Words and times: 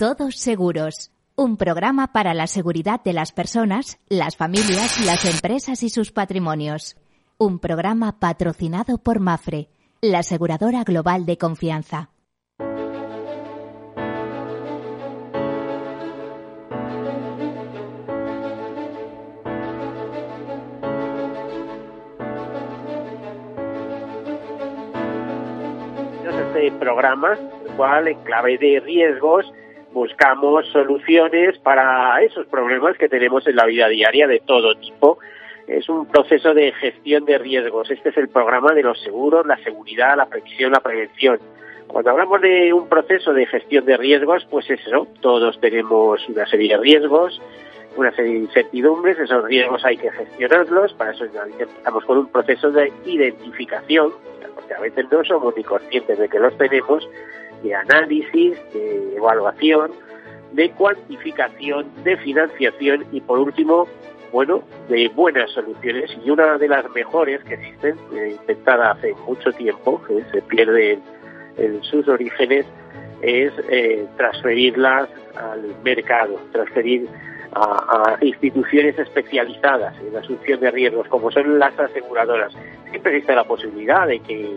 Todos 0.00 0.36
Seguros, 0.36 1.12
un 1.36 1.58
programa 1.58 2.10
para 2.10 2.32
la 2.32 2.46
seguridad 2.46 3.02
de 3.04 3.12
las 3.12 3.32
personas, 3.32 4.00
las 4.08 4.34
familias, 4.34 4.98
las 5.04 5.26
empresas 5.26 5.82
y 5.82 5.90
sus 5.90 6.10
patrimonios. 6.10 6.96
Un 7.36 7.58
programa 7.58 8.18
patrocinado 8.18 8.96
por 8.96 9.20
Mafre, 9.20 9.68
la 10.00 10.20
aseguradora 10.20 10.84
global 10.84 11.26
de 11.26 11.36
confianza. 11.36 12.08
Este 26.46 26.72
programa, 26.78 27.34
el 27.34 27.76
cual 27.76 28.08
en 28.08 28.18
clave 28.24 28.56
de 28.56 28.80
riesgos 28.80 29.44
buscamos 29.92 30.66
soluciones 30.68 31.58
para 31.58 32.20
esos 32.22 32.46
problemas 32.46 32.96
que 32.96 33.08
tenemos 33.08 33.46
en 33.46 33.56
la 33.56 33.66
vida 33.66 33.88
diaria 33.88 34.26
de 34.26 34.40
todo 34.40 34.74
tipo. 34.76 35.18
Es 35.66 35.88
un 35.88 36.06
proceso 36.06 36.54
de 36.54 36.72
gestión 36.72 37.24
de 37.24 37.38
riesgos. 37.38 37.90
Este 37.90 38.08
es 38.08 38.16
el 38.16 38.28
programa 38.28 38.72
de 38.72 38.82
los 38.82 39.00
seguros, 39.02 39.46
la 39.46 39.56
seguridad, 39.58 40.16
la 40.16 40.26
previsión, 40.26 40.72
la 40.72 40.80
prevención. 40.80 41.38
Cuando 41.86 42.10
hablamos 42.10 42.40
de 42.40 42.72
un 42.72 42.88
proceso 42.88 43.32
de 43.32 43.46
gestión 43.46 43.84
de 43.84 43.96
riesgos, 43.96 44.46
pues 44.48 44.70
eso, 44.70 45.08
todos 45.20 45.60
tenemos 45.60 46.28
una 46.28 46.46
serie 46.46 46.76
de 46.76 46.82
riesgos, 46.82 47.40
una 47.96 48.12
serie 48.12 48.34
de 48.34 48.38
incertidumbres, 48.38 49.18
esos 49.18 49.44
riesgos 49.44 49.84
hay 49.84 49.96
que 49.96 50.10
gestionarlos, 50.10 50.92
para 50.94 51.10
eso 51.10 51.24
estamos 51.24 52.04
con 52.04 52.18
un 52.18 52.26
proceso 52.28 52.70
de 52.70 52.92
identificación, 53.06 54.12
porque 54.54 54.74
a 54.74 54.80
veces 54.80 55.06
no 55.10 55.24
somos 55.24 55.56
ni 55.56 55.64
conscientes 55.64 56.16
de 56.16 56.28
que 56.28 56.38
los 56.38 56.56
tenemos, 56.56 57.08
de 57.62 57.74
análisis, 57.74 58.58
de 58.72 59.16
evaluación, 59.16 59.92
de 60.52 60.70
cuantificación, 60.70 61.86
de 62.04 62.16
financiación 62.18 63.04
y 63.12 63.20
por 63.20 63.38
último, 63.38 63.86
bueno, 64.32 64.62
de 64.88 65.08
buenas 65.08 65.50
soluciones 65.50 66.10
y 66.24 66.30
una 66.30 66.58
de 66.58 66.68
las 66.68 66.88
mejores 66.90 67.42
que 67.44 67.54
existen, 67.54 67.96
eh, 68.14 68.36
intentada 68.40 68.92
hace 68.92 69.14
mucho 69.26 69.52
tiempo, 69.52 70.02
que 70.04 70.22
se 70.32 70.42
pierde 70.42 70.98
en, 71.56 71.82
sus 71.82 72.08
orígenes, 72.08 72.66
es 73.22 73.52
eh, 73.68 74.06
transferirlas 74.16 75.08
al 75.36 75.74
mercado, 75.84 76.40
transferir 76.52 77.06
a, 77.52 78.16
a, 78.18 78.24
instituciones 78.24 78.98
especializadas 78.98 79.94
en 80.00 80.14
la 80.14 80.20
asunción 80.20 80.60
de 80.60 80.70
riesgos, 80.70 81.06
como 81.08 81.30
son 81.30 81.58
las 81.58 81.78
aseguradoras. 81.78 82.52
Siempre 82.90 83.16
existe 83.16 83.34
la 83.34 83.44
posibilidad 83.44 84.06
de 84.06 84.20
que 84.20 84.48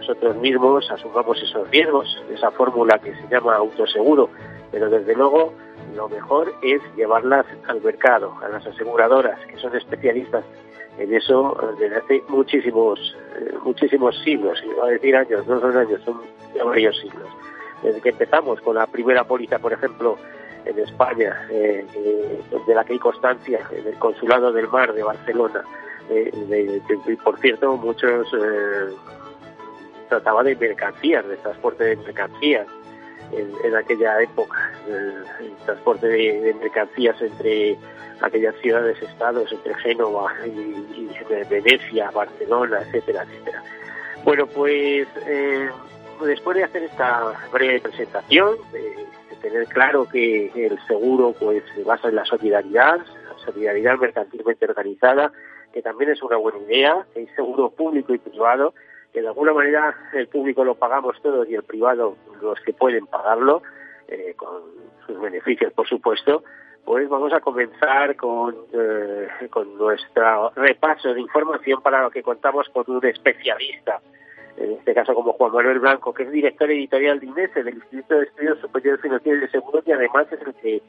nosotros 0.00 0.36
mismos 0.36 0.90
asumamos 0.90 1.40
esos 1.42 1.68
riesgos, 1.70 2.22
esa 2.32 2.50
fórmula 2.52 2.98
que 2.98 3.14
se 3.14 3.28
llama 3.28 3.56
autoseguro, 3.56 4.30
pero 4.72 4.88
desde 4.88 5.14
luego 5.14 5.52
lo 5.94 6.08
mejor 6.08 6.52
es 6.62 6.80
llevarlas 6.96 7.44
al 7.68 7.82
mercado, 7.82 8.34
a 8.42 8.48
las 8.48 8.66
aseguradoras, 8.66 9.38
que 9.46 9.58
son 9.58 9.76
especialistas 9.76 10.44
en 10.98 11.12
eso 11.14 11.56
desde 11.78 11.96
hace 11.96 12.22
muchísimos, 12.28 13.16
eh, 13.36 13.54
muchísimos 13.62 14.18
siglos, 14.24 14.58
y 14.64 14.72
va 14.74 14.86
a 14.86 14.90
decir 14.90 15.14
años, 15.14 15.46
no 15.46 15.60
son 15.60 15.76
años, 15.76 16.00
son 16.04 16.20
varios 16.64 16.98
siglos. 16.98 17.28
Desde 17.82 18.00
que 18.00 18.08
empezamos 18.10 18.60
con 18.62 18.76
la 18.76 18.86
primera 18.86 19.24
póliza, 19.24 19.58
por 19.58 19.72
ejemplo, 19.72 20.16
en 20.64 20.78
España, 20.78 21.46
eh, 21.50 21.86
eh, 21.94 22.40
de 22.66 22.74
la 22.74 22.84
que 22.84 22.94
hay 22.94 22.98
constancia 22.98 23.60
en 23.70 23.86
el 23.86 23.98
Consulado 23.98 24.50
del 24.52 24.68
Mar 24.68 24.92
de 24.94 25.02
Barcelona. 25.02 25.62
De, 26.08 26.82
por 27.22 27.38
cierto, 27.38 27.76
muchos 27.76 28.26
trataba 30.10 30.42
de 30.42 30.54
mercancías, 30.56 31.26
de 31.26 31.38
transporte 31.38 31.84
de 31.84 31.96
mercancías 31.96 32.66
en, 33.32 33.76
aquella 33.76 34.20
época, 34.20 34.72
el, 34.86 35.24
el 35.46 35.56
transporte 35.64 36.06
de, 36.08 36.54
mercancías 36.60 37.20
entre 37.22 37.78
aquellas 38.20 38.54
ciudades, 38.56 39.00
estados, 39.02 39.50
entre 39.52 39.74
Génova 39.76 40.32
y, 40.46 41.08
Venecia, 41.48 42.10
Barcelona, 42.10 42.80
etcétera, 42.82 43.22
etcétera. 43.22 43.62
Bueno, 44.24 44.46
pues 44.46 45.08
eh, 45.26 45.70
después 46.24 46.56
de 46.56 46.64
hacer 46.64 46.82
esta 46.82 47.32
breve 47.52 47.80
presentación, 47.80 48.56
de, 48.72 49.06
tener 49.40 49.66
claro 49.68 50.06
que 50.06 50.50
el 50.54 50.78
seguro 50.86 51.34
pues 51.40 51.62
se 51.74 51.82
basa 51.82 52.08
en 52.08 52.16
la 52.16 52.26
solidaridad, 52.26 52.98
la 52.98 53.38
solidaridad 53.42 53.96
mercantilmente 53.96 54.66
organizada, 54.66 55.32
que 55.72 55.80
también 55.80 56.10
es 56.10 56.22
una 56.22 56.36
buena 56.36 56.58
idea, 56.58 57.06
hay 57.16 57.26
seguro 57.28 57.70
público 57.70 58.12
y 58.12 58.18
privado, 58.18 58.74
que 59.12 59.20
de 59.20 59.28
alguna 59.28 59.52
manera 59.52 59.94
el 60.12 60.28
público 60.28 60.64
lo 60.64 60.74
pagamos 60.74 61.20
todos 61.22 61.48
y 61.48 61.54
el 61.54 61.62
privado 61.62 62.16
los 62.40 62.60
que 62.60 62.72
pueden 62.72 63.06
pagarlo, 63.06 63.62
eh, 64.08 64.34
con 64.36 64.62
sus 65.06 65.20
beneficios 65.20 65.72
por 65.72 65.88
supuesto, 65.88 66.42
pues 66.84 67.08
vamos 67.08 67.32
a 67.32 67.40
comenzar 67.40 68.16
con, 68.16 68.54
eh, 68.72 69.28
con 69.50 69.76
nuestro 69.76 70.50
repaso 70.56 71.12
de 71.14 71.20
información 71.20 71.82
para 71.82 72.02
lo 72.02 72.10
que 72.10 72.22
contamos 72.22 72.68
con 72.70 72.84
un 72.88 73.04
especialista 73.04 74.00
en 74.60 74.72
este 74.72 74.94
caso 74.94 75.14
como 75.14 75.32
Juan 75.32 75.52
Manuel 75.52 75.78
Blanco, 75.78 76.12
que 76.12 76.24
es 76.24 76.30
director 76.30 76.70
editorial 76.70 77.18
de 77.18 77.26
INESE, 77.26 77.62
del 77.62 77.76
Instituto 77.76 78.16
de 78.16 78.24
Estudios 78.24 78.58
Superiores 78.60 79.00
Financieros 79.00 79.38
y 79.38 79.46
de 79.46 79.50
Seguros, 79.50 79.84
y 79.86 79.92
además 79.92 80.26
es 80.30 80.40
el 80.40 80.54
que 80.54 80.82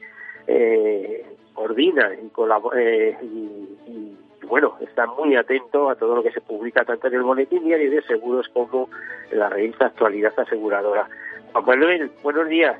eh, 0.46 1.26
coordina 1.54 2.10
y 2.14 2.28
colabora 2.28 2.80
eh, 2.80 3.16
y, 3.22 3.26
y, 3.86 4.18
bueno, 4.48 4.76
está 4.80 5.06
muy 5.06 5.36
atento 5.36 5.88
a 5.88 5.94
todo 5.94 6.16
lo 6.16 6.22
que 6.22 6.32
se 6.32 6.40
publica 6.40 6.84
tanto 6.84 7.06
en 7.06 7.14
el 7.14 7.22
Boletín 7.22 7.64
Diario 7.64 7.90
de 7.90 8.02
Seguros 8.02 8.48
como 8.48 8.88
en 9.30 9.38
la 9.38 9.48
revista 9.48 9.86
Actualidad 9.86 10.38
Aseguradora. 10.38 11.08
Juan 11.52 11.64
Manuel, 11.64 12.10
buenos 12.22 12.48
días 12.48 12.76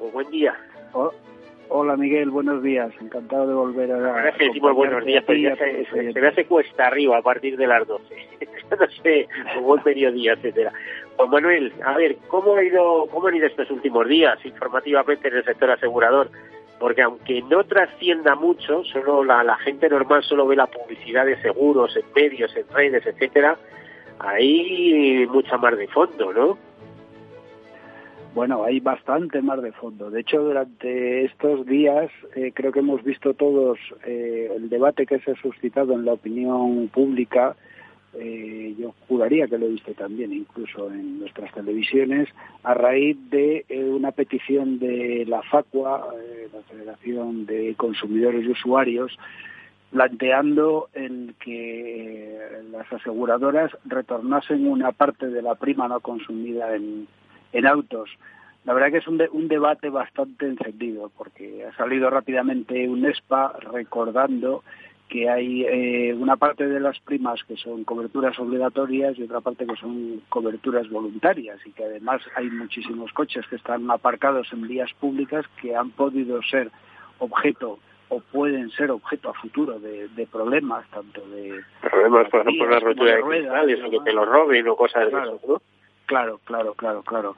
o 0.00 0.10
buen 0.10 0.30
día. 0.30 0.54
Hola 1.72 1.96
Miguel, 1.96 2.30
buenos 2.30 2.62
días. 2.62 2.90
Encantado 3.00 3.46
de 3.46 3.54
volver 3.54 3.92
a. 3.92 3.96
Ahora 3.96 4.34
decimos 4.38 4.74
buenos 4.74 5.04
días, 5.04 5.22
pero 5.26 5.38
ya 5.38 5.56
se, 5.56 5.84
se, 5.86 6.12
se, 6.12 6.20
me 6.20 6.26
hace 6.26 6.44
cuesta 6.44 6.88
arriba 6.88 7.18
a 7.18 7.22
partir 7.22 7.56
de 7.56 7.66
las 7.66 7.86
12. 7.86 8.14
no 8.70 8.86
sé, 9.02 9.28
como 9.54 9.66
buen 9.66 9.82
mediodía, 9.84 10.32
etcétera. 10.32 10.72
Juan 11.16 11.30
Manuel, 11.30 11.72
a 11.84 11.96
ver, 11.96 12.16
¿cómo, 12.28 12.56
ha 12.56 12.64
ido, 12.64 13.06
¿cómo 13.10 13.28
han 13.28 13.36
ido 13.36 13.46
estos 13.46 13.70
últimos 13.70 14.08
días 14.08 14.38
informativamente 14.44 15.28
en 15.28 15.36
el 15.36 15.44
sector 15.44 15.70
asegurador? 15.70 16.30
Porque 16.80 17.02
aunque 17.02 17.42
no 17.42 17.62
trascienda 17.62 18.34
mucho, 18.34 18.82
solo 18.84 19.22
la, 19.22 19.44
la 19.44 19.56
gente 19.58 19.88
normal 19.88 20.24
solo 20.24 20.46
ve 20.46 20.56
la 20.56 20.66
publicidad 20.66 21.26
de 21.26 21.40
seguros 21.40 21.96
en 21.96 22.04
medios, 22.16 22.56
en 22.56 22.66
redes, 22.74 23.06
etcétera, 23.06 23.56
hay 24.18 25.26
mucha 25.30 25.56
más 25.58 25.76
de 25.76 25.86
fondo, 25.86 26.32
¿no? 26.32 26.58
Bueno, 28.34 28.64
hay 28.64 28.78
bastante 28.78 29.42
más 29.42 29.60
de 29.60 29.72
fondo. 29.72 30.10
De 30.10 30.20
hecho, 30.20 30.40
durante 30.40 31.24
estos 31.24 31.66
días 31.66 32.10
eh, 32.36 32.52
creo 32.54 32.70
que 32.70 32.78
hemos 32.78 33.02
visto 33.02 33.34
todos 33.34 33.78
eh, 34.06 34.52
el 34.54 34.68
debate 34.68 35.04
que 35.04 35.18
se 35.20 35.32
ha 35.32 35.34
suscitado 35.36 35.94
en 35.94 36.04
la 36.04 36.12
opinión 36.12 36.88
pública. 36.88 37.56
Eh, 38.14 38.74
yo 38.76 38.92
juraría 39.06 39.46
que 39.46 39.58
lo 39.58 39.68
viste 39.68 39.94
también, 39.94 40.32
incluso 40.32 40.90
en 40.90 41.20
nuestras 41.20 41.52
televisiones, 41.54 42.28
a 42.64 42.74
raíz 42.74 43.16
de 43.30 43.64
eh, 43.68 43.84
una 43.84 44.10
petición 44.10 44.78
de 44.80 45.24
la 45.28 45.42
FACUA, 45.42 46.08
eh, 46.20 46.48
la 46.52 46.62
Federación 46.62 47.46
de 47.46 47.74
Consumidores 47.76 48.44
y 48.44 48.50
Usuarios, 48.50 49.16
planteando 49.92 50.88
el 50.92 51.34
que 51.40 52.38
las 52.72 52.92
aseguradoras 52.92 53.70
retornasen 53.84 54.66
una 54.66 54.92
parte 54.92 55.28
de 55.28 55.42
la 55.42 55.54
prima 55.54 55.88
no 55.88 56.00
consumida 56.00 56.74
en, 56.74 57.06
en 57.52 57.66
autos. 57.66 58.10
La 58.64 58.74
verdad 58.74 58.90
que 58.90 58.98
es 58.98 59.08
un, 59.08 59.18
de, 59.18 59.28
un 59.32 59.48
debate 59.48 59.88
bastante 59.88 60.46
encendido 60.46 61.10
porque 61.16 61.64
ha 61.64 61.76
salido 61.76 62.10
rápidamente 62.10 62.88
un 62.88 63.04
ESPA 63.06 63.54
recordando 63.72 64.62
que 65.10 65.28
hay 65.28 65.64
eh, 65.64 66.14
una 66.14 66.36
parte 66.36 66.66
de 66.68 66.78
las 66.78 66.98
primas 67.00 67.42
que 67.42 67.56
son 67.56 67.82
coberturas 67.84 68.38
obligatorias 68.38 69.18
y 69.18 69.24
otra 69.24 69.40
parte 69.40 69.66
que 69.66 69.74
son 69.74 70.22
coberturas 70.28 70.88
voluntarias 70.88 71.58
y 71.66 71.72
que 71.72 71.84
además 71.84 72.22
hay 72.36 72.48
muchísimos 72.48 73.12
coches 73.12 73.44
que 73.48 73.56
están 73.56 73.90
aparcados 73.90 74.46
en 74.52 74.68
vías 74.68 74.90
públicas 75.00 75.44
que 75.60 75.74
han 75.74 75.90
podido 75.90 76.40
ser 76.44 76.70
objeto 77.18 77.80
o 78.08 78.20
pueden 78.20 78.70
ser 78.70 78.92
objeto 78.92 79.30
a 79.30 79.34
futuro 79.34 79.80
de, 79.80 80.08
de 80.08 80.26
problemas, 80.28 80.88
tanto 80.90 81.20
de... 81.28 81.60
Problemas, 81.80 82.28
por 82.28 82.40
ejemplo, 82.40 82.70
la 82.70 82.80
rotura 82.80 83.16
de 83.16 83.22
cristales 83.22 83.84
o 83.84 83.90
que 83.90 84.00
te 84.00 84.12
lo 84.12 84.24
roben 84.24 84.68
o 84.68 84.76
cosas 84.76 85.08
claro, 85.08 85.30
de 85.30 85.36
eso, 85.36 85.46
¿no? 85.48 85.62
Claro, 86.06 86.40
claro, 86.44 86.74
claro, 86.74 87.02
claro. 87.02 87.36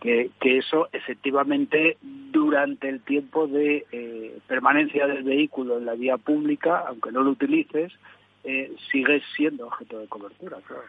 Que, 0.00 0.30
eso 0.40 0.88
efectivamente 0.92 1.98
durante 2.00 2.88
el 2.88 3.00
tiempo 3.02 3.46
de 3.46 3.84
eh, 3.92 4.38
permanencia 4.46 5.06
del 5.06 5.22
vehículo 5.22 5.76
en 5.76 5.84
la 5.84 5.94
vía 5.94 6.16
pública, 6.16 6.84
aunque 6.86 7.12
no 7.12 7.22
lo 7.22 7.30
utilices, 7.30 7.92
eh, 8.44 8.72
sigue 8.90 9.22
siendo 9.36 9.66
objeto 9.66 9.98
de 9.98 10.08
cobertura, 10.08 10.56
claro. 10.66 10.84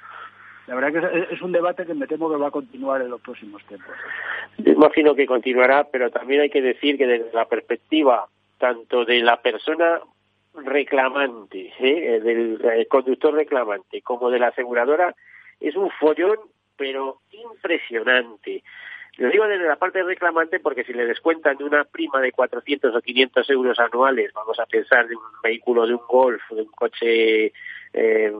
La 0.67 0.75
verdad 0.75 1.01
que 1.01 1.33
es, 1.33 1.41
un 1.41 1.51
debate 1.51 1.85
que 1.85 1.93
me 1.93 2.07
temo 2.07 2.29
que 2.29 2.37
va 2.37 2.47
a 2.47 2.51
continuar 2.51 3.01
en 3.01 3.09
los 3.09 3.19
próximos 3.19 3.61
tiempos. 3.65 3.93
Yo 4.57 4.71
imagino 4.71 5.15
que 5.15 5.25
continuará, 5.25 5.85
pero 5.91 6.11
también 6.11 6.41
hay 6.41 6.49
que 6.49 6.61
decir 6.61 6.97
que 6.97 7.07
desde 7.07 7.33
la 7.33 7.45
perspectiva 7.45 8.27
tanto 8.57 9.03
de 9.03 9.19
la 9.21 9.41
persona 9.41 9.99
reclamante, 10.53 11.73
¿eh? 11.79 12.19
del 12.21 12.61
eh, 12.63 12.85
conductor 12.85 13.33
reclamante, 13.33 14.01
como 14.01 14.29
de 14.29 14.39
la 14.39 14.47
aseguradora, 14.47 15.15
es 15.59 15.75
un 15.75 15.89
follón, 15.99 16.37
pero 16.77 17.21
impresionante. 17.31 18.63
Lo 19.17 19.29
digo 19.29 19.45
desde 19.45 19.67
la 19.67 19.75
parte 19.75 20.03
reclamante 20.03 20.59
porque 20.59 20.83
si 20.83 20.93
le 20.93 21.05
descuentan 21.05 21.57
de 21.57 21.65
una 21.65 21.83
prima 21.83 22.21
de 22.21 22.31
400 22.31 22.95
o 22.95 23.01
500 23.01 23.49
euros 23.49 23.79
anuales, 23.79 24.31
vamos 24.33 24.59
a 24.59 24.65
pensar 24.65 25.07
de 25.07 25.15
un 25.15 25.23
vehículo 25.43 25.85
de 25.85 25.93
un 25.93 26.01
Golf, 26.07 26.41
de 26.49 26.61
un 26.61 26.71
coche 26.71 27.53
eh, 27.93 28.33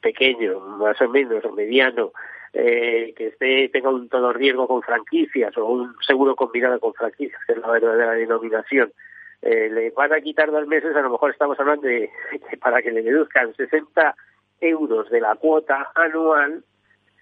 pequeño, 0.00 0.60
más 0.60 1.00
o 1.00 1.08
menos, 1.08 1.44
o 1.44 1.52
mediano, 1.52 2.12
eh, 2.52 3.14
que 3.16 3.28
esté 3.28 3.68
tenga 3.68 3.90
un 3.90 4.08
todo 4.08 4.32
riesgo 4.32 4.66
con 4.66 4.82
franquicias 4.82 5.56
o 5.56 5.66
un 5.66 5.94
seguro 6.06 6.36
combinado 6.36 6.78
con 6.80 6.92
franquicias, 6.94 7.40
que 7.46 7.52
es 7.52 7.58
la 7.58 7.70
verdadera 7.70 8.12
denominación, 8.12 8.92
eh, 9.42 9.70
le 9.70 9.90
van 9.90 10.12
a 10.12 10.20
quitar 10.20 10.50
dos 10.50 10.66
meses, 10.66 10.94
a 10.94 11.00
lo 11.00 11.10
mejor 11.10 11.30
estamos 11.30 11.58
hablando 11.58 11.86
de 11.86 12.10
que 12.50 12.56
para 12.56 12.82
que 12.82 12.90
le 12.90 13.02
deduzcan 13.02 13.54
60 13.54 14.14
euros 14.60 15.08
de 15.10 15.20
la 15.20 15.34
cuota 15.36 15.90
anual, 15.94 16.62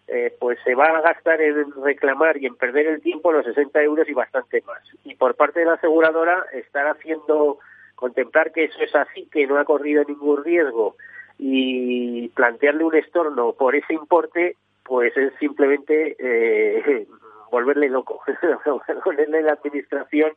eh, 0.09 0.35
pues 0.41 0.59
se 0.65 0.75
va 0.75 0.87
a 0.87 1.03
gastar 1.03 1.41
en 1.43 1.71
reclamar 1.83 2.39
y 2.39 2.47
en 2.47 2.57
perder 2.57 2.87
el 2.87 3.03
tiempo 3.03 3.31
los 3.31 3.45
60 3.45 3.83
euros 3.83 4.09
y 4.09 4.15
bastante 4.15 4.63
más. 4.67 4.81
Y 5.05 5.15
por 5.15 5.35
parte 5.35 5.61
de 5.61 5.67
la 5.67 5.75
aseguradora 5.75 6.47
estar 6.55 6.87
haciendo, 6.87 7.59
contemplar 7.95 8.53
que 8.53 8.65
eso 8.65 8.79
es 8.81 8.95
así, 8.95 9.29
que 9.31 9.47
no 9.47 9.59
ha 9.59 9.65
corrido 9.65 10.05
ningún 10.05 10.43
riesgo 10.43 10.97
y 11.39 12.29
plantearle 12.31 12.85
un 12.85 12.97
estorno 12.97 13.53
por 13.53 13.77
ese 13.77 13.93
importe, 13.93 14.57
pues 14.83 15.15
es 15.17 15.33
simplemente 15.39 16.17
eh, 16.19 17.07
volverle 17.51 17.91
loco, 17.91 18.23
ponerle 19.05 19.43
la 19.43 19.53
administración 19.53 20.33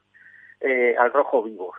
eh, 0.59 0.95
al 0.99 1.13
rojo 1.13 1.43
vivo. 1.43 1.73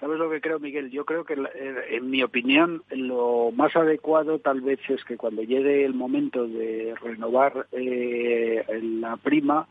¿Sabes 0.00 0.18
lo 0.18 0.30
que 0.30 0.40
creo, 0.40 0.58
Miguel? 0.58 0.90
Yo 0.90 1.04
creo 1.04 1.24
que, 1.24 1.34
eh, 1.34 1.74
en 1.90 2.10
mi 2.10 2.22
opinión, 2.22 2.82
lo 2.90 3.52
más 3.54 3.76
adecuado 3.76 4.38
tal 4.38 4.62
vez 4.62 4.80
es 4.88 5.04
que 5.04 5.18
cuando 5.18 5.42
llegue 5.42 5.84
el 5.84 5.92
momento 5.92 6.46
de 6.46 6.94
renovar 7.02 7.66
eh, 7.72 8.64
la 8.82 9.18
prima, 9.18 9.68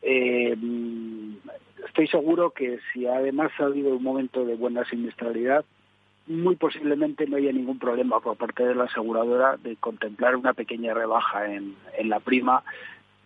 eh, 0.00 0.56
estoy 1.86 2.08
seguro 2.08 2.52
que 2.52 2.78
si 2.92 3.06
además 3.06 3.52
ha 3.58 3.64
habido 3.64 3.94
un 3.94 4.02
momento 4.02 4.46
de 4.46 4.54
buena 4.54 4.86
siniestralidad, 4.86 5.66
muy 6.26 6.56
posiblemente 6.56 7.26
no 7.26 7.36
haya 7.36 7.52
ningún 7.52 7.78
problema 7.78 8.20
por 8.20 8.38
parte 8.38 8.64
de 8.64 8.74
la 8.74 8.84
aseguradora 8.84 9.58
de 9.58 9.76
contemplar 9.76 10.36
una 10.36 10.54
pequeña 10.54 10.94
rebaja 10.94 11.52
en, 11.52 11.74
en 11.98 12.08
la 12.08 12.20
prima 12.20 12.62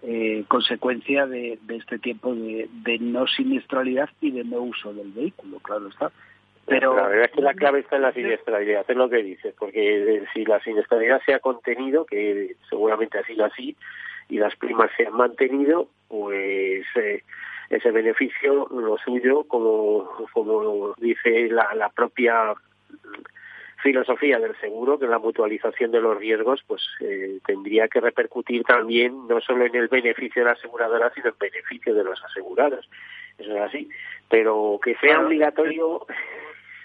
eh, 0.07 0.45
consecuencia 0.49 1.27
de, 1.27 1.59
este 1.69 1.99
tiempo 1.99 2.35
de, 2.35 2.99
no 3.01 3.27
siniestralidad 3.27 4.11
y 4.21 4.33
de 4.33 4.45
no 4.45 4.61
uso 4.61 4.93
del 4.93 5.11
vehículo, 5.13 5.59
claro 5.61 5.89
está. 5.89 6.13
Pero 6.67 6.95
la 6.95 7.09
verdad 7.09 7.27
es 7.27 7.33
que 7.33 7.43
la 7.43 7.55
clave 7.55 7.81
está 7.81 7.97
en 7.97 8.03
la 8.03 8.13
siniestralidad, 8.13 8.85
es 8.87 8.97
lo 8.97 9.09
que 9.09 9.23
dices, 9.23 9.55
porque 9.59 10.17
eh, 10.17 10.25
si 10.33 10.45
la 10.45 10.61
siniestralidad 10.61 11.21
se 11.25 11.35
ha 11.35 11.39
contenido, 11.39 12.05
que 12.07 12.57
seguramente 12.69 13.19
ha 13.19 13.25
sido 13.25 13.45
así, 13.45 13.77
y 14.29 14.39
las 14.39 14.55
primas 14.57 14.91
se 14.97 15.07
han 15.07 15.15
mantenido, 15.15 15.89
pues 16.09 16.85
eh, 16.97 17.23
ese 17.71 17.91
beneficio, 17.91 18.67
lo 18.71 18.99
suyo, 18.99 19.45
como, 19.45 20.11
como 20.33 20.95
dice 20.99 21.49
la, 21.49 21.75
la 21.75 21.89
propia 21.91 22.55
filosofía 23.85 24.39
del 24.39 24.57
seguro, 24.57 24.99
que 24.99 25.07
la 25.07 25.19
mutualización 25.19 25.91
de 25.93 26.01
los 26.01 26.17
riesgos, 26.17 26.65
pues 26.67 26.83
eh, 27.01 27.39
tendría 27.47 27.87
que 27.87 28.01
repercutir 28.01 28.65
también 28.65 29.29
no 29.29 29.43
solo 29.43 29.67
en 29.67 29.75
el 29.77 29.89
beneficio 29.89 30.43
de 30.43 30.47
la 30.47 30.53
aseguradora, 30.53 31.13
sino 31.15 31.29
en 31.29 31.35
beneficio 31.39 31.95
de 31.95 32.03
los 32.03 32.19
asegurados. 32.25 32.89
Eso 33.37 33.55
es 33.55 33.61
así. 33.61 33.89
Pero 34.31 34.81
que 34.83 34.97
sea 34.97 35.21
obligatorio. 35.21 36.07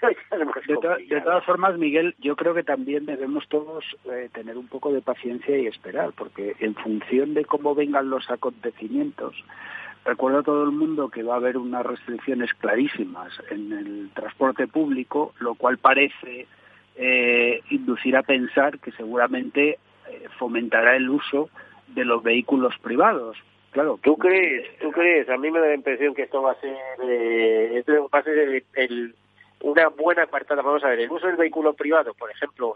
de, 0.02 1.20
todas 1.24 1.44
formas, 1.46 1.78
Miguel, 1.78 2.14
yo 2.18 2.36
creo 2.36 2.52
que 2.52 2.64
también 2.64 3.06
debemos 3.06 3.48
todos 3.48 3.82
eh, 4.12 4.28
tener 4.34 4.58
un 4.58 4.68
poco 4.68 4.92
de 4.92 5.00
paciencia 5.00 5.56
y 5.56 5.68
esperar, 5.68 6.12
porque 6.14 6.54
en 6.60 6.74
función 6.74 7.32
de 7.32 7.46
cómo 7.46 7.74
vengan 7.74 8.10
los 8.10 8.30
acontecimientos, 8.30 9.42
Recuerdo 10.02 10.38
a 10.38 10.42
todo 10.42 10.64
el 10.64 10.70
mundo 10.70 11.10
que 11.10 11.22
va 11.22 11.34
a 11.34 11.36
haber 11.36 11.58
unas 11.58 11.84
restricciones 11.84 12.54
clarísimas 12.54 13.34
en 13.50 13.70
el 13.70 14.10
transporte 14.14 14.66
público, 14.66 15.34
lo 15.40 15.54
cual 15.56 15.76
parece 15.76 16.46
eh, 16.96 17.60
inducir 17.70 18.16
a 18.16 18.22
pensar 18.22 18.78
que 18.78 18.92
seguramente 18.92 19.78
eh, 20.08 20.28
fomentará 20.38 20.96
el 20.96 21.08
uso 21.08 21.50
de 21.88 22.04
los 22.04 22.22
vehículos 22.22 22.76
privados. 22.78 23.36
Claro. 23.70 23.98
¿Tú 24.02 24.16
crees? 24.16 24.66
¿Tú 24.78 24.90
crees? 24.90 25.28
A 25.28 25.36
mí 25.36 25.50
me 25.50 25.60
da 25.60 25.68
la 25.68 25.74
impresión 25.74 26.14
que 26.14 26.22
esto 26.22 26.42
va 26.42 26.52
a 26.52 26.60
ser, 26.60 26.76
eh, 27.04 27.78
esto 27.78 28.08
va 28.12 28.18
a 28.18 28.22
ser 28.24 28.64
el, 28.74 29.14
una 29.62 29.88
buena 29.88 30.24
apartada. 30.24 30.62
Vamos 30.62 30.82
a 30.82 30.88
ver, 30.88 31.00
el 31.00 31.10
uso 31.10 31.28
del 31.28 31.36
vehículo 31.36 31.74
privado, 31.74 32.12
por 32.14 32.30
ejemplo, 32.30 32.74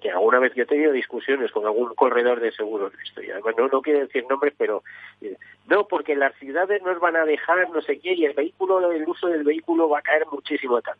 que, 0.00 0.10
alguna 0.10 0.38
vez 0.38 0.54
yo 0.54 0.62
he 0.62 0.66
tenido 0.66 0.92
discusiones 0.92 1.50
con 1.50 1.64
algún 1.64 1.94
corredor 1.94 2.40
de 2.40 2.52
seguros 2.52 2.92
de 3.16 3.28
no, 3.56 3.68
no 3.68 3.82
quiero 3.82 4.00
decir 4.00 4.24
nombres, 4.28 4.54
pero 4.56 4.82
eh, 5.20 5.36
no, 5.66 5.86
porque 5.86 6.14
las 6.14 6.34
ciudades 6.36 6.82
nos 6.82 7.00
van 7.00 7.16
a 7.16 7.24
dejar 7.24 7.68
no 7.70 7.82
sé 7.82 7.98
qué 7.98 8.14
y 8.14 8.24
el 8.24 8.34
vehículo, 8.34 8.90
el 8.92 9.08
uso 9.08 9.28
del 9.28 9.44
vehículo 9.44 9.88
va 9.88 9.98
a 9.98 10.02
caer 10.02 10.26
muchísimo 10.30 10.80
tal. 10.80 10.96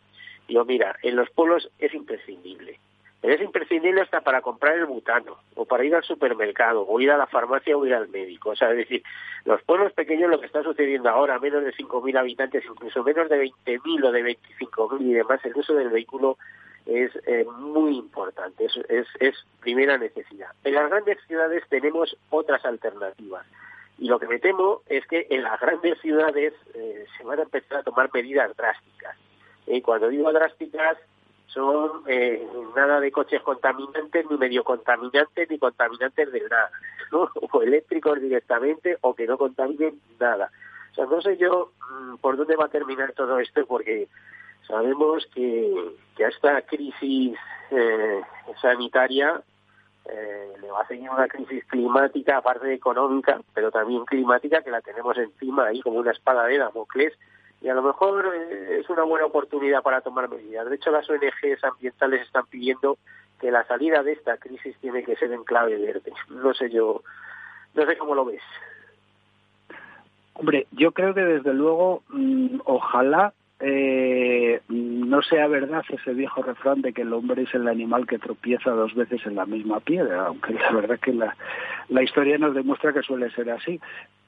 Digo, 0.48 0.64
mira, 0.64 0.96
en 1.02 1.16
los 1.16 1.30
pueblos 1.30 1.70
es 1.78 1.94
imprescindible. 1.94 2.78
Es 3.22 3.40
imprescindible 3.40 4.02
hasta 4.02 4.20
para 4.20 4.42
comprar 4.42 4.76
el 4.76 4.84
butano, 4.84 5.38
o 5.54 5.64
para 5.64 5.82
ir 5.82 5.94
al 5.94 6.04
supermercado, 6.04 6.86
o 6.86 7.00
ir 7.00 7.10
a 7.10 7.16
la 7.16 7.26
farmacia, 7.26 7.74
o 7.74 7.86
ir 7.86 7.94
al 7.94 8.08
médico. 8.08 8.50
O 8.50 8.56
sea, 8.56 8.70
es 8.72 8.76
decir, 8.76 9.02
los 9.46 9.62
pueblos 9.62 9.94
pequeños, 9.94 10.30
lo 10.30 10.38
que 10.38 10.46
está 10.46 10.62
sucediendo 10.62 11.08
ahora, 11.08 11.38
menos 11.38 11.64
de 11.64 11.72
5.000 11.72 12.18
habitantes, 12.18 12.64
incluso 12.68 13.02
menos 13.02 13.30
de 13.30 13.44
20.000 13.64 14.04
o 14.04 14.12
de 14.12 14.36
25.000 14.60 15.00
y 15.00 15.12
demás, 15.14 15.40
el 15.44 15.56
uso 15.56 15.74
del 15.74 15.88
vehículo 15.88 16.36
es 16.84 17.12
eh, 17.26 17.46
muy 17.58 17.96
importante, 17.96 18.66
es, 18.66 18.76
es, 18.88 19.06
es 19.20 19.34
primera 19.60 19.96
necesidad. 19.96 20.48
En 20.62 20.74
las 20.74 20.90
grandes 20.90 21.18
ciudades 21.26 21.62
tenemos 21.70 22.14
otras 22.28 22.62
alternativas. 22.66 23.46
Y 23.98 24.08
lo 24.08 24.18
que 24.18 24.26
me 24.26 24.38
temo 24.38 24.82
es 24.86 25.06
que 25.06 25.26
en 25.30 25.44
las 25.44 25.58
grandes 25.60 25.98
ciudades 26.00 26.52
eh, 26.74 27.06
se 27.16 27.24
van 27.24 27.38
a 27.38 27.42
empezar 27.44 27.78
a 27.78 27.82
tomar 27.82 28.10
medidas 28.12 28.54
drásticas. 28.56 29.16
Y 29.66 29.80
cuando 29.80 30.08
digo 30.08 30.32
drásticas, 30.32 30.98
son 31.46 32.02
eh, 32.08 32.46
nada 32.74 33.00
de 33.00 33.12
coches 33.12 33.40
contaminantes, 33.42 34.26
ni 34.28 34.36
medio 34.36 34.64
contaminantes, 34.64 35.48
ni 35.48 35.58
contaminantes 35.58 36.32
de 36.32 36.40
nada, 36.40 36.70
o 37.12 37.62
eléctricos 37.62 38.20
directamente, 38.20 38.98
o 39.00 39.14
que 39.14 39.26
no 39.26 39.38
contaminen 39.38 40.00
nada. 40.18 40.50
O 40.92 40.94
sea, 40.94 41.06
no 41.06 41.22
sé 41.22 41.36
yo 41.36 41.72
mm, 41.90 42.16
por 42.16 42.36
dónde 42.36 42.56
va 42.56 42.66
a 42.66 42.68
terminar 42.68 43.12
todo 43.12 43.38
esto, 43.38 43.64
porque 43.66 44.08
sabemos 44.66 45.26
que, 45.34 45.92
a 46.18 46.28
esta 46.28 46.62
crisis 46.62 47.36
eh, 47.70 48.20
sanitaria 48.60 49.40
eh, 50.06 50.52
le 50.60 50.70
va 50.70 50.82
a 50.82 50.86
seguir 50.86 51.08
una 51.08 51.28
crisis 51.28 51.64
climática, 51.66 52.38
aparte 52.38 52.72
económica, 52.72 53.40
pero 53.54 53.70
también 53.70 54.04
climática, 54.04 54.62
que 54.62 54.70
la 54.70 54.80
tenemos 54.80 55.16
encima 55.16 55.66
ahí 55.66 55.80
como 55.80 55.98
una 55.98 56.12
espada 56.12 56.46
de 56.46 56.58
Damocles, 56.58 57.14
y 57.64 57.68
a 57.70 57.74
lo 57.74 57.82
mejor 57.82 58.30
eh, 58.34 58.80
es 58.80 58.90
una 58.90 59.04
buena 59.04 59.24
oportunidad 59.24 59.82
para 59.82 60.02
tomar 60.02 60.28
medidas. 60.28 60.68
De 60.68 60.76
hecho, 60.76 60.90
las 60.90 61.08
ONGs 61.08 61.64
ambientales 61.64 62.20
están 62.20 62.44
pidiendo 62.46 62.98
que 63.40 63.50
la 63.50 63.64
salida 63.64 64.02
de 64.02 64.12
esta 64.12 64.36
crisis 64.36 64.76
tiene 64.82 65.02
que 65.02 65.16
ser 65.16 65.32
en 65.32 65.44
clave 65.44 65.78
verde. 65.78 66.12
No 66.28 66.52
sé 66.52 66.68
yo, 66.68 67.02
no 67.74 67.86
sé 67.86 67.96
cómo 67.96 68.14
lo 68.14 68.26
ves. 68.26 68.42
Hombre, 70.34 70.66
yo 70.72 70.92
creo 70.92 71.14
que 71.14 71.24
desde 71.24 71.54
luego, 71.54 72.02
mm, 72.10 72.60
ojalá 72.66 73.32
eh, 73.60 74.60
no 74.68 75.22
sea 75.22 75.46
verdad 75.46 75.84
ese 75.88 76.12
viejo 76.12 76.42
refrán 76.42 76.82
de 76.82 76.92
que 76.92 77.00
el 77.00 77.14
hombre 77.14 77.44
es 77.44 77.54
el 77.54 77.66
animal 77.66 78.06
que 78.06 78.18
tropieza 78.18 78.72
dos 78.72 78.94
veces 78.94 79.24
en 79.24 79.36
la 79.36 79.46
misma 79.46 79.80
piedra, 79.80 80.26
aunque 80.26 80.52
la 80.52 80.70
verdad 80.70 81.00
que 81.00 81.14
la, 81.14 81.34
la 81.88 82.02
historia 82.02 82.36
nos 82.36 82.54
demuestra 82.54 82.92
que 82.92 83.00
suele 83.00 83.30
ser 83.30 83.48
así. 83.48 83.80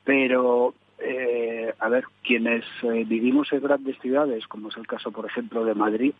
Pero 0.05 0.73
eh, 0.99 1.75
a 1.79 1.89
ver, 1.89 2.05
quienes 2.23 2.65
eh, 2.83 3.05
vivimos 3.07 3.53
en 3.53 3.61
grandes 3.61 3.99
ciudades, 4.01 4.47
como 4.47 4.69
es 4.69 4.77
el 4.77 4.87
caso, 4.87 5.13
por 5.13 5.27
ejemplo, 5.27 5.65
de 5.65 5.75
Madrid, 5.75 6.15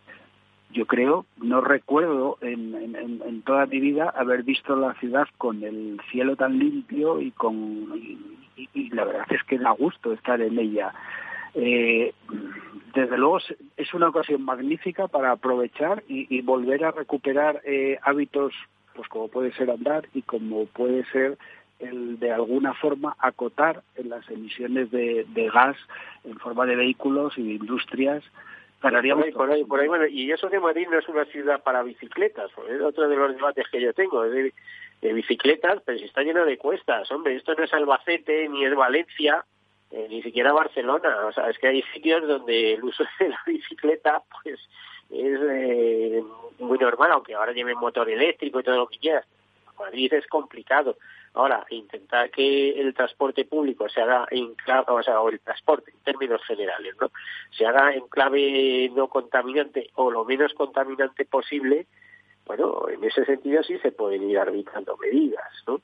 yo 0.71 0.85
creo, 0.85 1.25
no 1.41 1.61
recuerdo 1.61 2.37
en, 2.41 2.75
en, 2.95 3.41
toda 3.43 3.65
mi 3.65 3.79
vida 3.79 4.09
haber 4.09 4.43
visto 4.43 4.75
la 4.75 4.93
ciudad 4.95 5.27
con 5.37 5.63
el 5.63 5.99
cielo 6.11 6.35
tan 6.35 6.59
limpio 6.59 7.21
y 7.21 7.31
con 7.31 7.87
y, 8.73 8.89
la 8.89 9.05
verdad 9.05 9.25
es 9.29 9.43
que 9.43 9.57
da 9.57 9.71
gusto 9.71 10.11
estar 10.11 10.41
en 10.41 10.59
ella. 10.59 10.93
Eh, 11.53 12.13
desde 12.93 13.17
luego 13.17 13.39
es 13.77 13.93
una 13.93 14.09
ocasión 14.09 14.43
magnífica 14.43 15.07
para 15.07 15.31
aprovechar 15.31 16.03
y, 16.07 16.27
y 16.35 16.41
volver 16.41 16.83
a 16.83 16.91
recuperar 16.91 17.61
eh, 17.63 17.97
hábitos, 18.01 18.53
pues 18.93 19.07
como 19.07 19.29
puede 19.29 19.53
ser 19.53 19.71
andar 19.71 20.07
y 20.13 20.21
como 20.23 20.65
puede 20.65 21.05
ser 21.05 21.37
el 21.79 22.19
de 22.19 22.31
alguna 22.31 22.73
forma 22.73 23.15
acotar 23.19 23.83
en 23.95 24.09
las 24.09 24.29
emisiones 24.29 24.89
de, 24.91 25.25
gas 25.53 25.77
en 26.23 26.37
forma 26.39 26.65
de 26.65 26.75
vehículos 26.75 27.37
y 27.37 27.43
de 27.43 27.53
industrias 27.53 28.23
ganaríamos 28.81 29.25
por 29.33 29.51
ahí, 29.51 29.63
por 29.63 29.79
ahí, 29.79 29.87
bueno, 29.87 30.05
y 30.05 30.31
eso 30.31 30.49
que 30.49 30.59
Madrid 30.59 30.87
no 30.89 30.99
es 30.99 31.07
una 31.09 31.25
ciudad 31.25 31.63
para 31.63 31.81
bicicletas, 31.81 32.51
es 32.69 32.81
otro 32.81 33.09
de 33.09 33.15
los 33.15 33.35
debates 33.35 33.67
que 33.71 33.81
yo 33.81 33.91
tengo, 33.93 34.23
de, 34.23 34.53
bicicletas, 35.01 35.81
pero 35.83 35.97
si 35.97 36.05
está 36.05 36.21
lleno 36.21 36.45
de 36.45 36.57
cuestas, 36.57 37.11
hombre, 37.11 37.35
esto 37.35 37.55
no 37.55 37.63
es 37.63 37.73
Albacete, 37.73 38.47
ni 38.49 38.65
es 38.65 38.75
Valencia, 38.75 39.43
eh, 39.89 40.07
ni 40.09 40.21
siquiera 40.21 40.53
Barcelona, 40.53 41.25
o 41.25 41.31
sea, 41.31 41.49
es 41.49 41.57
que 41.57 41.67
hay 41.67 41.81
sitios 41.93 42.27
donde 42.27 42.75
el 42.75 42.83
uso 42.83 43.03
de 43.19 43.29
la 43.29 43.39
bicicleta, 43.45 44.21
pues, 44.43 44.59
es 45.09 45.39
eh, 45.49 46.23
muy 46.59 46.77
normal, 46.77 47.11
aunque 47.13 47.33
ahora 47.33 47.53
lleven 47.53 47.77
motor 47.77 48.09
eléctrico 48.09 48.59
y 48.59 48.63
todo 48.63 48.77
lo 48.77 48.87
que 48.87 48.99
quieras. 48.99 49.25
Madrid 49.79 50.11
es 50.13 50.27
complicado. 50.27 50.97
Ahora, 51.37 51.67
intentar 51.69 52.31
que 52.31 52.71
el 52.81 52.95
transporte 52.95 53.45
público 53.45 53.87
se 53.89 54.01
haga 54.01 54.27
en 54.31 54.55
clave, 54.55 54.85
o 54.87 55.03
sea, 55.03 55.21
o 55.21 55.29
el 55.29 55.39
transporte 55.39 55.91
en 55.91 55.99
términos 55.99 56.41
generales, 56.47 56.95
¿no? 56.99 57.11
Se 57.55 57.63
haga 57.63 57.93
en 57.93 58.07
clave 58.07 58.89
no 58.95 59.07
contaminante 59.07 59.91
o 59.93 60.09
lo 60.09 60.25
menos 60.25 60.55
contaminante 60.55 61.25
posible, 61.25 61.85
bueno, 62.47 62.89
en 62.89 63.03
ese 63.03 63.23
sentido 63.23 63.61
sí 63.61 63.77
se 63.77 63.91
pueden 63.91 64.27
ir 64.27 64.39
arbitrando 64.39 64.97
medidas, 64.97 65.45
¿no? 65.67 65.79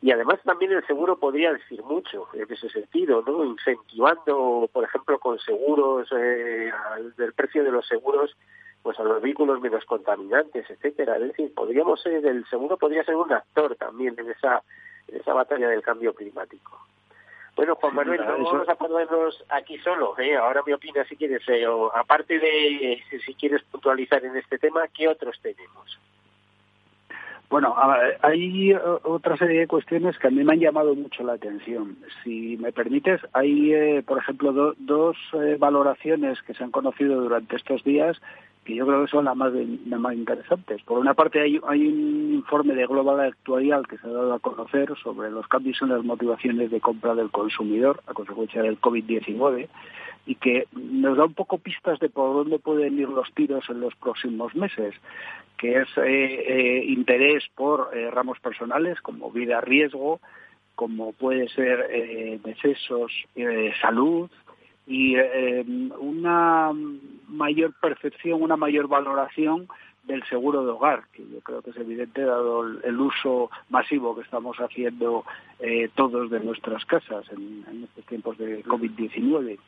Y 0.00 0.10
además 0.10 0.40
también 0.42 0.72
el 0.72 0.86
seguro 0.86 1.18
podría 1.18 1.52
decir 1.52 1.82
mucho 1.82 2.26
en 2.32 2.50
ese 2.50 2.70
sentido, 2.70 3.22
¿no? 3.26 3.44
Incentivando, 3.44 4.70
por 4.72 4.84
ejemplo, 4.84 5.18
con 5.18 5.38
seguros, 5.38 6.08
eh, 6.16 6.72
del 7.18 7.34
precio 7.34 7.62
de 7.62 7.72
los 7.72 7.86
seguros, 7.86 8.34
pues 8.82 8.98
a 8.98 9.04
los 9.04 9.20
vehículos 9.20 9.60
menos 9.60 9.84
contaminantes, 9.84 10.68
etcétera. 10.70 11.16
Es 11.16 11.28
decir, 11.28 11.54
podríamos 11.54 12.00
ser, 12.00 12.24
el 12.24 12.46
seguro 12.46 12.76
podría 12.76 13.04
ser 13.04 13.16
un 13.16 13.32
actor 13.32 13.76
también 13.76 14.14
en 14.18 14.30
esa, 14.30 14.62
en 15.08 15.20
esa 15.20 15.34
batalla 15.34 15.68
del 15.68 15.82
cambio 15.82 16.14
climático. 16.14 16.78
Bueno, 17.56 17.74
Juan 17.74 17.94
Manuel, 17.94 18.20
no 18.24 18.44
vamos 18.44 18.68
a 18.68 18.74
ponernos 18.76 19.44
aquí 19.48 19.78
solo. 19.78 20.16
¿eh? 20.18 20.36
Ahora 20.36 20.62
me 20.64 20.74
opinas 20.74 21.08
si 21.08 21.16
quieres, 21.16 21.42
eh, 21.48 21.66
aparte 21.94 22.38
de 22.38 23.02
si 23.26 23.34
quieres 23.34 23.62
puntualizar 23.64 24.24
en 24.24 24.36
este 24.36 24.58
tema, 24.58 24.86
¿qué 24.88 25.08
otros 25.08 25.40
tenemos? 25.42 25.98
Bueno, 27.50 27.74
hay 28.20 28.72
eh, 28.72 28.78
otra 29.04 29.36
serie 29.38 29.60
de 29.60 29.66
cuestiones 29.66 30.18
que 30.18 30.26
a 30.26 30.30
mí 30.30 30.44
me 30.44 30.52
han 30.52 30.60
llamado 30.60 30.94
mucho 30.94 31.22
la 31.22 31.32
atención. 31.34 31.96
Si 32.22 32.58
me 32.58 32.72
permites, 32.72 33.20
hay, 33.32 33.72
eh, 33.72 34.02
por 34.06 34.18
ejemplo, 34.18 34.74
dos 34.76 35.16
eh, 35.32 35.56
valoraciones 35.58 36.42
que 36.42 36.52
se 36.52 36.62
han 36.62 36.70
conocido 36.70 37.22
durante 37.22 37.56
estos 37.56 37.82
días 37.84 38.20
que 38.68 38.74
yo 38.74 38.86
creo 38.86 39.02
que 39.02 39.10
son 39.10 39.24
las 39.24 39.34
más, 39.34 39.50
más 39.86 40.14
interesantes. 40.14 40.82
Por 40.82 40.98
una 40.98 41.14
parte, 41.14 41.40
hay, 41.40 41.58
hay 41.66 41.86
un 41.86 42.34
informe 42.34 42.74
de 42.74 42.86
Global 42.86 43.18
Actuarial 43.18 43.88
que 43.88 43.96
se 43.96 44.06
ha 44.06 44.10
dado 44.10 44.34
a 44.34 44.40
conocer 44.40 44.92
sobre 45.02 45.30
los 45.30 45.48
cambios 45.48 45.80
en 45.80 45.88
las 45.88 46.04
motivaciones 46.04 46.70
de 46.70 46.78
compra 46.78 47.14
del 47.14 47.30
consumidor 47.30 48.02
a 48.06 48.12
consecuencia 48.12 48.60
del 48.60 48.78
COVID-19 48.78 49.68
y 50.26 50.34
que 50.34 50.66
nos 50.72 51.16
da 51.16 51.24
un 51.24 51.32
poco 51.32 51.56
pistas 51.56 51.98
de 51.98 52.10
por 52.10 52.34
dónde 52.34 52.58
pueden 52.58 52.98
ir 52.98 53.08
los 53.08 53.32
tiros 53.32 53.64
en 53.70 53.80
los 53.80 53.94
próximos 53.94 54.54
meses, 54.54 54.94
que 55.56 55.78
es 55.78 55.88
eh, 55.96 56.02
eh, 56.04 56.84
interés 56.88 57.44
por 57.54 57.88
eh, 57.96 58.10
ramos 58.10 58.38
personales 58.38 59.00
como 59.00 59.30
vida 59.30 59.62
riesgo, 59.62 60.20
como 60.74 61.14
puede 61.14 61.48
ser 61.48 62.38
decesos, 62.44 63.10
salud 63.80 64.30
y 64.88 65.16
una 65.98 66.72
mayor 67.28 67.74
percepción, 67.80 68.42
una 68.42 68.56
mayor 68.56 68.88
valoración 68.88 69.68
del 70.04 70.24
seguro 70.24 70.64
de 70.64 70.70
hogar, 70.70 71.04
que 71.12 71.22
yo 71.30 71.40
creo 71.40 71.60
que 71.60 71.70
es 71.70 71.76
evidente 71.76 72.22
dado 72.22 72.64
el, 72.64 72.98
uso 72.98 73.50
masivo 73.68 74.16
que 74.16 74.22
estamos 74.22 74.56
haciendo 74.56 75.24
todos 75.94 76.30
de 76.30 76.40
nuestras 76.40 76.84
casas 76.86 77.26
en, 77.30 77.84
estos 77.84 78.06
tiempos 78.06 78.38
de 78.38 78.64
COVID-19. 78.64 79.58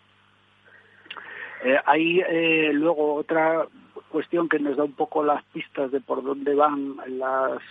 Eh, 1.63 1.79
hay 1.85 2.21
eh, 2.21 2.71
luego 2.73 3.15
otra 3.15 3.67
cuestión 4.09 4.49
que 4.49 4.59
nos 4.59 4.77
da 4.77 4.85
un 4.85 4.93
poco 4.93 5.23
las 5.23 5.45
pistas 5.45 5.91
de 5.91 6.01
por 6.01 6.23
dónde 6.23 6.55
van 6.55 6.97
los 7.07 7.63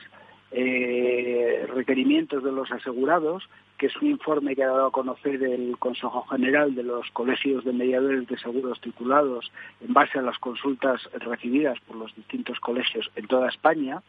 eh, 0.51 1.68
requerimientos 1.74 2.44
de 2.44 2.51
los 2.51 2.72
asegurados, 2.72 3.50
que 3.79 3.88
es 3.88 3.95
un 3.95 4.09
informe 4.09 4.55
que 4.55 4.63
ha 4.63 4.67
dado 4.67 4.88
a 4.88 4.91
conocer 4.91 5.41
el 5.41 5.77
Consejo 5.79 6.24
General 6.29 6.75
de 6.75 6.83
los 6.83 7.09
Colegios 7.12 7.63
de 7.63 7.71
Mediadores 7.71 8.27
de 8.27 8.38
Seguros 8.38 8.79
titulados 8.81 9.51
en 9.79 9.93
base 9.93 10.19
a 10.19 10.21
las 10.21 10.38
consultas 10.38 11.01
recibidas 11.13 11.79
por 11.88 11.95
los 11.95 12.13
distintos 12.13 12.59
colegios 12.59 13.09
en 13.15 13.25
toda 13.27 13.48
España 13.48 14.03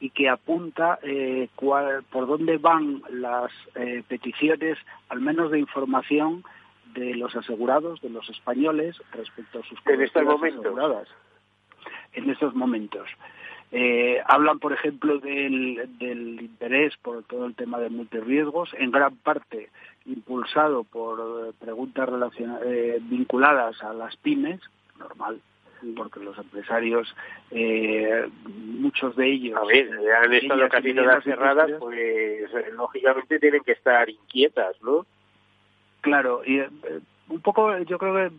y 0.00 0.10
que 0.10 0.28
apunta 0.28 1.00
por 1.60 2.26
dónde 2.28 2.58
van 2.58 3.02
las 3.10 3.50
peticiones, 4.06 4.78
al 5.08 5.20
menos 5.20 5.50
de 5.50 5.58
información, 5.58 6.44
de 6.94 7.16
los 7.16 7.34
asegurados, 7.34 8.00
de 8.00 8.10
los 8.10 8.30
españoles, 8.30 8.96
respecto 9.12 9.58
a 9.58 9.62
sus 9.64 9.78
en 9.86 10.00
estos 10.00 10.22
momentos. 10.22 11.08
En 12.12 12.30
estos 12.30 12.54
momentos. 12.54 13.08
Eh, 13.70 14.20
hablan, 14.24 14.58
por 14.58 14.72
ejemplo, 14.72 15.18
del, 15.18 15.88
del, 15.98 16.40
interés 16.40 16.96
por 17.02 17.22
todo 17.24 17.46
el 17.46 17.54
tema 17.54 17.78
de 17.78 17.90
multirriesgos, 17.90 18.70
en 18.78 18.90
gran 18.90 19.16
parte 19.16 19.68
impulsado 20.06 20.84
por 20.84 21.48
eh, 21.48 21.52
preguntas 21.58 22.08
eh, 22.64 22.98
vinculadas 23.02 23.82
a 23.82 23.92
las 23.92 24.16
pymes, 24.16 24.60
normal, 24.98 25.40
porque 25.96 26.20
los 26.20 26.36
empresarios, 26.38 27.14
eh, 27.50 28.26
muchos 28.46 29.14
de 29.16 29.30
ellos... 29.30 29.58
A 29.58 29.66
ver, 29.66 29.90
han 30.24 30.32
estado 30.32 30.68
casi 30.68 30.94
todas 30.94 31.22
cerradas, 31.24 31.70
pues 31.78 32.50
lógicamente 32.72 33.38
tienen 33.38 33.62
que 33.62 33.72
estar 33.72 34.08
inquietas, 34.08 34.80
¿no? 34.82 35.06
Claro, 36.00 36.42
y 36.44 36.58
eh, 36.60 36.68
un 37.28 37.40
poco 37.40 37.76
yo 37.78 37.98
creo 37.98 38.14
que 38.14 38.34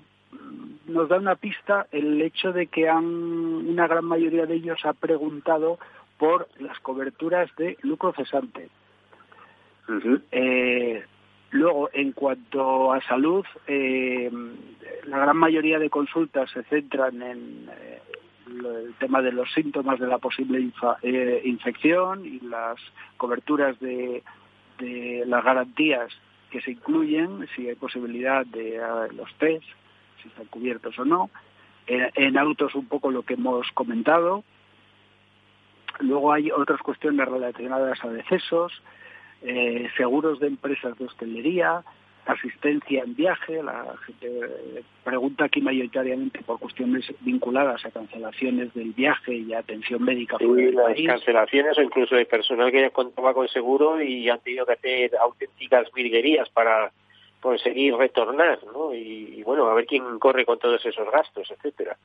nos 0.89 1.07
da 1.07 1.17
una 1.17 1.35
pista 1.35 1.87
el 1.91 2.21
hecho 2.21 2.51
de 2.51 2.67
que 2.67 2.89
han, 2.89 3.05
una 3.05 3.87
gran 3.87 4.05
mayoría 4.05 4.45
de 4.45 4.55
ellos 4.55 4.79
ha 4.85 4.93
preguntado 4.93 5.79
por 6.17 6.47
las 6.59 6.79
coberturas 6.79 7.49
de 7.55 7.77
lucro 7.81 8.13
cesante. 8.13 8.69
eh, 10.31 11.03
luego, 11.51 11.89
en 11.93 12.11
cuanto 12.11 12.91
a 12.91 13.01
salud, 13.01 13.45
eh, 13.67 14.29
la 15.05 15.19
gran 15.19 15.37
mayoría 15.37 15.79
de 15.79 15.89
consultas 15.89 16.49
se 16.51 16.63
centran 16.63 17.21
en 17.21 17.69
eh, 17.71 18.01
el 18.47 18.93
tema 18.99 19.21
de 19.21 19.31
los 19.31 19.51
síntomas 19.53 19.99
de 19.99 20.07
la 20.07 20.17
posible 20.17 20.71
eh, 21.03 21.41
infección 21.45 22.25
y 22.25 22.39
las 22.41 22.77
coberturas 23.17 23.79
de, 23.79 24.23
de 24.79 25.23
las 25.25 25.43
garantías 25.43 26.11
que 26.51 26.61
se 26.61 26.71
incluyen, 26.71 27.47
si 27.55 27.67
hay 27.67 27.75
posibilidad 27.75 28.45
de 28.45 28.81
los 29.15 29.31
test, 29.35 29.65
si 30.21 30.27
están 30.27 30.45
cubiertos 30.45 30.97
o 30.99 31.05
no. 31.05 31.29
En, 31.87 32.37
autos 32.37 32.75
un 32.75 32.87
poco 32.87 33.09
lo 33.09 33.23
que 33.23 33.33
hemos 33.33 33.67
comentado. 33.73 34.43
Luego 35.99 36.31
hay 36.31 36.51
otras 36.51 36.79
cuestiones 36.81 37.27
relacionadas 37.27 38.03
a 38.03 38.09
decesos, 38.09 38.83
eh, 39.41 39.89
seguros 39.97 40.39
de 40.39 40.47
empresas 40.47 40.97
de 40.97 41.05
hostelería, 41.05 41.83
asistencia 42.31 43.03
en 43.03 43.15
viaje, 43.15 43.63
la 43.63 43.95
gente 44.05 44.83
pregunta 45.03 45.45
aquí 45.45 45.61
mayoritariamente 45.61 46.41
por 46.43 46.59
cuestiones 46.59 47.11
vinculadas 47.21 47.83
a 47.85 47.91
cancelaciones 47.91 48.73
del 48.73 48.91
viaje 48.93 49.33
y 49.33 49.53
atención 49.53 50.03
médica. 50.03 50.37
Sí, 50.37 50.71
las 50.71 50.95
cancelaciones 50.95 51.77
o 51.77 51.81
incluso 51.81 52.15
de 52.15 52.25
personal 52.25 52.71
que 52.71 52.81
ya 52.81 52.89
contaba 52.91 53.33
con 53.33 53.47
seguro 53.47 54.01
y 54.01 54.29
han 54.29 54.39
tenido 54.41 54.65
que 54.65 54.73
hacer 54.73 55.11
auténticas 55.17 55.91
virguerías 55.91 56.49
para 56.49 56.91
conseguir 57.41 57.95
retornar, 57.95 58.59
¿no? 58.73 58.93
Y, 58.93 59.41
bueno, 59.43 59.67
a 59.67 59.73
ver 59.73 59.85
quién 59.85 60.19
corre 60.19 60.45
con 60.45 60.59
todos 60.59 60.85
esos 60.85 61.09
gastos, 61.11 61.49
etcétera. 61.51 61.97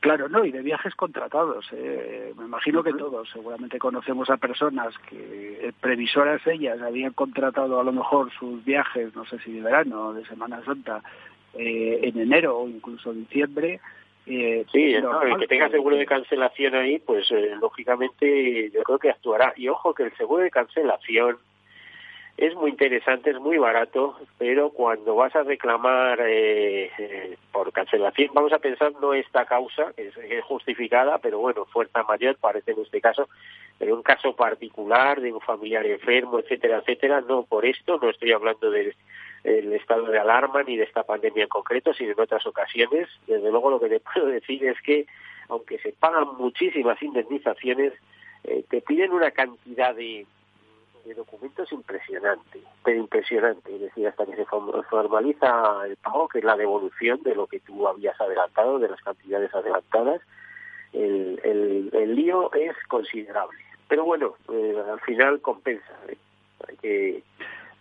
Claro, 0.00 0.28
no, 0.28 0.44
y 0.44 0.50
de 0.50 0.62
viajes 0.62 0.96
contratados. 0.96 1.68
Eh, 1.72 2.34
me 2.36 2.44
imagino 2.44 2.82
que 2.82 2.92
todos, 2.92 3.28
seguramente 3.30 3.78
conocemos 3.78 4.28
a 4.30 4.36
personas 4.36 4.98
que, 5.08 5.68
eh, 5.68 5.72
previsoras 5.80 6.44
ellas, 6.48 6.82
habían 6.82 7.12
contratado 7.12 7.78
a 7.78 7.84
lo 7.84 7.92
mejor 7.92 8.32
sus 8.32 8.64
viajes, 8.64 9.14
no 9.14 9.24
sé 9.26 9.38
si 9.38 9.52
de 9.52 9.62
verano 9.62 10.08
o 10.08 10.12
de 10.12 10.26
Semana 10.26 10.64
Santa, 10.64 11.02
eh, 11.54 12.00
en 12.02 12.18
enero 12.18 12.58
o 12.58 12.68
incluso 12.68 13.12
diciembre. 13.12 13.80
Eh, 14.26 14.64
sí, 14.72 14.94
el 14.94 15.38
que 15.38 15.46
tenga 15.46 15.68
seguro 15.68 15.96
de 15.96 16.06
cancelación 16.06 16.74
ahí, 16.74 16.98
pues 16.98 17.30
lógicamente 17.60 18.70
yo 18.72 18.82
creo 18.82 18.98
que 18.98 19.10
actuará. 19.10 19.52
Y 19.56 19.68
ojo 19.68 19.94
que 19.94 20.04
el 20.04 20.16
seguro 20.16 20.42
de 20.42 20.50
cancelación 20.50 21.38
es 22.36 22.54
muy 22.54 22.70
interesante, 22.70 23.30
es 23.30 23.38
muy 23.38 23.58
barato, 23.58 24.16
pero 24.38 24.70
cuando 24.70 25.14
vas 25.14 25.34
a 25.36 25.42
reclamar 25.42 26.18
eh, 26.22 26.90
eh, 26.98 27.36
por 27.52 27.72
cancelación, 27.72 28.30
vamos 28.32 28.52
a 28.52 28.58
pensar 28.58 28.92
no 29.00 29.12
esta 29.12 29.44
causa, 29.44 29.92
que 29.92 30.08
es, 30.08 30.44
justificada, 30.44 31.18
pero 31.18 31.38
bueno, 31.38 31.66
fuerza 31.66 32.02
mayor 32.04 32.36
parece 32.36 32.72
en 32.72 32.80
este 32.80 33.00
caso, 33.00 33.28
pero 33.78 33.94
un 33.94 34.02
caso 34.02 34.34
particular 34.34 35.20
de 35.20 35.32
un 35.32 35.40
familiar 35.40 35.84
enfermo, 35.86 36.38
etcétera, 36.38 36.78
etcétera, 36.78 37.20
no 37.20 37.42
por 37.44 37.66
esto, 37.66 37.98
no 38.00 38.08
estoy 38.08 38.32
hablando 38.32 38.70
del, 38.70 38.94
estado 39.44 40.06
de 40.06 40.18
alarma 40.18 40.62
ni 40.62 40.76
de 40.76 40.84
esta 40.84 41.02
pandemia 41.02 41.44
en 41.44 41.48
concreto, 41.48 41.92
sino 41.92 42.12
en 42.12 42.20
otras 42.20 42.46
ocasiones. 42.46 43.08
Desde 43.26 43.50
luego 43.50 43.70
lo 43.70 43.80
que 43.80 43.88
te 43.88 44.00
puedo 44.14 44.26
decir 44.26 44.64
es 44.64 44.80
que, 44.80 45.06
aunque 45.48 45.78
se 45.78 45.92
pagan 45.92 46.28
muchísimas 46.38 47.00
indemnizaciones, 47.02 47.92
eh, 48.44 48.64
te 48.70 48.80
piden 48.80 49.12
una 49.12 49.30
cantidad 49.32 49.94
de 49.94 50.26
de 51.04 51.14
documentos 51.14 51.70
impresionante, 51.72 52.60
pero 52.84 52.98
impresionante. 52.98 53.74
Es 53.74 53.80
decir, 53.80 54.06
hasta 54.06 54.26
que 54.26 54.36
se 54.36 54.44
formaliza 54.44 55.86
el 55.86 55.96
pago, 55.96 56.28
que 56.28 56.38
es 56.38 56.44
la 56.44 56.56
devolución 56.56 57.22
de 57.22 57.34
lo 57.34 57.46
que 57.46 57.60
tú 57.60 57.86
habías 57.88 58.20
adelantado, 58.20 58.78
de 58.78 58.88
las 58.88 59.00
cantidades 59.00 59.54
adelantadas, 59.54 60.20
el, 60.92 61.40
el, 61.42 61.90
el 61.92 62.14
lío 62.14 62.52
es 62.52 62.76
considerable. 62.88 63.58
Pero 63.88 64.04
bueno, 64.04 64.34
eh, 64.52 64.82
al 64.90 65.00
final 65.00 65.40
compensa. 65.40 65.92
¿eh? 66.08 66.16
Hay 66.68 66.76
que 66.76 67.22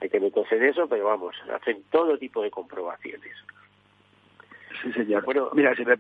hay 0.01 0.10
que 0.10 0.20
meterse 0.20 0.56
en 0.56 0.63
eso, 0.63 0.88
pero 0.88 1.06
vamos, 1.06 1.36
hacen 1.54 1.84
todo 1.92 2.18
tipo 2.18 2.42
de 2.42 2.50
comprobaciones. 2.50 3.36
Sí, 4.82 4.92
señor. 4.94 5.26
Bueno, 5.26 5.50
mira, 5.54 5.76
si 5.76 5.86
me, 5.86 5.96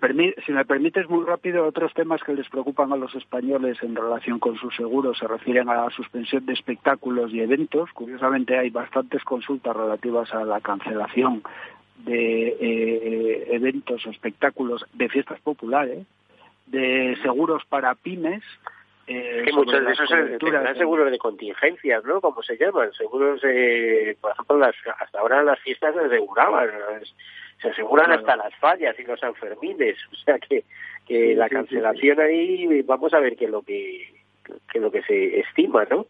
si 0.45 0.51
me 0.51 0.65
permites 0.65 1.07
muy 1.09 1.23
rápido, 1.23 1.65
otros 1.65 1.93
temas 1.93 2.23
que 2.23 2.33
les 2.33 2.49
preocupan 2.49 2.91
a 2.91 2.95
los 2.95 3.13
españoles 3.13 3.77
en 3.83 3.95
relación 3.95 4.39
con 4.39 4.57
sus 4.57 4.75
seguros 4.75 5.19
se 5.19 5.27
refieren 5.27 5.69
a 5.69 5.75
la 5.75 5.89
suspensión 5.91 6.45
de 6.45 6.53
espectáculos 6.53 7.31
y 7.31 7.41
eventos. 7.41 7.91
Curiosamente, 7.93 8.57
hay 8.57 8.71
bastantes 8.71 9.23
consultas 9.23 9.75
relativas 9.75 10.33
a 10.33 10.43
la 10.45 10.61
cancelación 10.61 11.43
de 12.05 12.47
eh, 12.59 13.47
eventos 13.51 14.05
o 14.07 14.09
espectáculos 14.09 14.83
de 14.93 15.09
fiestas 15.09 15.39
populares, 15.41 16.07
de 16.65 17.15
seguros 17.21 17.63
para 17.65 17.93
pymes, 17.93 18.41
eh, 19.17 19.43
que 19.45 19.53
muchos 19.53 19.85
de 19.85 19.91
esos 19.91 20.09
seguros 20.77 21.11
de 21.11 21.17
contingencias, 21.17 22.03
¿no? 22.05 22.21
Como 22.21 22.41
se 22.43 22.57
llaman, 22.57 22.93
seguros, 22.93 23.41
eh, 23.43 24.15
por 24.19 24.31
ejemplo, 24.31 24.57
las, 24.57 24.75
hasta 24.99 25.19
ahora 25.19 25.43
las 25.43 25.59
fiestas 25.59 25.93
se 25.95 26.01
aseguraban, 26.01 26.69
se 27.61 27.69
aseguran 27.69 28.11
hasta 28.11 28.35
las 28.35 28.55
fallas 28.55 28.97
y 28.99 29.03
los 29.03 29.19
Sanfermines, 29.19 29.97
o 30.11 30.15
sea 30.15 30.39
que, 30.39 30.63
que 31.07 31.35
la 31.35 31.49
cancelación 31.49 32.19
ahí, 32.19 32.81
vamos 32.83 33.13
a 33.13 33.19
ver 33.19 33.35
qué 33.35 33.45
es 33.45 33.51
lo 33.51 33.61
que, 33.61 34.13
qué 34.43 34.77
es 34.77 34.81
lo 34.81 34.91
que 34.91 35.03
se 35.03 35.39
estima, 35.39 35.85
¿no? 35.89 36.05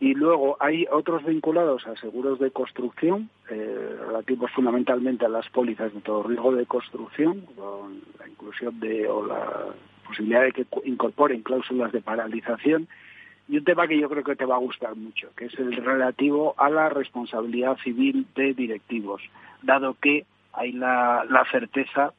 Y 0.00 0.14
luego 0.14 0.56
hay 0.60 0.86
otros 0.90 1.22
vinculados 1.26 1.86
a 1.86 1.94
seguros 1.96 2.38
de 2.38 2.50
construcción, 2.50 3.28
eh, 3.50 3.96
relativos 4.06 4.50
fundamentalmente 4.52 5.26
a 5.26 5.28
las 5.28 5.46
pólizas 5.50 5.92
de 5.92 6.00
todo 6.00 6.22
riesgo 6.22 6.54
de 6.54 6.64
construcción, 6.64 7.42
con 7.54 8.00
la 8.18 8.26
inclusión 8.26 8.80
de 8.80 9.06
o 9.06 9.26
la 9.26 9.66
posibilidad 10.10 10.42
de 10.42 10.52
que 10.52 10.66
incorporen 10.84 11.42
cláusulas 11.42 11.92
de 11.92 12.00
paralización. 12.00 12.88
Y 13.48 13.58
un 13.58 13.64
tema 13.64 13.88
que 13.88 13.98
yo 13.98 14.08
creo 14.08 14.22
que 14.22 14.36
te 14.36 14.44
va 14.44 14.56
a 14.56 14.58
gustar 14.58 14.94
mucho, 14.94 15.28
que 15.36 15.46
es 15.46 15.58
el 15.58 15.74
relativo 15.74 16.54
a 16.56 16.70
la 16.70 16.88
responsabilidad 16.88 17.76
civil 17.78 18.26
de 18.36 18.54
directivos, 18.54 19.22
dado 19.62 19.96
que 20.00 20.24
hay 20.52 20.72
la, 20.72 21.24
la 21.28 21.44
certeza 21.50 22.12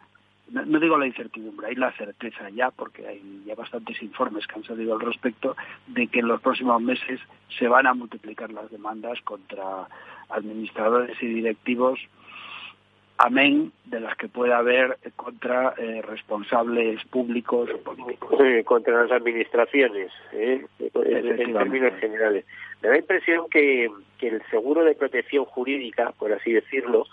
no, 0.51 0.79
digo 0.79 0.97
la 0.97 1.07
incertidumbre, 1.07 1.67
hay 1.67 1.75
la 1.75 1.91
certeza 1.93 2.49
ya, 2.49 2.71
porque 2.71 3.07
hay 3.07 3.43
ya 3.45 3.55
bastantes 3.55 4.01
informes 4.01 4.45
que 4.47 4.55
han 4.55 4.65
salido 4.65 4.93
al 4.95 4.99
respecto, 4.99 5.55
de 5.87 6.07
que 6.07 6.19
en 6.19 6.27
los 6.27 6.41
próximos 6.41 6.81
meses 6.81 7.19
se 7.57 7.67
van 7.67 7.87
a 7.87 7.93
multiplicar 7.93 8.51
las 8.51 8.69
demandas 8.69 9.19
contra 9.21 9.87
administradores 10.29 11.21
y 11.21 11.27
directivos, 11.27 11.99
amén 13.23 13.71
de 13.85 13.99
las 13.99 14.15
que 14.17 14.27
pueda 14.27 14.57
haber 14.57 14.97
contra 15.15 15.73
eh, 15.77 16.01
responsables 16.01 17.03
públicos 17.05 17.69
o 17.69 17.77
políticos. 17.77 18.39
contra 18.65 19.03
las 19.03 19.11
administraciones, 19.11 20.11
¿eh? 20.33 20.65
en 20.79 21.53
términos 21.53 21.93
generales. 21.99 22.45
Me 22.81 22.89
da 22.89 22.95
la 22.95 22.99
impresión 22.99 23.47
que, 23.49 23.89
que 24.17 24.29
el 24.29 24.41
seguro 24.49 24.83
de 24.83 24.95
protección 24.95 25.45
jurídica, 25.45 26.13
por 26.17 26.33
así 26.33 26.51
decirlo, 26.51 27.05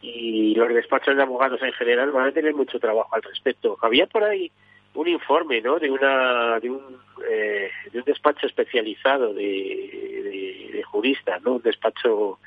y 0.00 0.54
los 0.54 0.68
despachos 0.68 1.16
de 1.16 1.22
abogados 1.22 1.62
en 1.62 1.72
general 1.72 2.12
van 2.12 2.28
a 2.28 2.32
tener 2.32 2.54
mucho 2.54 2.78
trabajo 2.78 3.14
al 3.14 3.22
respecto. 3.22 3.78
Había 3.80 4.06
por 4.06 4.24
ahí 4.24 4.50
un 4.94 5.08
informe, 5.08 5.60
¿no? 5.60 5.78
De 5.78 5.90
una 5.90 6.58
de 6.60 6.70
un 6.70 6.80
eh, 7.28 7.70
de 7.92 7.98
un 7.98 8.04
despacho 8.04 8.46
especializado 8.46 9.34
de, 9.34 10.70
de, 10.72 10.82
juristas, 10.84 11.42
¿no? 11.42 11.54
Un 11.54 11.62
despacho 11.62 12.38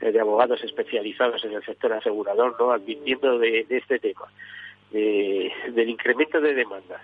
de 0.00 0.20
abogados 0.20 0.62
especializados 0.64 1.44
en 1.44 1.52
el 1.52 1.64
sector 1.64 1.92
asegurador, 1.92 2.56
¿no? 2.58 2.72
Advirtiendo 2.72 3.38
de, 3.38 3.66
este 3.68 3.98
tema, 3.98 4.26
del 4.90 5.88
incremento 5.88 6.40
de 6.40 6.54
demandas. 6.54 7.02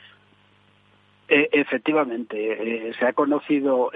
E, 1.28 1.48
efectivamente, 1.52 2.88
eh, 2.88 2.94
se 2.98 3.04
ha 3.04 3.12
conocido 3.12 3.90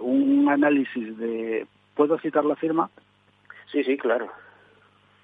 un 0.00 0.48
análisis 0.48 1.18
de. 1.18 1.66
¿Puedo 1.94 2.18
citar 2.18 2.44
la 2.44 2.56
firma? 2.56 2.90
Sí, 3.72 3.82
sí, 3.84 3.96
claro 3.96 4.30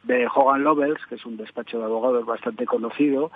de 0.04 0.26
Hogan 0.32 0.64
Lovells, 0.64 1.04
que 1.06 1.16
es 1.16 1.26
un 1.26 1.36
despacho 1.36 1.78
de 1.78 1.84
abogados 1.84 2.24
bastante 2.26 2.66
conocido, 2.66 3.30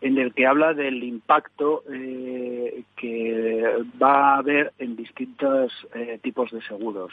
en 0.00 0.18
el 0.18 0.34
que 0.34 0.46
habla 0.46 0.74
del 0.74 1.02
impacto 1.02 1.82
eh, 1.90 2.82
que 2.96 3.84
va 4.02 4.34
a 4.34 4.38
haber 4.38 4.72
en 4.78 4.96
distintos 4.96 5.72
eh, 5.94 6.18
tipos 6.22 6.50
de 6.50 6.60
seguros. 6.62 7.12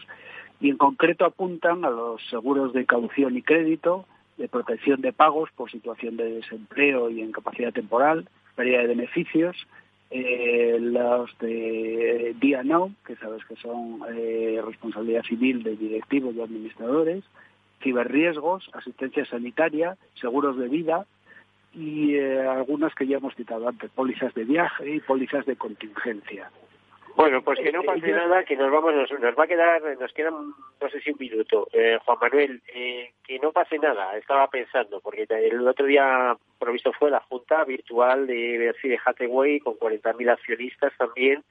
Y 0.62 0.70
en 0.70 0.78
concreto 0.78 1.26
apuntan 1.26 1.84
a 1.84 1.90
los 1.90 2.22
seguros 2.30 2.72
de 2.72 2.86
caución 2.86 3.36
y 3.36 3.42
crédito, 3.42 4.06
de 4.38 4.48
protección 4.48 5.02
de 5.02 5.12
pagos 5.12 5.50
por 5.56 5.70
situación 5.70 6.18
de 6.18 6.36
desempleo 6.36 7.10
y 7.10 7.22
incapacidad 7.22 7.74
temporal, 7.74 8.30
pérdida 8.56 8.80
de 8.80 8.88
beneficios, 8.88 9.58
eh, 10.12 10.78
los 10.80 11.36
de 11.40 12.36
D&O, 12.40 12.92
que 13.06 13.16
sabes 13.16 13.44
que 13.46 13.56
son 13.56 14.02
responsabilidad 14.66 15.24
civil 15.24 15.64
de 15.64 15.76
directivos 15.76 16.36
y 16.36 16.42
administradores, 16.42 17.24
ciberriesgos, 17.82 18.70
asistencia 18.74 19.26
sanitaria, 19.26 19.98
seguros 20.16 20.58
de 20.58 20.68
vida 20.68 21.06
y 21.74 22.16
eh, 22.16 22.42
algunas 22.48 22.94
que 22.96 23.08
ya 23.08 23.18
hemos 23.18 23.36
citado 23.36 23.68
antes, 23.68 23.90
pólizas 23.92 24.34
de 24.34 24.44
viaje 24.44 24.96
y 24.96 25.00
pólizas 25.00 25.46
de 25.46 25.56
contingencia. 25.56 26.52
Bueno, 27.16 27.42
pues 27.44 27.60
que 27.60 27.72
no 27.72 27.84
pase 27.84 28.12
nada, 28.12 28.44
que 28.44 28.56
nos 28.56 28.72
vamos, 28.72 28.94
nos, 28.94 29.38
va 29.38 29.44
a 29.44 29.48
quedar, 29.48 29.82
nos 30.00 30.14
quedan, 30.14 30.34
no 30.82 30.90
sé 30.90 31.02
si 31.02 31.12
un 31.12 31.18
minuto. 31.20 31.68
Eh, 31.74 31.98
Juan 32.06 32.18
Manuel, 32.22 32.62
eh, 32.74 33.12
que 33.24 33.40
no 33.40 33.52
pase 33.52 33.78
nada, 33.80 34.18
estaba 34.18 34.50
pensando, 34.50 35.00
porque 35.02 35.28
el 35.30 35.68
otro 35.68 35.86
día, 35.86 36.36
por 36.58 36.72
visto, 36.72 36.94
fue 36.94 37.12
la 37.12 37.20
junta 37.22 37.64
virtual 37.66 38.28
de, 38.28 38.74
de 38.82 39.00
Hathaway 39.04 39.60
con 39.60 39.76
40.000 39.76 40.32
accionistas 40.32 40.94
también, 40.98 41.44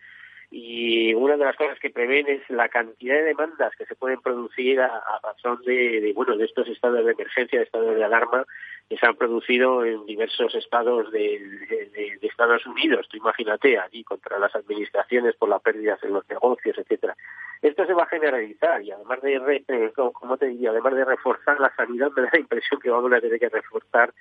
y 0.51 1.15
una 1.15 1.37
de 1.37 1.45
las 1.45 1.55
cosas 1.55 1.79
que 1.79 1.91
prevén 1.91 2.27
es 2.27 2.43
la 2.51 2.69
cantidad 2.69 3.15
de 3.15 3.23
demandas 3.23 3.75
que 3.77 3.87
se 3.87 3.95
pueden 3.95 4.21
producir 4.21 4.81
a, 4.81 5.01
razón 5.23 5.61
de, 5.65 6.13
bueno 6.15 6.37
de 6.37 6.45
estos 6.45 6.67
estados 6.69 7.05
de 7.05 7.13
emergencia, 7.13 7.61
de 7.61 7.65
estados 7.65 7.95
de 7.95 8.05
alarma 8.05 8.45
que 8.89 8.97
se 8.97 9.07
han 9.07 9.15
producido 9.15 9.85
en 9.85 10.05
diversos 10.07 10.53
estados 10.57 11.13
de, 11.13 12.19
Estados 12.23 12.67
Unidos. 12.67 13.07
Tú 13.09 13.19
imagínate 13.19 13.79
allí 13.79 14.03
contra 14.03 14.39
las 14.39 14.55
administraciones 14.57 15.37
por 15.37 15.49
las 15.49 15.61
pérdidas 15.61 16.03
en 16.03 16.15
los 16.15 16.29
negocios, 16.29 16.77
etcétera. 16.79 17.15
Esto 17.61 17.85
se 17.85 17.93
va 17.93 18.05
a 18.05 18.07
generalizar 18.07 18.83
y 18.83 18.91
además 18.91 19.21
de, 19.21 19.65
eh, 19.69 19.93
como 19.95 20.39
te 20.39 20.47
diría, 20.47 20.71
además 20.71 20.95
de 20.95 21.05
reforzar 21.05 21.61
la 21.61 21.75
sanidad, 21.77 22.11
me 22.17 22.23
da 22.23 22.31
la 22.33 22.39
impresión 22.39 22.81
que 22.81 22.91
vamos 22.91 23.13
a 23.13 23.21
tener 23.21 23.39
que 23.39 23.49
reforzar 23.51 24.13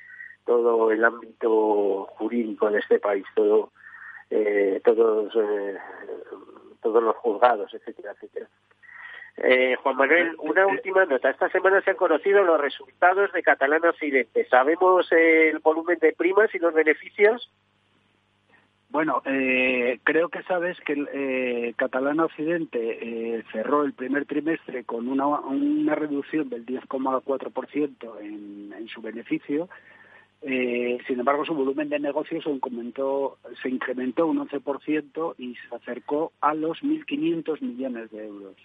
todo 0.46 0.92
el 0.92 1.04
ámbito 1.04 2.06
jurídico 2.18 2.70
de 2.70 2.80
este 2.80 3.00
país, 3.00 3.26
todo 3.36 3.72
eh, 4.30 4.82
todos 4.84 5.34
eh, 5.36 5.78
todos 6.82 7.04
los 7.04 7.16
juzgados, 7.18 7.74
etcétera, 7.74 8.12
etcétera. 8.14 8.48
Eh, 9.38 9.76
Juan 9.82 9.96
Manuel, 9.96 10.36
una 10.40 10.68
última 10.68 11.06
nota. 11.06 11.30
Esta 11.30 11.50
semana 11.50 11.82
se 11.82 11.92
han 11.92 11.96
conocido 11.96 12.44
los 12.44 12.60
resultados 12.60 13.32
de 13.32 13.42
Catalán 13.42 13.86
Occidente. 13.86 14.46
¿Sabemos 14.50 15.10
el 15.12 15.60
volumen 15.60 15.98
de 16.00 16.12
primas 16.12 16.54
y 16.54 16.60
los 16.60 16.74
beneficios? 16.74 17.50
Bueno, 18.90 19.22
eh, 19.26 20.00
creo 20.04 20.30
que 20.30 20.44
sabes 20.44 20.78
que 20.82 21.06
eh, 21.14 21.74
Catalán 21.78 22.20
Occidente 22.20 23.46
cerró 23.52 23.84
el 23.84 23.94
primer 23.94 24.26
trimestre 24.26 24.84
con 24.84 25.08
una, 25.08 25.28
una 25.28 25.96
reducción 25.96 26.50
del 26.50 26.66
10,4% 26.66 28.20
en, 28.20 28.74
en 28.74 28.88
su 28.88 29.02
beneficio 29.02 29.70
eh, 30.42 30.98
sin 31.06 31.20
embargo, 31.20 31.44
su 31.44 31.54
volumen 31.54 31.90
de 31.90 32.00
negocios 32.00 32.44
se 32.44 32.50
incrementó, 32.50 33.38
se 33.62 33.70
incrementó 33.70 34.26
un 34.26 34.48
11% 34.48 35.36
y 35.38 35.56
se 35.56 35.76
acercó 35.76 36.32
a 36.40 36.54
los 36.54 36.82
1.500 36.82 37.62
millones 37.62 38.10
de 38.12 38.26
euros. 38.26 38.56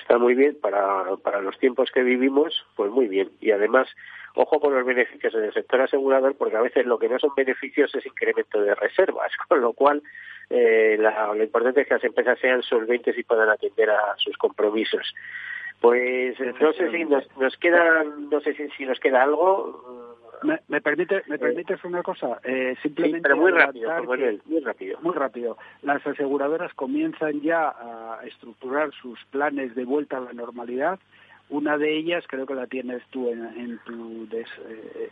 está 0.00 0.18
muy 0.18 0.34
bien 0.34 0.56
para, 0.60 1.16
para 1.22 1.40
los 1.40 1.56
tiempos 1.58 1.90
que 1.92 2.02
vivimos, 2.02 2.66
pues 2.74 2.90
muy 2.90 3.06
bien. 3.06 3.30
Y 3.40 3.52
además, 3.52 3.86
ojo 4.34 4.58
con 4.58 4.74
los 4.74 4.84
beneficios 4.84 5.34
en 5.34 5.44
el 5.44 5.52
sector 5.52 5.82
asegurador, 5.82 6.34
porque 6.36 6.56
a 6.56 6.62
veces 6.62 6.84
lo 6.84 6.98
que 6.98 7.08
no 7.08 7.18
son 7.20 7.30
beneficios 7.36 7.94
es 7.94 8.04
incremento 8.04 8.60
de 8.60 8.74
reservas, 8.74 9.30
con 9.48 9.60
lo 9.60 9.72
cual 9.72 10.02
eh, 10.50 10.98
lo 10.98 11.42
importante 11.44 11.82
es 11.82 11.86
que 11.88 11.94
las 11.94 12.04
empresas 12.04 12.40
sean 12.40 12.62
solventes 12.62 13.16
y 13.16 13.22
puedan 13.22 13.50
atender 13.50 13.90
a 13.90 14.16
sus 14.16 14.36
compromisos. 14.36 15.14
Pues 15.80 16.40
no 16.40 16.72
sé 16.72 16.90
si 16.90 17.04
nos, 17.04 17.24
nos 17.36 17.56
queda, 17.58 18.02
no 18.02 18.40
sé 18.40 18.54
si, 18.54 18.68
si 18.70 18.86
nos 18.86 18.98
queda 18.98 19.22
algo 19.22 20.15
me, 20.68 20.80
permite, 20.80 21.22
me 21.26 21.38
permites 21.38 21.82
una 21.84 22.02
cosa, 22.02 22.40
eh, 22.44 22.76
simplemente 22.82 23.34
muy 23.34 23.52
rápido, 23.52 23.90
muy 24.04 24.60
rápido, 24.60 24.98
muy 25.00 25.14
rápido. 25.14 25.58
Las 25.82 26.06
aseguradoras 26.06 26.72
comienzan 26.74 27.40
ya 27.40 27.68
a 27.68 28.20
estructurar 28.24 28.92
sus 28.92 29.18
planes 29.26 29.74
de 29.74 29.84
vuelta 29.84 30.18
a 30.18 30.20
la 30.20 30.32
normalidad 30.32 30.98
una 31.48 31.78
de 31.78 31.96
ellas, 31.96 32.24
creo 32.26 32.44
que 32.44 32.54
la 32.54 32.66
tienes 32.66 33.02
tú 33.10 33.28
en, 33.28 33.78
tu 33.84 34.26
eh, 34.32 34.44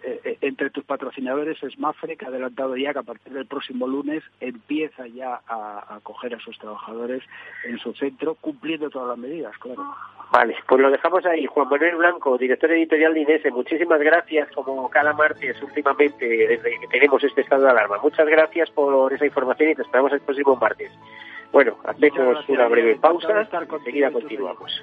eh, 0.02 0.20
eh, 0.24 0.38
entre 0.40 0.70
tus 0.70 0.84
patrocinadores, 0.84 1.62
es 1.62 1.78
Mafre, 1.78 2.16
que 2.16 2.24
ha 2.24 2.28
adelantado 2.28 2.76
ya 2.76 2.92
que 2.92 2.98
a 2.98 3.04
partir 3.04 3.32
del 3.32 3.46
próximo 3.46 3.86
lunes 3.86 4.24
empieza 4.40 5.06
ya 5.06 5.40
a 5.46 5.94
acoger 5.96 6.34
a 6.34 6.40
sus 6.40 6.58
trabajadores 6.58 7.22
en 7.64 7.78
su 7.78 7.92
centro, 7.94 8.34
cumpliendo 8.34 8.90
todas 8.90 9.08
las 9.10 9.18
medidas, 9.18 9.56
claro. 9.58 9.84
Vale, 10.32 10.56
pues 10.66 10.80
lo 10.80 10.90
dejamos 10.90 11.24
ahí. 11.26 11.46
Juan 11.46 11.68
Manuel 11.68 11.96
Blanco, 11.96 12.36
director 12.36 12.72
editorial 12.72 13.14
de 13.14 13.20
Inés, 13.20 13.42
muchísimas 13.52 14.00
gracias, 14.00 14.50
como 14.50 14.90
cada 14.90 15.12
martes 15.12 15.62
últimamente, 15.62 16.26
desde 16.26 16.80
que 16.80 16.88
tenemos 16.88 17.22
este 17.22 17.42
estado 17.42 17.62
de 17.62 17.70
alarma. 17.70 17.98
Muchas 18.02 18.26
gracias 18.26 18.70
por 18.72 19.12
esa 19.12 19.24
información 19.24 19.70
y 19.70 19.74
te 19.76 19.82
esperamos 19.82 20.12
el 20.12 20.20
próximo 20.20 20.56
martes. 20.56 20.90
Bueno, 21.52 21.76
hacemos 21.84 22.48
una 22.48 22.66
breve 22.66 22.96
pausa, 22.96 23.48
enseguida 23.76 24.10
continuamos. 24.10 24.82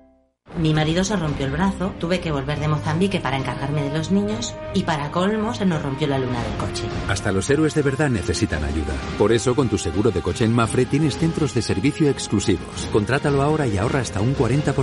Mi 0.57 0.73
marido 0.73 1.03
se 1.03 1.15
rompió 1.15 1.45
el 1.45 1.51
brazo, 1.51 1.93
tuve 1.97 2.19
que 2.19 2.31
volver 2.31 2.59
de 2.59 2.67
Mozambique 2.67 3.19
para 3.19 3.37
encargarme 3.37 3.83
de 3.83 3.97
los 3.97 4.11
niños 4.11 4.53
y 4.73 4.83
para 4.83 5.09
colmo 5.11 5.53
se 5.53 5.65
nos 5.65 5.81
rompió 5.81 6.07
la 6.07 6.19
luna 6.19 6.43
del 6.43 6.57
coche. 6.57 6.83
Hasta 7.07 7.31
los 7.31 7.49
héroes 7.49 7.73
de 7.73 7.81
verdad 7.81 8.09
necesitan 8.09 8.63
ayuda. 8.63 8.93
Por 9.17 9.31
eso 9.31 9.55
con 9.55 9.69
tu 9.69 9.77
seguro 9.77 10.11
de 10.11 10.21
coche 10.21 10.43
en 10.43 10.53
Mafre 10.53 10.85
tienes 10.85 11.17
centros 11.17 11.53
de 11.53 11.61
servicio 11.61 12.09
exclusivos. 12.09 12.89
Contrátalo 12.91 13.41
ahora 13.41 13.65
y 13.65 13.77
ahorra 13.77 14.01
hasta 14.01 14.19
un 14.19 14.35
40%. 14.35 14.73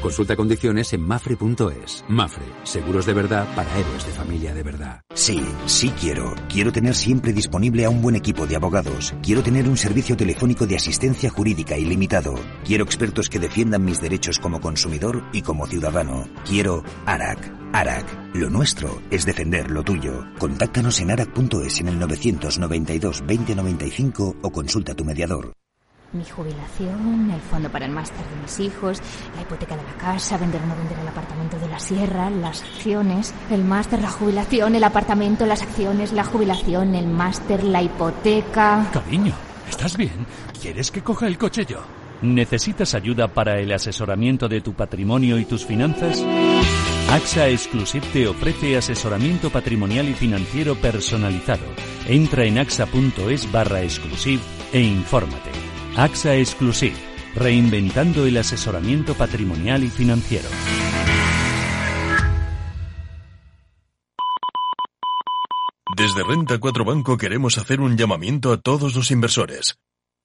Consulta 0.00 0.36
condiciones 0.36 0.92
en 0.92 1.02
mafre.es. 1.02 2.04
Mafre, 2.08 2.44
seguros 2.62 3.04
de 3.06 3.14
verdad 3.14 3.48
para 3.56 3.76
héroes 3.76 4.06
de 4.06 4.12
familia 4.12 4.54
de 4.54 4.62
verdad. 4.62 5.00
Sí, 5.14 5.42
sí 5.66 5.92
quiero. 6.00 6.34
Quiero 6.48 6.72
tener 6.72 6.94
siempre 6.94 7.32
disponible 7.32 7.84
a 7.84 7.90
un 7.90 8.00
buen 8.00 8.14
equipo 8.14 8.46
de 8.46 8.56
abogados. 8.56 9.12
Quiero 9.22 9.42
tener 9.42 9.68
un 9.68 9.76
servicio 9.76 10.16
telefónico 10.16 10.66
de 10.66 10.76
asistencia 10.76 11.30
jurídica 11.30 11.76
ilimitado. 11.76 12.34
Quiero 12.64 12.84
expertos 12.84 13.28
que 13.28 13.40
defiendan 13.40 13.84
mis 13.84 14.00
derechos 14.00 14.38
como 14.38 14.60
consumidor 14.60 14.99
y 15.32 15.42
como 15.42 15.66
ciudadano. 15.66 16.28
Quiero 16.46 16.84
ARAC. 17.06 17.52
ARAC. 17.72 18.34
Lo 18.34 18.50
nuestro 18.50 19.00
es 19.10 19.24
defender 19.24 19.70
lo 19.70 19.82
tuyo. 19.82 20.26
Contáctanos 20.38 21.00
en 21.00 21.10
arac.es 21.10 21.80
en 21.80 21.88
el 21.88 21.98
992 21.98 23.20
2095 23.20 24.36
o 24.42 24.50
consulta 24.50 24.92
a 24.92 24.94
tu 24.94 25.04
mediador. 25.04 25.52
Mi 26.12 26.24
jubilación, 26.24 27.30
el 27.30 27.40
fondo 27.40 27.70
para 27.70 27.86
el 27.86 27.92
máster 27.92 28.18
de 28.18 28.42
mis 28.42 28.58
hijos, 28.58 29.00
la 29.36 29.42
hipoteca 29.42 29.76
de 29.76 29.84
la 29.84 29.94
casa, 29.94 30.36
vender 30.36 30.60
o 30.60 30.66
no 30.66 30.74
vender 30.74 30.98
el 30.98 31.06
apartamento 31.06 31.56
de 31.56 31.68
la 31.68 31.78
sierra, 31.78 32.28
las 32.30 32.62
acciones, 32.62 33.32
el 33.48 33.62
máster, 33.62 34.02
la 34.02 34.10
jubilación, 34.10 34.74
el 34.74 34.82
apartamento, 34.82 35.46
las 35.46 35.62
acciones, 35.62 36.12
la 36.12 36.24
jubilación, 36.24 36.96
el 36.96 37.06
máster, 37.06 37.62
la 37.62 37.80
hipoteca. 37.80 38.90
Cariño, 38.92 39.34
¿estás 39.68 39.96
bien? 39.96 40.26
¿Quieres 40.60 40.90
que 40.90 41.00
coja 41.00 41.28
el 41.28 41.38
coche 41.38 41.64
yo? 41.64 41.99
¿Necesitas 42.22 42.94
ayuda 42.94 43.28
para 43.28 43.60
el 43.60 43.72
asesoramiento 43.72 44.48
de 44.48 44.60
tu 44.60 44.74
patrimonio 44.74 45.38
y 45.38 45.46
tus 45.46 45.64
finanzas? 45.64 46.22
AXA 47.10 47.48
Exclusive 47.48 48.06
te 48.12 48.28
ofrece 48.28 48.76
asesoramiento 48.76 49.50
patrimonial 49.50 50.08
y 50.08 50.14
financiero 50.14 50.74
personalizado. 50.74 51.64
Entra 52.06 52.44
en 52.44 52.58
axa.es 52.58 53.50
barra 53.50 53.82
exclusive 53.82 54.42
e 54.72 54.80
infórmate. 54.80 55.50
AXA 55.96 56.36
Exclusive, 56.36 56.94
reinventando 57.34 58.26
el 58.26 58.36
asesoramiento 58.36 59.14
patrimonial 59.14 59.82
y 59.82 59.88
financiero. 59.88 60.48
Desde 65.96 66.22
Renta 66.22 66.58
4 66.58 66.84
Banco 66.84 67.16
queremos 67.16 67.58
hacer 67.58 67.80
un 67.80 67.96
llamamiento 67.96 68.52
a 68.52 68.58
todos 68.58 68.94
los 68.94 69.10
inversores. 69.10 69.78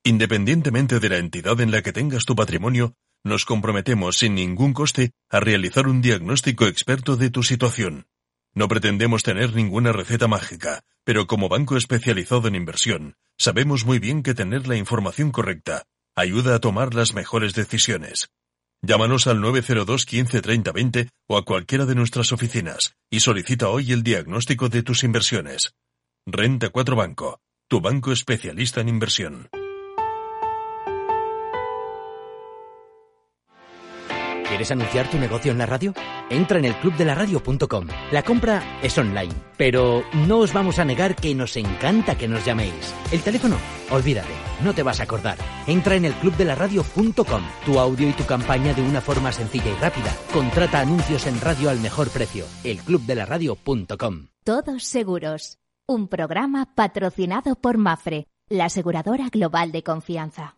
Independientemente 0.08 1.00
de 1.00 1.10
la 1.10 1.18
entidad 1.18 1.60
en 1.62 1.72
la 1.72 1.82
que 1.82 1.91
tengas 1.91 2.26
tu 2.26 2.36
patrimonio, 2.36 2.94
nos 3.24 3.44
comprometemos 3.44 4.18
sin 4.18 4.36
ningún 4.36 4.72
coste 4.72 5.13
a 5.32 5.39
realizar 5.39 5.88
un 5.88 6.00
diagnóstico 6.00 6.68
experto 6.68 7.18
de 7.18 7.32
tu 7.32 7.41
situación. 7.41 8.06
No 8.54 8.68
pretendemos 8.68 9.24
tener 9.24 9.56
ninguna 9.56 9.94
receta 9.94 10.28
mágica, 10.28 10.84
pero 11.04 11.26
como 11.26 11.50
banco 11.50 11.76
especializado 11.76 12.48
en 12.48 12.54
inversión, 12.54 13.15
sabemos 13.36 13.84
muy 13.84 13.98
bien 13.98 14.22
que 14.22 14.36
tener 14.36 14.68
la 14.68 14.76
información 14.76 15.32
correcta 15.32 15.86
ayuda 16.15 16.54
a 16.54 16.60
tomar 16.60 16.94
las 16.94 17.15
mejores 17.15 17.56
decisiones. 17.56 18.30
Llámanos 18.84 19.26
al 19.26 19.41
902 19.41 20.06
15 20.06 20.41
30 20.41 20.72
20 20.72 21.10
o 21.28 21.38
a 21.38 21.46
cualquiera 21.46 21.88
de 21.88 21.96
nuestras 21.96 22.32
oficinas 22.32 22.96
y 23.10 23.22
solicita 23.22 23.70
hoy 23.70 23.91
el 23.91 24.04
diagnóstico 24.04 24.70
de 24.70 24.84
tus 24.84 25.04
inversiones. 25.04 25.74
Renta 26.28 26.70
4 26.70 26.96
Banco, 26.96 27.39
tu 27.68 27.82
banco 27.82 28.12
especialista 28.12 28.82
en 28.82 28.89
inversión. 28.89 29.50
¿Quieres 34.47 34.71
anunciar 34.71 35.10
tu 35.10 35.17
negocio 35.17 35.51
en 35.51 35.58
la 35.58 35.65
radio? 35.65 35.93
Entra 36.29 36.60
en 36.60 36.65
el 36.65 36.75
clubdelaradio.com. 36.75 37.88
La 38.12 38.23
compra 38.23 38.79
es 38.81 38.97
online, 38.97 39.34
pero 39.58 40.03
no 40.27 40.39
os 40.39 40.53
vamos 40.53 40.77
a 40.77 40.86
negar 40.86 41.15
que 41.15 41.34
nos 41.34 41.58
encanta 41.58 42.15
que 42.15 42.27
nos 42.27 42.45
llaméis. 42.45 42.93
El 43.12 43.21
teléfono, 43.21 43.58
olvídate, 43.89 44.34
no 44.63 44.73
te 44.73 44.84
vas 44.84 44.99
a 44.99 45.03
acordar. 45.03 45.38
Entra 45.65 45.95
en 45.95 46.05
el 46.05 46.13
clubdelaradio.com. 46.13 47.43
Tu 47.65 47.79
audio 47.79 48.08
y 48.08 48.13
tu 48.13 48.25
campaña 48.25 48.73
de 48.73 48.84
una 48.84 49.01
forma 49.01 49.31
sencilla 49.31 49.71
y 49.71 49.81
rápida. 49.81 50.15
Contrata 50.31 50.79
anuncios 50.79 51.25
en 51.25 51.41
radio 51.41 51.69
al 51.69 51.79
mejor 51.79 52.10
precio. 52.10 52.45
Elclubdelaradio.com. 52.63 54.27
Todos 54.43 54.84
seguros. 54.84 55.58
Un 55.88 56.08
programa 56.08 56.73
patrocinado 56.75 57.55
por 57.55 57.77
Mafre, 57.77 58.27
la 58.49 58.65
aseguradora 58.65 59.29
global 59.29 59.71
de 59.71 59.84
confianza. 59.84 60.55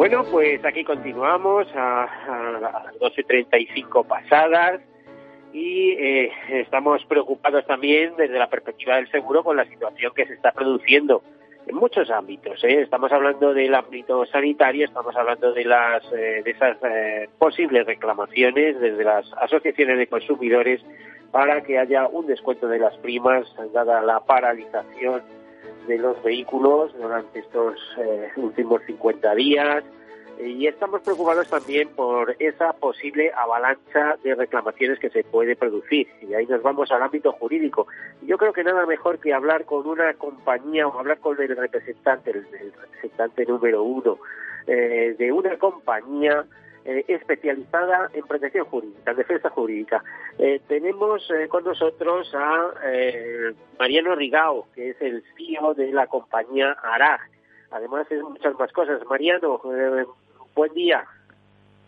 Bueno, 0.00 0.24
pues 0.30 0.64
aquí 0.64 0.82
continuamos 0.82 1.68
a, 1.74 2.08
las 2.58 2.94
12.35 2.98 4.06
pasadas 4.06 4.80
y 5.52 5.90
eh, 5.90 6.32
estamos 6.52 7.04
preocupados 7.04 7.66
también 7.66 8.16
desde 8.16 8.38
la 8.38 8.48
perspectiva 8.48 8.96
del 8.96 9.10
seguro 9.10 9.44
con 9.44 9.58
la 9.58 9.66
situación 9.66 10.14
que 10.16 10.24
se 10.24 10.32
está 10.32 10.52
produciendo 10.52 11.22
en 11.66 11.76
muchos 11.76 12.10
ámbitos. 12.10 12.64
¿eh? 12.64 12.80
Estamos 12.80 13.12
hablando 13.12 13.52
del 13.52 13.74
ámbito 13.74 14.24
sanitario, 14.24 14.86
estamos 14.86 15.14
hablando 15.14 15.52
de 15.52 15.66
las 15.66 16.02
eh, 16.14 16.40
de 16.46 16.50
esas 16.50 16.78
posibles 17.38 17.84
reclamaciones 17.84 18.80
desde 18.80 19.04
las 19.04 19.30
asociaciones 19.34 19.98
de 19.98 20.06
consumidores 20.06 20.80
para 21.30 21.60
que 21.60 21.78
haya 21.78 22.08
un 22.08 22.26
descuento 22.26 22.68
de 22.68 22.78
las 22.78 22.96
primas 23.00 23.54
dada 23.74 24.00
la 24.00 24.20
paralización 24.20 25.39
de 25.86 25.98
los 25.98 26.22
vehículos 26.22 26.92
durante 26.96 27.40
estos 27.40 27.76
últimos 28.36 28.82
50 28.86 29.34
días 29.34 29.84
y 30.42 30.66
estamos 30.66 31.02
preocupados 31.02 31.48
también 31.48 31.88
por 31.88 32.34
esa 32.38 32.72
posible 32.72 33.30
avalancha 33.36 34.16
de 34.22 34.34
reclamaciones 34.34 34.98
que 34.98 35.10
se 35.10 35.22
puede 35.22 35.56
producir. 35.56 36.08
Y 36.22 36.34
ahí 36.34 36.46
nos 36.46 36.62
vamos 36.62 36.90
al 36.90 37.02
ámbito 37.02 37.32
jurídico. 37.32 37.86
Yo 38.22 38.38
creo 38.38 38.52
que 38.52 38.64
nada 38.64 38.86
mejor 38.86 39.18
que 39.18 39.34
hablar 39.34 39.64
con 39.64 39.86
una 39.86 40.14
compañía 40.14 40.86
o 40.86 40.98
hablar 40.98 41.18
con 41.18 41.40
el 41.40 41.56
representante, 41.56 42.30
el, 42.30 42.46
representante 42.72 43.44
número 43.44 43.82
uno 43.82 44.18
eh, 44.66 45.14
de 45.18 45.32
una 45.32 45.58
compañía 45.58 46.44
eh, 46.84 47.04
especializada 47.08 48.10
en 48.12 48.26
protección 48.26 48.64
jurídica, 48.66 49.10
en 49.10 49.16
defensa 49.16 49.50
jurídica. 49.50 50.04
Eh, 50.38 50.60
tenemos 50.68 51.28
con 51.48 51.64
nosotros 51.64 52.32
a 52.34 52.72
Mariano 53.78 54.14
Rigao, 54.14 54.66
que 54.74 54.90
es 54.90 55.00
el 55.00 55.22
CEO 55.36 55.74
de 55.74 55.92
la 55.92 56.06
compañía 56.06 56.72
ARAG. 56.82 57.20
Además, 57.70 58.10
es 58.10 58.22
muchas 58.22 58.58
más 58.58 58.72
cosas. 58.72 59.04
Mariano, 59.06 59.60
Buen 60.54 60.74
día. 60.74 61.04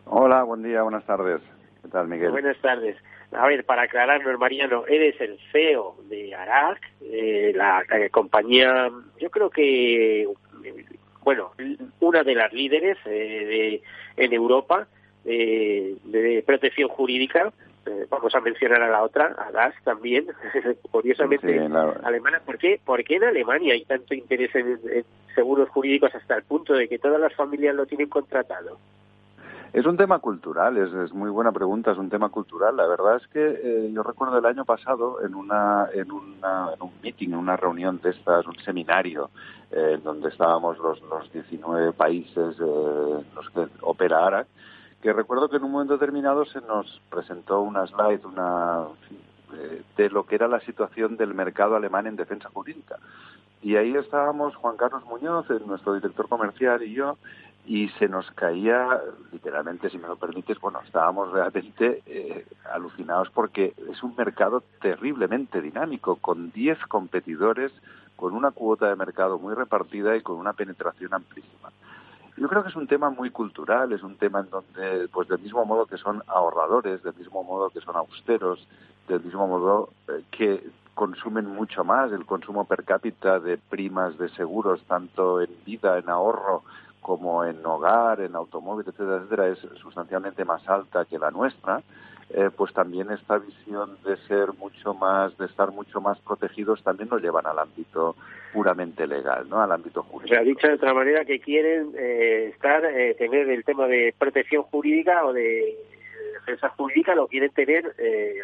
Hola, 0.07 0.45
buen 0.45 0.63
día, 0.63 0.83
buenas 0.83 1.05
tardes. 1.05 1.41
¿Qué 1.83 1.89
tal, 1.89 2.07
Miguel? 2.09 2.31
Buenas 2.31 2.59
tardes. 2.61 2.97
A 3.33 3.47
ver, 3.47 3.65
para 3.65 3.83
aclararnos, 3.83 4.39
Mariano, 4.39 4.85
eres 4.87 5.21
el 5.21 5.39
CEO 5.51 5.97
de 6.09 6.35
ARAC, 6.35 6.79
la, 7.55 7.83
compañía, 8.11 8.91
yo 9.19 9.31
creo 9.31 9.51
que, 9.51 10.29
bueno, 11.25 11.53
una 12.01 12.23
de 12.23 12.35
las 12.35 12.53
líderes 12.53 12.99
eh, 13.07 13.81
de, 14.17 14.23
en 14.25 14.33
Europa 14.33 14.87
de, 15.25 16.43
protección 16.47 16.89
jurídica. 16.89 17.53
Eh, 17.85 18.07
vamos 18.09 18.33
a 18.35 18.41
mencionar 18.41 18.81
a 18.81 18.89
la 18.89 19.03
otra, 19.03 19.35
a 19.37 19.51
DAS 19.51 19.75
también, 19.83 20.27
curiosamente 20.91 21.59
alemana. 22.05 22.41
¿Por 22.45 22.59
qué? 22.59 22.81
¿Por 22.85 23.03
qué 23.03 23.17
en 23.17 23.25
Alemania 23.25 23.75
hay 23.75 23.85
tanto 23.85 24.15
interés 24.15 24.55
en 24.55 25.05
seguros 25.35 25.69
jurídicos 25.71 26.15
hasta 26.15 26.37
el 26.37 26.45
punto 26.45 26.75
de 26.75 26.89
que 26.89 27.01
todas 27.01 27.21
las 27.21 27.35
familias 27.35 27.75
lo 27.75 27.87
tienen 27.87 28.09
contratado? 28.09 28.79
Es 29.73 29.87
un 29.87 29.97
tema 29.97 30.19
cultural, 30.19 30.77
es, 30.77 31.15
muy 31.15 31.31
buena 31.31 31.51
pregunta, 31.51 31.93
es 31.93 31.99
un 31.99 32.11
tema 32.11 32.29
cultural. 32.29 32.77
La 32.77 32.87
verdad 32.87 33.17
es 33.17 33.27
que 33.29 33.41
eh, 33.41 33.91
yo 33.91 34.03
recuerdo 34.03 34.37
el 34.37 34.45
año 34.45 34.67
pasado 34.67 35.25
en 35.25 35.35
una, 35.35 35.89
en, 35.95 36.13
una, 36.13 36.75
en 36.75 36.83
un 36.83 36.93
meeting, 37.03 37.29
en 37.29 37.37
una 37.37 37.57
reunión 37.57 37.99
de 38.03 38.11
estas, 38.11 38.47
un 38.47 38.59
seminario, 38.59 39.31
eh, 39.71 39.99
donde 40.05 40.29
estábamos 40.29 40.77
los, 40.79 41.01
los 41.03 41.33
19 41.33 41.95
países 41.95 42.57
eh, 42.61 43.25
los 43.35 43.51
que 43.55 43.67
opera 43.81 44.27
ARAC, 44.27 44.47
que 45.01 45.13
recuerdo 45.15 45.49
que 45.49 45.57
en 45.57 45.65
un 45.65 45.73
momento 45.73 45.95
determinado 45.95 46.45
se 46.45 46.61
nos 46.61 47.01
presentó 47.09 47.63
una 47.63 47.87
slide, 47.87 48.27
una 48.27 48.85
eh, 49.55 49.83
de 49.97 50.11
lo 50.11 50.25
que 50.25 50.35
era 50.35 50.49
la 50.49 50.61
situación 50.61 51.17
del 51.17 51.35
mercado 51.35 51.77
alemán 51.77 52.07
en 52.07 52.17
defensa 52.17 52.51
jurídica. 52.53 52.97
Y 53.63 53.77
ahí 53.77 53.95
estábamos 53.95 54.57
Juan 54.57 54.77
Carlos 54.77 55.05
Muñoz, 55.05 55.47
nuestro 55.67 55.95
director 55.95 56.29
comercial, 56.29 56.83
y 56.83 56.93
yo, 56.95 57.17
y 57.65 57.89
se 57.91 58.09
nos 58.09 58.29
caía, 58.33 59.01
literalmente, 59.31 59.89
si 59.89 59.99
me 59.99 60.09
lo 60.09 60.17
permites, 60.17 60.61
bueno, 60.61 60.81
estábamos 60.85 61.31
realmente 61.31 62.03
eh, 62.07 62.47
alucinados 62.73 63.31
porque 63.31 63.75
es 63.91 64.03
un 64.03 64.17
mercado 64.17 64.65
terriblemente 64.81 65.61
dinámico, 65.61 66.17
con 66.17 66.51
10 66.51 66.79
competidores, 66.87 67.73
con 68.17 68.35
una 68.35 68.51
cuota 68.51 68.89
de 68.89 68.97
mercado 68.97 69.39
muy 69.39 69.55
repartida 69.55 70.17
y 70.17 70.23
con 70.23 70.37
una 70.37 70.53
penetración 70.53 71.15
amplísima. 71.15 71.71
Yo 72.37 72.49
creo 72.49 72.63
que 72.63 72.71
es 72.71 72.77
un 72.77 72.87
tema 72.87 73.11
muy 73.11 73.31
cultural, 73.31 73.93
es 73.93 74.03
un 74.03 74.17
tema 74.17 74.41
en 74.41 74.51
donde, 74.51 75.09
pues 75.13 75.29
del 75.29 75.39
mismo 75.39 75.65
modo 75.65 75.87
que 75.87 75.99
son 75.99 76.23
ahorradores, 76.27 77.03
del 77.03 77.15
mismo 77.15 77.45
modo 77.45 77.71
que 77.71 77.81
son 77.81 77.95
austeros, 77.95 78.67
del 79.07 79.23
mismo 79.23 79.47
modo 79.47 79.91
eh, 80.09 80.25
que 80.31 80.63
consumen 80.95 81.47
mucho 81.47 81.85
más, 81.85 82.11
el 82.13 82.27
consumo 82.27 82.65
per 82.65 82.85
cápita 82.85 83.39
de 83.39 83.59
primas 83.59 84.19
de 84.19 84.29
seguros, 84.31 84.83
tanto 84.85 85.41
en 85.41 85.51
vida, 85.65 85.99
en 85.99 86.09
ahorro, 86.09 86.63
como 87.03 87.45
en 87.45 87.65
hogar, 87.67 88.21
en 88.21 88.35
automóvil, 88.35 88.87
etcétera, 88.89 89.17
etcétera, 89.17 89.49
es 89.49 89.59
sustancialmente 89.81 90.45
más 90.45 90.67
alta 90.69 91.05
que 91.05 91.19
la 91.19 91.31
nuestra, 91.31 91.83
eh, 92.31 92.49
pues 92.57 92.73
también 92.73 93.11
esta 93.11 93.37
visión 93.39 93.99
de 94.05 94.17
ser 94.29 94.55
mucho 94.55 94.95
más, 94.95 95.37
de 95.37 95.47
estar 95.47 95.71
mucho 95.73 96.01
más 96.01 96.19
protegidos, 96.21 96.83
también 96.83 97.11
nos 97.11 97.21
llevan 97.21 97.47
al 97.47 97.59
ámbito 97.59 98.17
puramente 98.55 99.07
legal, 99.07 99.47
¿no? 99.51 99.61
Al 99.61 99.73
ámbito 99.73 100.03
jurídico. 100.05 100.33
O 100.33 100.37
sea, 100.37 100.45
dicho 100.45 100.67
de 100.67 100.75
otra 100.75 100.95
manera, 100.95 101.25
que 101.25 101.41
quieren 101.41 101.93
eh, 101.99 102.53
estar, 102.55 102.85
eh, 102.87 103.15
tener 103.19 103.51
el 103.51 103.65
tema 103.65 103.87
de 103.87 104.15
protección 104.17 104.63
jurídica 104.63 105.27
o 105.27 105.33
de 105.33 105.77
defensa 106.35 106.71
jurídica, 106.71 107.15
lo 107.15 107.27
quieren 107.27 107.51
tener 107.51 107.95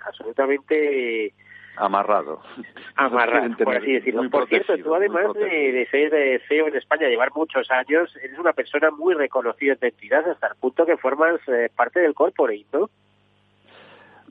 absolutamente 0.05 1.33
amarrado. 1.79 2.41
Amarrado, 2.97 3.57
por 3.57 3.77
así 3.77 3.93
decirlo. 3.93 4.29
Por 4.31 4.49
cierto, 4.49 4.77
tú 4.79 4.95
además 4.95 5.33
de, 5.35 5.87
ser 5.91 6.43
CEO 6.49 6.69
en 6.69 6.77
España, 6.77 7.09
llevar 7.09 7.31
muchos 7.35 7.71
años, 7.71 8.15
eres 8.23 8.39
una 8.39 8.53
persona 8.53 8.91
muy 8.91 9.15
reconocida 9.15 9.73
en 9.73 9.79
tu 9.79 9.87
entidad 9.87 10.29
hasta 10.29 10.49
el 10.49 10.55
punto 10.57 10.85
que 10.85 10.97
formas 10.97 11.41
eh, 11.49 11.71
parte 11.75 12.01
del 12.01 12.15
corporate, 12.15 12.67
¿no? 12.73 12.91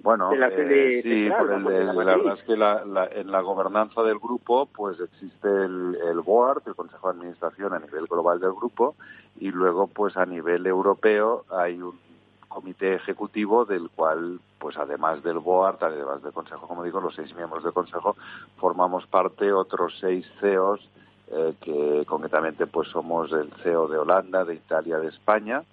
Bueno, 0.04 0.32
eh, 0.32 1.02
sí, 1.04 1.30
por 1.38 1.52
el, 1.52 1.86
la, 1.86 1.94
verdad 1.94 2.38
es 2.38 2.44
que 2.44 2.56
la, 2.56 3.10
en 3.12 3.32
la 3.32 3.42
gobernanza 3.42 4.04
del 4.04 4.20
grupo 4.20 4.68
pues 4.68 4.98
existe 5.00 5.48
el, 5.48 5.98
el 6.10 6.22
board, 6.22 6.62
el 6.66 6.76
Consejo 6.76 7.12
de 7.12 7.18
Administración 7.18 7.74
a 7.74 7.80
nivel 7.80 8.06
global 8.06 8.40
del 8.40 8.54
grupo 8.54 8.96
y 9.40 9.52
luego 9.52 9.88
pues 9.88 10.16
a 10.16 10.26
nivel 10.26 10.66
europeo 10.66 11.46
hay 11.50 11.82
un 11.82 12.00
comité 12.48 12.96
ejecutivo 12.96 13.66
del 13.66 13.90
cual, 13.90 14.40
pues 14.60 14.78
además 14.78 15.24
del 15.24 15.40
board, 15.40 15.78
además 15.82 16.24
del 16.24 16.34
consejo, 16.34 16.68
como 16.68 16.84
digo, 16.84 17.02
los 17.02 17.16
seis 17.16 17.34
miembros 17.36 17.64
del 17.64 17.74
consejo, 17.74 18.16
formamos 18.58 19.06
parte 19.08 19.52
otros 19.52 19.98
seis 20.00 20.26
CEOs 20.40 20.90
eh, 21.30 21.56
que 21.62 22.06
concretamente 22.08 22.68
pues 22.68 22.88
somos 22.90 23.32
el 23.34 23.52
CEO 23.62 23.88
de 23.88 23.98
Holanda, 23.98 24.46
de 24.46 24.56
Italia, 24.56 24.98
de 24.98 25.10
España 25.10 25.64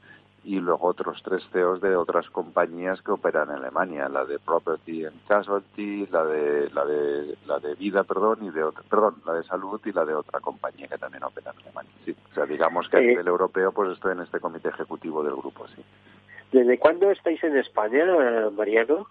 y 0.43 0.61
luego 0.61 0.89
otros 0.89 1.23
tres 1.23 1.43
CEOs 1.53 1.81
de 1.81 1.97
otras 1.97 2.29
compañías 2.29 3.01
que 3.03 3.13
operan 3.13 3.51
en 3.51 3.57
Alemania, 3.57 4.09
la 4.09 4.25
de 4.25 4.39
Property 4.39 5.07
and 5.07 5.27
Casualty, 5.27 6.07
la 6.09 6.25
de 6.25 6.71
la 6.71 6.85
de 6.85 7.39
la 7.47 7.59
de 7.61 7.75
vida, 7.77 8.05
perdón, 8.05 8.39
y 8.43 8.51
de 8.51 8.63
otra, 8.63 8.83
perdón, 8.83 9.23
la 9.25 9.33
de 9.35 9.45
salud 9.45 9.81
y 9.85 9.93
la 9.93 10.05
de 10.05 10.15
otra 10.15 10.41
compañía 10.41 10.87
que 10.87 10.99
también 10.99 11.25
opera 11.25 11.53
en 11.53 11.63
Alemania. 11.63 11.93
Sí, 12.05 12.15
o 12.33 12.35
sea, 12.35 12.45
digamos 12.47 12.89
que 12.89 12.97
a 12.99 13.01
nivel 13.01 13.27
europeo 13.27 13.73
pues 13.73 13.93
estoy 13.93 14.13
en 14.13 14.21
este 14.21 14.41
comité 14.41 14.69
ejecutivo 14.69 15.23
del 15.23 15.37
grupo, 15.37 15.67
sí. 15.69 15.83
¿Desde 16.55 16.79
cuándo 16.79 17.11
estáis 17.11 17.43
en 17.43 17.57
España, 17.57 18.05
Mariano? 18.57 19.09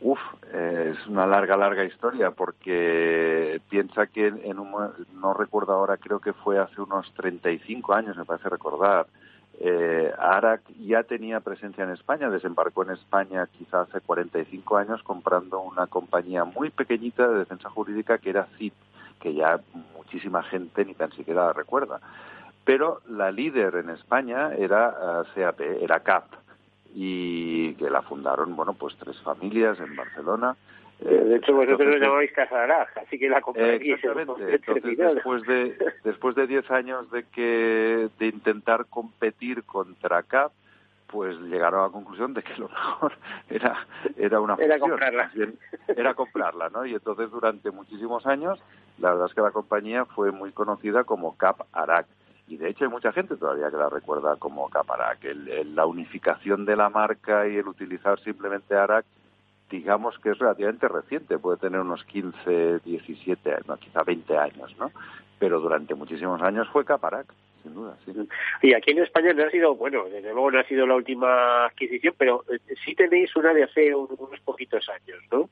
Uf, 0.00 0.18
es 0.52 1.06
una 1.06 1.28
larga, 1.28 1.56
larga 1.56 1.84
historia 1.84 2.32
porque 2.32 3.60
piensa 3.70 4.08
que 4.08 4.26
en 4.26 4.58
un, 4.58 4.72
no 5.14 5.32
recuerdo 5.32 5.74
ahora, 5.74 5.96
creo 5.96 6.18
que 6.18 6.32
fue 6.32 6.58
hace 6.58 6.80
unos 6.80 7.08
35 7.14 7.94
años, 7.94 8.16
me 8.16 8.24
parece 8.24 8.48
recordar, 8.48 9.06
eh, 9.60 10.12
ARAC 10.18 10.62
ya 10.80 11.04
tenía 11.04 11.38
presencia 11.38 11.84
en 11.84 11.90
España, 11.90 12.28
desembarcó 12.30 12.82
en 12.82 12.90
España 12.90 13.46
quizá 13.56 13.82
hace 13.82 14.00
45 14.00 14.76
años 14.76 15.04
comprando 15.04 15.60
una 15.60 15.86
compañía 15.86 16.42
muy 16.42 16.70
pequeñita 16.70 17.28
de 17.28 17.38
defensa 17.38 17.70
jurídica 17.70 18.18
que 18.18 18.30
era 18.30 18.48
CIP, 18.58 18.74
que 19.20 19.34
ya 19.34 19.60
muchísima 19.96 20.42
gente 20.42 20.84
ni 20.84 20.94
tan 20.94 21.12
siquiera 21.12 21.46
la 21.46 21.52
recuerda. 21.52 22.00
Pero 22.64 23.02
la 23.08 23.30
líder 23.30 23.76
en 23.76 23.90
España 23.90 24.52
era 24.54 25.22
eh, 25.36 25.42
CAP, 25.42 25.60
era 25.60 26.00
CAP 26.00 26.24
y 26.94 27.74
que 27.74 27.90
la 27.90 28.02
fundaron, 28.02 28.54
bueno, 28.54 28.74
pues 28.74 28.96
tres 28.96 29.18
familias 29.22 29.78
en 29.80 29.96
Barcelona. 29.96 30.56
Eh, 31.00 31.08
de 31.08 31.36
hecho, 31.36 31.54
vosotros 31.54 31.88
lo 31.88 31.98
llamáis 31.98 32.32
Casa 32.32 32.86
así 32.96 33.18
que 33.18 33.28
la 33.28 33.40
compañía 33.40 33.94
Exactamente. 33.94 34.54
Entonces, 34.54 34.98
después 34.98 35.42
de, 35.42 35.76
después 36.04 36.34
de 36.36 36.46
diez 36.46 36.70
años 36.70 37.10
de, 37.10 37.24
que, 37.24 38.08
de 38.18 38.26
intentar 38.26 38.86
competir 38.86 39.64
contra 39.64 40.22
CAP, 40.22 40.52
pues 41.08 41.36
llegaron 41.40 41.80
a 41.80 41.82
la 41.84 41.92
conclusión 41.92 42.34
de 42.34 42.42
que 42.42 42.54
lo 42.56 42.68
mejor 42.68 43.12
era, 43.50 43.86
era 44.16 44.40
una 44.40 44.54
fusión. 44.54 44.70
Era 44.70 44.80
comprarla. 44.80 45.32
Era 45.88 46.14
comprarla, 46.14 46.68
¿no? 46.70 46.86
Y 46.86 46.94
entonces, 46.94 47.30
durante 47.30 47.70
muchísimos 47.70 48.26
años, 48.26 48.60
la 48.98 49.10
verdad 49.10 49.26
es 49.26 49.34
que 49.34 49.40
la 49.40 49.50
compañía 49.50 50.04
fue 50.04 50.30
muy 50.30 50.52
conocida 50.52 51.04
como 51.04 51.36
CAP 51.36 51.62
Arac 51.72 52.06
y 52.52 52.58
de 52.58 52.68
hecho 52.68 52.84
hay 52.84 52.90
mucha 52.90 53.12
gente 53.12 53.34
todavía 53.36 53.70
que 53.70 53.78
la 53.78 53.88
recuerda 53.88 54.36
como 54.36 54.68
Caparac. 54.68 55.24
El, 55.24 55.74
la 55.74 55.86
unificación 55.86 56.66
de 56.66 56.76
la 56.76 56.90
marca 56.90 57.48
y 57.48 57.56
el 57.56 57.66
utilizar 57.66 58.20
simplemente 58.20 58.74
Arac, 58.74 59.06
digamos 59.70 60.18
que 60.18 60.32
es 60.32 60.38
relativamente 60.38 60.86
reciente, 60.86 61.38
puede 61.38 61.56
tener 61.56 61.80
unos 61.80 62.04
15, 62.04 62.80
17, 62.80 63.54
no, 63.66 63.78
quizá 63.78 64.02
20 64.02 64.36
años, 64.36 64.76
¿no? 64.78 64.92
Pero 65.38 65.60
durante 65.60 65.94
muchísimos 65.94 66.42
años 66.42 66.68
fue 66.68 66.84
Caparac, 66.84 67.32
sin 67.62 67.72
duda, 67.72 67.96
sí. 68.04 68.12
Y 68.60 68.74
aquí 68.74 68.90
en 68.90 68.98
España 68.98 69.32
no 69.32 69.44
ha 69.44 69.50
sido, 69.50 69.74
bueno, 69.74 70.04
desde 70.04 70.30
luego 70.34 70.50
no 70.50 70.60
ha 70.60 70.64
sido 70.64 70.86
la 70.86 70.96
última 70.96 71.64
adquisición, 71.64 72.14
pero 72.18 72.44
eh, 72.50 72.58
sí 72.84 72.94
tenéis 72.94 73.34
una 73.34 73.54
de 73.54 73.64
hace 73.64 73.94
unos 73.94 74.40
poquitos 74.44 74.86
años, 74.90 75.22
¿no? 75.32 75.48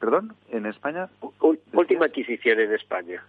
¿Perdón? 0.00 0.34
¿En 0.50 0.66
España? 0.66 1.08
última 1.72 2.06
adquisición 2.06 2.58
en 2.58 2.74
España. 2.74 3.22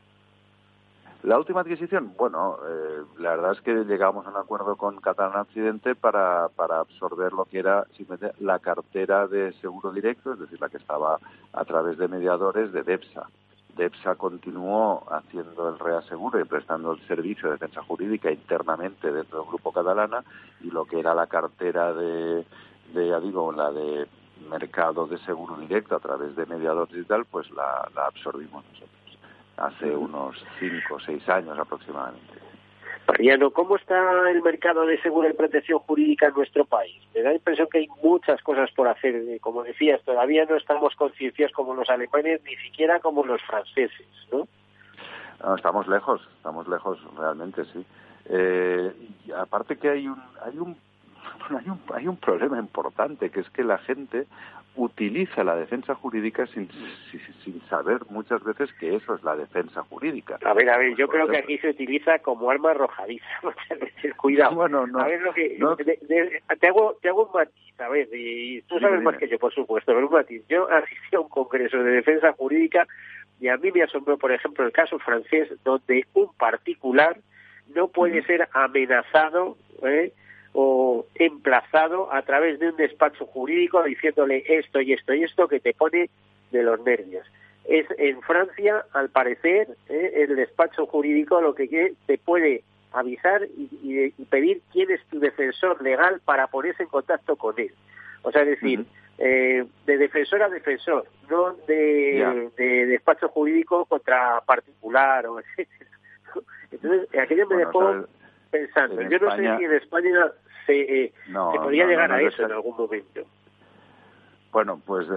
La 1.23 1.37
última 1.37 1.61
adquisición, 1.61 2.13
bueno, 2.17 2.57
eh, 2.67 3.01
la 3.19 3.29
verdad 3.29 3.53
es 3.53 3.61
que 3.61 3.71
llegamos 3.85 4.27
a 4.27 4.29
un 4.29 4.35
acuerdo 4.35 4.75
con 4.75 4.99
Catalán 4.99 5.39
Accidente 5.39 5.95
para, 5.95 6.49
para 6.49 6.81
absorber 6.81 7.31
lo 7.31 7.45
que 7.45 7.59
era 7.59 7.85
simplemente 7.95 8.35
la 8.43 8.59
cartera 8.59 9.25
de 9.27 9.53
seguro 9.61 9.93
directo, 9.93 10.33
es 10.33 10.39
decir, 10.39 10.59
la 10.59 10.67
que 10.67 10.75
estaba 10.75 11.19
a 11.53 11.63
través 11.63 11.97
de 11.97 12.09
mediadores 12.09 12.73
de 12.73 12.83
DEPSA. 12.83 13.29
DEPSA 13.77 14.15
continuó 14.15 15.05
haciendo 15.09 15.69
el 15.69 15.79
reaseguro 15.79 16.41
y 16.41 16.43
prestando 16.43 16.91
el 16.91 17.07
servicio 17.07 17.47
de 17.47 17.53
defensa 17.53 17.81
jurídica 17.83 18.29
internamente 18.29 19.09
dentro 19.09 19.39
del 19.39 19.47
grupo 19.47 19.71
catalana 19.71 20.25
y 20.59 20.71
lo 20.71 20.83
que 20.83 20.99
era 20.99 21.15
la 21.15 21.27
cartera 21.27 21.93
de, 21.93 22.45
de 22.93 23.07
ya 23.07 23.21
digo, 23.21 23.53
la 23.53 23.71
de 23.71 24.09
mercado 24.49 25.07
de 25.07 25.17
seguro 25.19 25.55
directo 25.55 25.95
a 25.95 26.01
través 26.01 26.35
de 26.35 26.45
mediadores 26.47 26.97
y 26.97 27.05
tal, 27.05 27.23
pues 27.23 27.49
la 27.51 27.89
absorbimos 27.95 28.65
nosotros 28.65 29.02
hace 29.57 29.95
unos 29.95 30.43
cinco 30.59 30.95
o 30.95 30.99
seis 30.99 31.27
años 31.29 31.57
aproximadamente. 31.57 32.33
Mariano, 33.07 33.51
¿cómo 33.51 33.75
está 33.75 34.29
el 34.29 34.41
mercado 34.41 34.85
de 34.85 34.99
seguro 35.01 35.29
y 35.29 35.33
protección 35.33 35.79
jurídica 35.79 36.27
en 36.27 36.35
nuestro 36.35 36.63
país? 36.63 36.95
Me 37.13 37.21
da 37.21 37.29
la 37.29 37.35
impresión 37.35 37.67
que 37.69 37.79
hay 37.79 37.87
muchas 38.01 38.41
cosas 38.41 38.71
por 38.71 38.87
hacer. 38.87 39.15
Como 39.41 39.63
decías, 39.63 40.01
todavía 40.03 40.45
no 40.45 40.55
estamos 40.55 40.95
concienciados 40.95 41.53
como 41.53 41.73
los 41.73 41.89
alemanes, 41.89 42.41
ni 42.45 42.55
siquiera 42.57 42.99
como 42.99 43.25
los 43.25 43.41
franceses, 43.41 44.07
¿no? 44.31 44.47
no 45.43 45.55
estamos 45.55 45.87
lejos, 45.87 46.21
estamos 46.37 46.67
lejos 46.67 46.99
realmente, 47.17 47.65
sí. 47.65 47.85
Eh, 48.25 48.93
y 49.25 49.31
aparte 49.31 49.77
que 49.77 49.89
hay 49.89 50.07
un, 50.07 50.21
hay 50.41 50.57
un 50.57 50.77
hay 51.49 51.69
un, 51.69 51.81
hay 51.93 52.07
un 52.07 52.17
problema 52.17 52.57
importante, 52.57 53.29
que 53.29 53.41
es 53.41 53.49
que 53.49 53.63
la 53.63 53.77
gente 53.79 54.25
utiliza 54.75 55.43
la 55.43 55.55
defensa 55.55 55.93
jurídica 55.95 56.47
sin, 56.47 56.67
sin, 57.43 57.61
saber 57.69 57.99
muchas 58.09 58.43
veces 58.43 58.71
que 58.79 58.95
eso 58.95 59.15
es 59.15 59.23
la 59.23 59.35
defensa 59.35 59.83
jurídica. 59.83 60.39
A 60.43 60.53
ver, 60.53 60.69
a 60.69 60.77
ver, 60.77 60.95
yo 60.95 61.07
creo 61.07 61.27
que 61.27 61.37
aquí 61.37 61.57
se 61.59 61.69
utiliza 61.69 62.19
como 62.19 62.49
arma 62.49 62.71
arrojadiza 62.71 63.25
muchas 63.43 63.79
veces. 63.79 64.15
Cuidado. 64.15 64.55
Bueno, 64.55 64.87
no, 64.87 64.99
a 64.99 65.07
ver, 65.07 65.21
lo 65.21 65.33
que, 65.33 65.57
te, 66.59 66.67
hago, 66.67 66.97
te 67.01 67.09
hago 67.09 67.25
un 67.25 67.33
matiz, 67.33 67.79
a 67.79 67.89
ver, 67.89 68.07
y 68.13 68.61
tú 68.63 68.79
sabes 68.79 69.01
más 69.01 69.17
que 69.17 69.27
yo, 69.27 69.37
por 69.37 69.53
supuesto, 69.53 69.93
pero 69.93 70.07
un 70.07 70.13
matiz. 70.13 70.43
Yo 70.47 70.69
asistí 70.69 71.15
a 71.15 71.19
un 71.19 71.29
congreso 71.29 71.77
de 71.77 71.91
defensa 71.91 72.33
jurídica 72.33 72.87
y 73.39 73.49
a 73.49 73.57
mí 73.57 73.71
me 73.71 73.83
asombró, 73.83 74.17
por 74.17 74.31
ejemplo, 74.31 74.65
el 74.65 74.71
caso 74.71 74.97
francés 74.99 75.49
donde 75.63 76.05
un 76.13 76.33
particular 76.33 77.17
no 77.75 77.87
puede 77.87 78.23
ser 78.23 78.47
amenazado 78.53 79.57
¿eh? 79.83 80.13
O 80.53 81.05
emplazado 81.15 82.13
a 82.13 82.21
través 82.21 82.59
de 82.59 82.69
un 82.69 82.77
despacho 82.77 83.25
jurídico 83.25 83.83
diciéndole 83.83 84.43
esto 84.47 84.79
y 84.81 84.93
esto 84.93 85.13
y 85.13 85.23
esto 85.23 85.47
que 85.47 85.59
te 85.59 85.73
pone 85.73 86.09
de 86.51 86.63
los 86.63 86.79
nervios. 86.81 87.25
Es 87.65 87.87
en 87.97 88.21
Francia, 88.21 88.85
al 88.93 89.09
parecer, 89.09 89.67
¿eh? 89.89 90.11
el 90.15 90.35
despacho 90.35 90.85
jurídico 90.85 91.41
lo 91.41 91.55
que 91.55 91.93
te 92.05 92.17
puede 92.17 92.63
avisar 92.91 93.47
y, 93.57 94.11
pedir 94.29 94.61
quién 94.71 94.91
es 94.91 95.03
tu 95.07 95.19
defensor 95.19 95.81
legal 95.81 96.21
para 96.23 96.47
ponerse 96.47 96.83
en 96.83 96.89
contacto 96.89 97.35
con 97.35 97.59
él. 97.59 97.73
O 98.21 98.31
sea, 98.31 98.43
es 98.43 98.49
decir, 98.49 98.85
eh, 99.17 99.65
de 99.85 99.97
defensor 99.97 100.43
a 100.43 100.49
defensor, 100.49 101.05
no 101.29 101.53
de, 101.67 102.49
de 102.57 102.85
despacho 102.85 103.27
jurídico 103.29 103.85
contra 103.85 104.41
particular 104.41 105.25
o 105.27 105.39
Entonces, 106.71 107.07
aquello 107.19 107.47
me 107.47 107.57
dejó 107.57 108.07
pensando. 108.53 109.01
Yo 109.01 109.19
no 109.19 109.35
sé 109.35 109.57
si 109.57 109.63
en 109.63 109.73
España 109.73 110.31
se, 110.65 111.03
eh, 111.05 111.13
podría 111.33 111.87
llegar 111.87 112.11
a 112.11 112.21
eso 112.21 112.43
en 112.43 112.51
algún 112.51 112.77
momento. 112.77 113.21
Bueno, 114.51 114.79
pues 114.85 115.07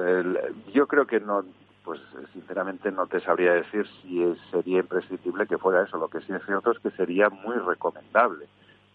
yo 0.72 0.86
creo 0.86 1.06
que 1.06 1.20
no, 1.20 1.44
pues 1.84 2.00
sinceramente 2.32 2.90
no 2.90 3.06
te 3.06 3.20
sabría 3.20 3.52
decir 3.52 3.86
si 4.00 4.34
sería 4.50 4.78
imprescindible 4.78 5.46
que 5.46 5.58
fuera 5.58 5.82
eso. 5.82 5.98
Lo 5.98 6.08
que 6.08 6.20
sí 6.22 6.32
es 6.32 6.44
cierto 6.46 6.72
es 6.72 6.78
que 6.78 6.90
sería 6.92 7.28
muy 7.28 7.56
recomendable 7.56 8.46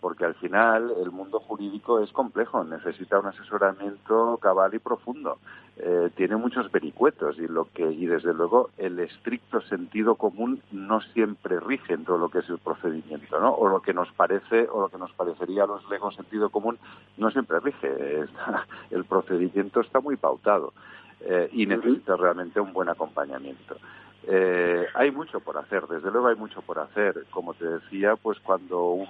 porque 0.02 0.26
al 0.26 0.34
final 0.36 0.92
el 1.00 1.12
mundo 1.12 1.40
jurídico 1.40 2.00
es 2.00 2.12
complejo, 2.12 2.64
necesita 2.64 3.20
un 3.20 3.28
asesoramiento 3.28 4.38
cabal 4.42 4.74
y 4.74 4.80
profundo, 4.80 5.38
eh, 5.78 6.10
tiene 6.16 6.36
muchos 6.36 6.72
vericuetos 6.72 7.38
y 7.38 7.48
lo 7.48 7.68
que 7.72 7.90
y 7.92 8.08
desde 8.08 8.34
luego 8.34 8.72
el 8.78 9.00
estricto 9.00 9.62
sentido 9.62 10.16
común 10.16 10.62
no 10.72 11.02
siempre 11.14 11.60
rige 11.60 11.94
en 11.94 12.04
todo 12.04 12.18
lo 12.18 12.30
que 12.30 12.40
es 12.40 12.50
el 12.50 12.58
procedimiento, 12.58 13.40
¿no? 13.40 13.54
O 13.54 13.70
lo 13.70 13.82
que 13.82 13.94
nos 13.94 14.12
parece 14.14 14.68
o 14.70 14.82
lo 14.82 14.90
que 14.90 14.98
nos 14.98 15.14
parecería 15.14 15.64
a 15.64 15.68
los 15.68 15.88
legos 15.90 16.16
sentido 16.16 16.50
común 16.50 16.80
no 17.18 17.30
siempre 17.30 17.60
rige, 17.60 18.26
el 18.90 19.06
procedimiento 19.06 19.82
está 19.82 20.00
muy 20.00 20.18
pautado 20.18 20.74
eh, 21.22 21.48
y 21.54 21.68
necesita 21.68 22.16
realmente 22.16 22.60
un 22.60 22.74
buen 22.74 22.90
acompañamiento. 22.90 23.78
Eh, 24.24 24.86
hay 24.94 25.12
mucho 25.12 25.40
por 25.40 25.58
hacer, 25.58 25.88
desde 25.88 26.12
luego 26.12 26.28
hay 26.28 26.36
mucho 26.36 26.62
por 26.62 26.80
hacer. 26.80 27.26
Como 27.32 27.54
te 27.54 27.66
decía, 27.66 28.16
pues 28.16 28.40
cuando 28.40 28.92
un 28.92 29.08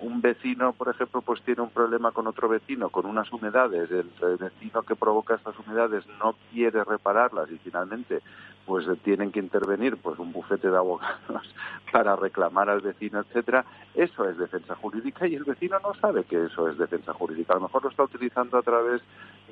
un 0.00 0.20
vecino, 0.20 0.72
por 0.72 0.88
ejemplo, 0.88 1.22
pues 1.22 1.40
tiene 1.42 1.62
un 1.62 1.70
problema 1.70 2.12
con 2.12 2.26
otro 2.26 2.48
vecino, 2.48 2.90
con 2.90 3.06
unas 3.06 3.32
humedades, 3.32 3.90
el, 3.90 4.10
vecino 4.38 4.82
que 4.82 4.96
provoca 4.96 5.34
estas 5.34 5.58
humedades 5.58 6.04
no 6.18 6.34
quiere 6.52 6.84
repararlas 6.84 7.50
y 7.50 7.58
finalmente 7.58 8.20
pues 8.66 8.84
tienen 9.02 9.30
que 9.30 9.38
intervenir 9.38 9.96
pues 9.96 10.18
un 10.18 10.32
bufete 10.32 10.68
de 10.68 10.76
abogados 10.76 11.20
para 11.92 12.16
reclamar 12.16 12.68
al 12.68 12.80
vecino, 12.80 13.20
etcétera, 13.20 13.64
eso 13.94 14.28
es 14.28 14.36
defensa 14.36 14.74
jurídica 14.74 15.26
y 15.26 15.36
el 15.36 15.44
vecino 15.44 15.78
no 15.78 15.94
sabe 15.94 16.24
que 16.24 16.44
eso 16.44 16.68
es 16.68 16.76
defensa 16.76 17.12
jurídica. 17.12 17.52
A 17.52 17.56
lo 17.56 17.62
mejor 17.62 17.84
lo 17.84 17.90
está 17.90 18.02
utilizando 18.02 18.58
a 18.58 18.62
través 18.62 19.00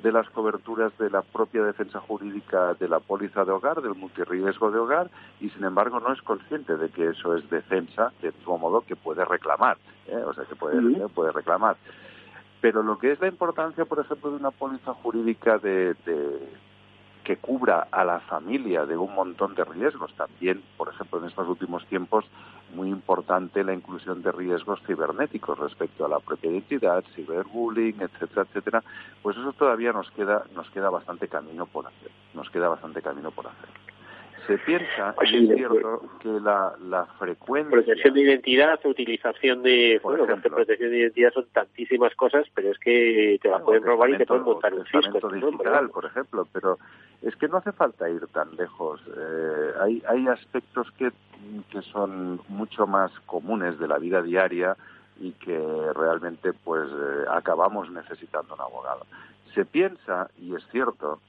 de 0.03 0.11
las 0.11 0.29
coberturas 0.29 0.95
de 0.97 1.09
la 1.09 1.21
propia 1.21 1.63
defensa 1.63 2.01
jurídica 2.01 2.73
de 2.73 2.89
la 2.89 2.99
póliza 2.99 3.45
de 3.45 3.53
hogar, 3.53 3.81
del 3.81 3.95
multirriesgo 3.95 4.69
de 4.69 4.79
hogar, 4.79 5.09
y 5.39 5.49
sin 5.49 5.63
embargo 5.63 6.01
no 6.01 6.11
es 6.11 6.21
consciente 6.21 6.75
de 6.75 6.89
que 6.89 7.07
eso 7.07 7.35
es 7.35 7.49
defensa, 7.49 8.11
de 8.21 8.33
mismo 8.33 8.57
modo 8.57 8.81
que 8.81 8.97
puede 8.97 9.23
reclamar, 9.23 9.77
¿eh? 10.07 10.17
o 10.17 10.33
sea, 10.33 10.43
que 10.43 10.55
puede, 10.55 11.07
puede 11.07 11.31
reclamar. 11.31 11.77
Pero 12.59 12.83
lo 12.83 12.97
que 12.97 13.13
es 13.13 13.21
la 13.21 13.27
importancia, 13.27 13.85
por 13.85 13.99
ejemplo, 13.99 14.31
de 14.31 14.37
una 14.37 14.51
póliza 14.51 14.93
jurídica 14.93 15.57
de 15.57 15.95
que 17.25 17.37
cubra 17.37 17.87
a 17.91 18.05
la 18.05 18.19
familia 18.21 18.85
de 18.85 18.95
un 18.95 19.13
montón 19.13 19.55
de 19.55 19.65
riesgos. 19.65 20.13
También, 20.13 20.63
por 20.77 20.89
ejemplo, 20.89 21.19
en 21.19 21.25
estos 21.25 21.47
últimos 21.49 21.85
tiempos, 21.87 22.23
muy 22.73 22.89
importante 22.89 23.63
la 23.63 23.73
inclusión 23.73 24.21
de 24.21 24.31
riesgos 24.31 24.79
cibernéticos 24.85 25.57
respecto 25.57 26.05
a 26.05 26.09
la 26.09 26.19
propia 26.19 26.51
identidad, 26.51 27.03
ciberbullying, 27.15 27.99
etcétera, 27.99 28.43
etcétera. 28.43 28.83
Pues 29.23 29.35
eso 29.35 29.51
todavía 29.53 29.91
nos 29.91 30.09
queda, 30.11 30.45
nos 30.55 30.69
queda 30.69 30.89
bastante 30.89 31.27
camino 31.27 31.65
por 31.65 31.87
hacer. 31.87 32.11
Nos 32.35 32.49
queda 32.49 32.69
bastante 32.69 33.01
camino 33.01 33.31
por 33.31 33.47
hacer 33.47 33.94
se 34.47 34.57
piensa, 34.59 35.15
y 35.23 35.49
es 35.49 35.55
cierto, 35.55 36.03
que 36.19 36.29
la, 36.29 36.73
la 36.81 37.05
frecuencia... 37.17 37.71
Protección 37.71 38.13
de 38.13 38.21
identidad, 38.21 38.79
utilización 38.85 39.63
de... 39.63 39.99
bueno, 40.03 40.25
protección 40.25 40.91
de 40.91 40.99
identidad 40.99 41.31
son 41.33 41.45
tantísimas 41.53 42.13
cosas, 42.15 42.45
pero 42.53 42.71
es 42.71 42.79
que 42.79 43.39
te 43.41 43.49
la 43.49 43.59
pueden 43.59 43.83
robar 43.83 44.09
y 44.09 44.17
te 44.17 44.25
pueden 44.25 44.43
montar 44.43 44.73
un 44.73 44.85
fisco. 44.85 45.29
digital, 45.29 45.89
por 45.89 46.05
ejemplo, 46.05 46.47
pero 46.51 46.77
es 47.21 47.35
que 47.35 47.47
no 47.47 47.57
hace 47.57 47.71
falta 47.71 48.09
ir 48.09 48.27
tan 48.27 48.55
lejos. 48.55 49.01
Eh, 49.07 49.71
hay, 49.81 50.03
hay 50.07 50.27
aspectos 50.27 50.91
que, 50.91 51.11
que 51.71 51.81
son 51.81 52.41
mucho 52.47 52.87
más 52.87 53.11
comunes 53.25 53.79
de 53.79 53.87
la 53.87 53.97
vida 53.97 54.21
diaria 54.21 54.75
y 55.19 55.31
que 55.31 55.59
realmente 55.95 56.53
pues 56.53 56.89
eh, 56.89 57.25
acabamos 57.31 57.89
necesitando 57.91 58.53
un 58.53 58.61
abogado. 58.61 59.05
Se 59.53 59.65
piensa, 59.65 60.29
y 60.41 60.53
es 60.53 60.67
cierto, 60.71 61.19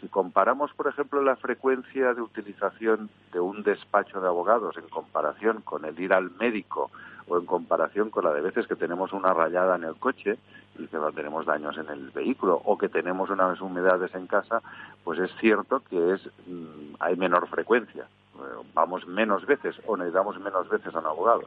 si 0.00 0.08
comparamos, 0.08 0.72
por 0.74 0.88
ejemplo, 0.88 1.22
la 1.22 1.36
frecuencia 1.36 2.14
de 2.14 2.20
utilización 2.20 3.10
de 3.32 3.40
un 3.40 3.62
despacho 3.62 4.20
de 4.20 4.28
abogados 4.28 4.76
en 4.76 4.88
comparación 4.88 5.60
con 5.62 5.84
el 5.84 5.98
ir 5.98 6.12
al 6.12 6.30
médico 6.32 6.90
o 7.26 7.38
en 7.38 7.46
comparación 7.46 8.10
con 8.10 8.24
la 8.24 8.32
de 8.32 8.40
veces 8.40 8.66
que 8.66 8.76
tenemos 8.76 9.12
una 9.12 9.34
rayada 9.34 9.76
en 9.76 9.84
el 9.84 9.96
coche 9.96 10.38
y 10.78 10.86
que 10.86 10.98
tenemos 11.14 11.46
daños 11.46 11.76
en 11.76 11.88
el 11.88 12.10
vehículo 12.10 12.60
o 12.64 12.78
que 12.78 12.88
tenemos 12.88 13.30
unas 13.30 13.60
humedades 13.60 14.14
en 14.14 14.26
casa, 14.26 14.62
pues 15.04 15.18
es 15.18 15.30
cierto 15.40 15.82
que 15.90 16.14
es 16.14 16.26
mm, 16.46 16.94
hay 17.00 17.16
menor 17.16 17.48
frecuencia. 17.48 18.04
Eh, 18.36 18.66
vamos 18.74 19.06
menos 19.06 19.44
veces 19.46 19.76
o 19.86 19.96
necesitamos 19.96 20.38
menos 20.40 20.68
veces 20.68 20.94
a 20.94 21.00
un 21.00 21.06
abogado. 21.06 21.42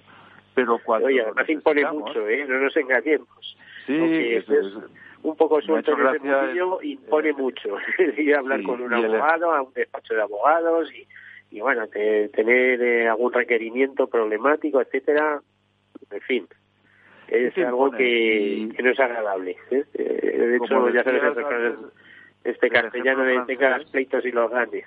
Pero 0.53 0.79
cuando 0.83 1.07
Oye, 1.07 1.21
además 1.21 1.49
impone 1.49 1.89
mucho, 1.91 2.27
¿eh? 2.27 2.45
No 2.45 2.59
nos 2.59 2.75
engañemos. 2.75 3.57
Sí, 3.85 3.95
es, 3.95 4.45
un 5.23 5.35
poco 5.35 5.61
suelto 5.61 5.93
en 5.93 6.07
ese 6.07 6.19
mundillo 6.19 6.81
impone 6.81 7.29
eh, 7.29 7.33
mucho. 7.33 7.77
ir 8.17 8.35
a 8.35 8.39
hablar 8.39 8.63
con 8.63 8.81
un 8.81 8.93
abogado, 8.93 9.53
a 9.53 9.61
un 9.61 9.73
despacho 9.73 10.13
de 10.13 10.21
abogados 10.21 10.89
y, 10.93 11.07
y 11.55 11.61
bueno, 11.61 11.87
tener 11.87 12.81
eh, 12.81 13.07
algún 13.07 13.33
requerimiento 13.33 14.07
problemático, 14.07 14.81
etcétera, 14.81 15.41
en 16.09 16.21
fin. 16.21 16.47
Es 17.27 17.57
algo 17.59 17.91
que, 17.91 18.69
que, 18.75 18.83
no 18.83 18.89
es 18.91 18.99
agradable. 18.99 19.55
¿eh? 19.69 19.85
de 19.93 20.57
hecho, 20.57 20.89
ya 20.89 21.03
sabes, 21.03 21.21
este 22.43 22.69
castellano 22.69 23.23
de 23.23 23.41
tenga 23.45 23.77
los 23.77 23.89
pleitos 23.89 24.25
y 24.25 24.31
los 24.31 24.51
ganes. 24.51 24.85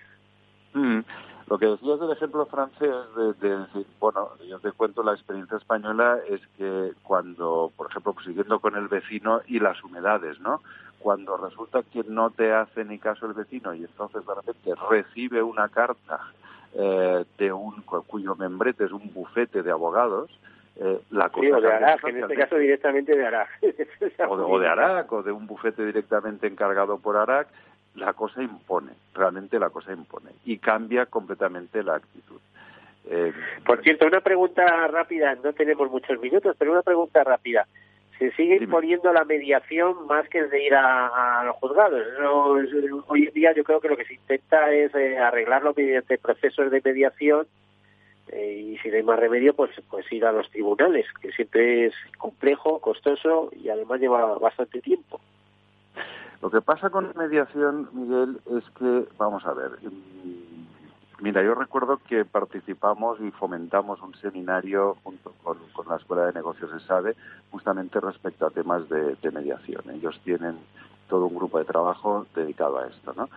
Mm. 0.74 1.00
Lo 1.46 1.58
que 1.58 1.66
decías 1.66 2.00
del 2.00 2.10
ejemplo 2.10 2.46
francés, 2.46 2.94
de, 3.40 3.58
decir, 3.58 3.86
bueno, 4.00 4.30
yo 4.48 4.58
te 4.60 4.72
cuento 4.72 5.02
la 5.02 5.12
experiencia 5.12 5.58
española, 5.58 6.18
es 6.28 6.40
que 6.56 6.92
cuando, 7.02 7.70
por 7.76 7.90
ejemplo, 7.90 8.14
pues, 8.14 8.26
siguiendo 8.26 8.60
con 8.60 8.76
el 8.76 8.88
vecino 8.88 9.42
y 9.46 9.60
las 9.60 9.82
humedades, 9.84 10.40
¿no? 10.40 10.62
Cuando 10.98 11.36
resulta 11.36 11.82
que 11.82 12.02
no 12.04 12.30
te 12.30 12.52
hace 12.52 12.84
ni 12.84 12.98
caso 12.98 13.26
el 13.26 13.34
vecino 13.34 13.74
y 13.74 13.84
entonces 13.84 14.24
de 14.26 14.34
repente 14.34 14.72
recibe 14.88 15.42
una 15.42 15.68
carta 15.68 16.18
eh, 16.72 17.24
de 17.36 17.52
un 17.52 17.82
cuyo 17.82 18.34
membrete 18.36 18.84
es 18.84 18.92
un 18.92 19.12
bufete 19.12 19.62
de 19.62 19.70
abogados, 19.70 20.30
eh, 20.76 20.98
la 21.10 21.28
cosa 21.28 21.46
sí, 21.46 21.52
o 21.52 21.60
de 21.60 21.68
en 21.68 22.18
este 22.18 22.34
caso 22.34 22.56
directamente 22.56 23.16
de 23.16 23.26
Arac. 23.26 23.48
o, 24.28 24.36
de, 24.36 24.42
o 24.44 24.58
de 24.58 25.04
o 25.08 25.22
de 25.22 25.30
un 25.30 25.46
bufete 25.46 25.84
directamente 25.84 26.46
encargado 26.46 26.98
por 26.98 27.16
Arac, 27.16 27.48
la 27.96 28.12
cosa 28.12 28.42
impone, 28.42 28.92
realmente 29.14 29.58
la 29.58 29.70
cosa 29.70 29.92
impone 29.92 30.30
y 30.44 30.58
cambia 30.58 31.06
completamente 31.06 31.82
la 31.82 31.96
actitud. 31.96 32.40
Eh, 33.06 33.32
Por 33.64 33.82
cierto, 33.82 34.06
una 34.06 34.20
pregunta 34.20 34.64
rápida, 34.88 35.34
no 35.36 35.52
tenemos 35.52 35.90
muchos 35.90 36.18
minutos, 36.20 36.56
pero 36.58 36.72
una 36.72 36.82
pregunta 36.82 37.22
rápida. 37.22 37.66
¿Se 38.18 38.30
sigue 38.32 38.56
imponiendo 38.56 39.12
la 39.12 39.24
mediación 39.24 40.06
más 40.06 40.28
que 40.28 40.38
el 40.38 40.50
de 40.50 40.64
ir 40.64 40.74
a, 40.74 41.42
los 41.44 41.56
juzgados? 41.56 42.02
hoy 43.08 43.26
en 43.26 43.34
día 43.34 43.52
yo 43.52 43.64
creo 43.64 43.80
que 43.80 43.88
lo 43.88 43.96
que 43.96 44.04
se 44.04 44.14
intenta 44.14 44.72
es 44.72 44.94
eh, 44.94 45.18
arreglarlo 45.18 45.74
mediante 45.76 46.18
procesos 46.18 46.70
de 46.70 46.80
mediación 46.84 47.46
eh, 48.28 48.72
y 48.72 48.78
si 48.78 48.88
no 48.88 48.96
hay 48.96 49.02
más 49.02 49.18
remedio, 49.18 49.54
pues, 49.54 49.70
pues 49.90 50.10
ir 50.12 50.24
a 50.24 50.32
los 50.32 50.48
tribunales, 50.50 51.06
que 51.20 51.32
siempre 51.32 51.86
es 51.86 51.94
complejo, 52.16 52.80
costoso 52.80 53.50
y 53.52 53.68
además 53.68 54.00
lleva 54.00 54.38
bastante 54.38 54.80
tiempo. 54.80 55.20
Lo 56.44 56.50
que 56.50 56.60
pasa 56.60 56.90
con 56.90 57.06
la 57.06 57.14
mediación, 57.14 57.88
Miguel, 57.94 58.38
es 58.54 58.64
que, 58.78 59.08
vamos 59.16 59.46
a 59.46 59.54
ver, 59.54 59.70
mm, 59.80 61.22
mira, 61.22 61.42
yo 61.42 61.54
recuerdo 61.54 61.96
que 62.06 62.26
participamos 62.26 63.18
y 63.22 63.30
fomentamos 63.30 64.02
un 64.02 64.14
seminario 64.16 64.94
junto 65.02 65.32
con, 65.42 65.56
la 65.88 65.96
Escuela 65.96 66.26
de 66.26 66.34
Negocios 66.34 66.70
de 66.70 66.80
SADE 66.80 67.16
justamente 67.50 67.98
respecto 67.98 68.44
a 68.44 68.50
temas 68.50 68.86
de, 68.90 69.14
de 69.14 69.30
mediación. 69.30 69.88
Ellos 69.88 70.20
tienen 70.22 70.58
todo 71.08 71.24
un 71.24 71.34
grupo 71.34 71.58
de 71.58 71.64
trabajo 71.64 72.26
dedicado 72.34 72.76
a 72.76 72.88
esto, 72.88 73.14
¿no? 73.16 73.30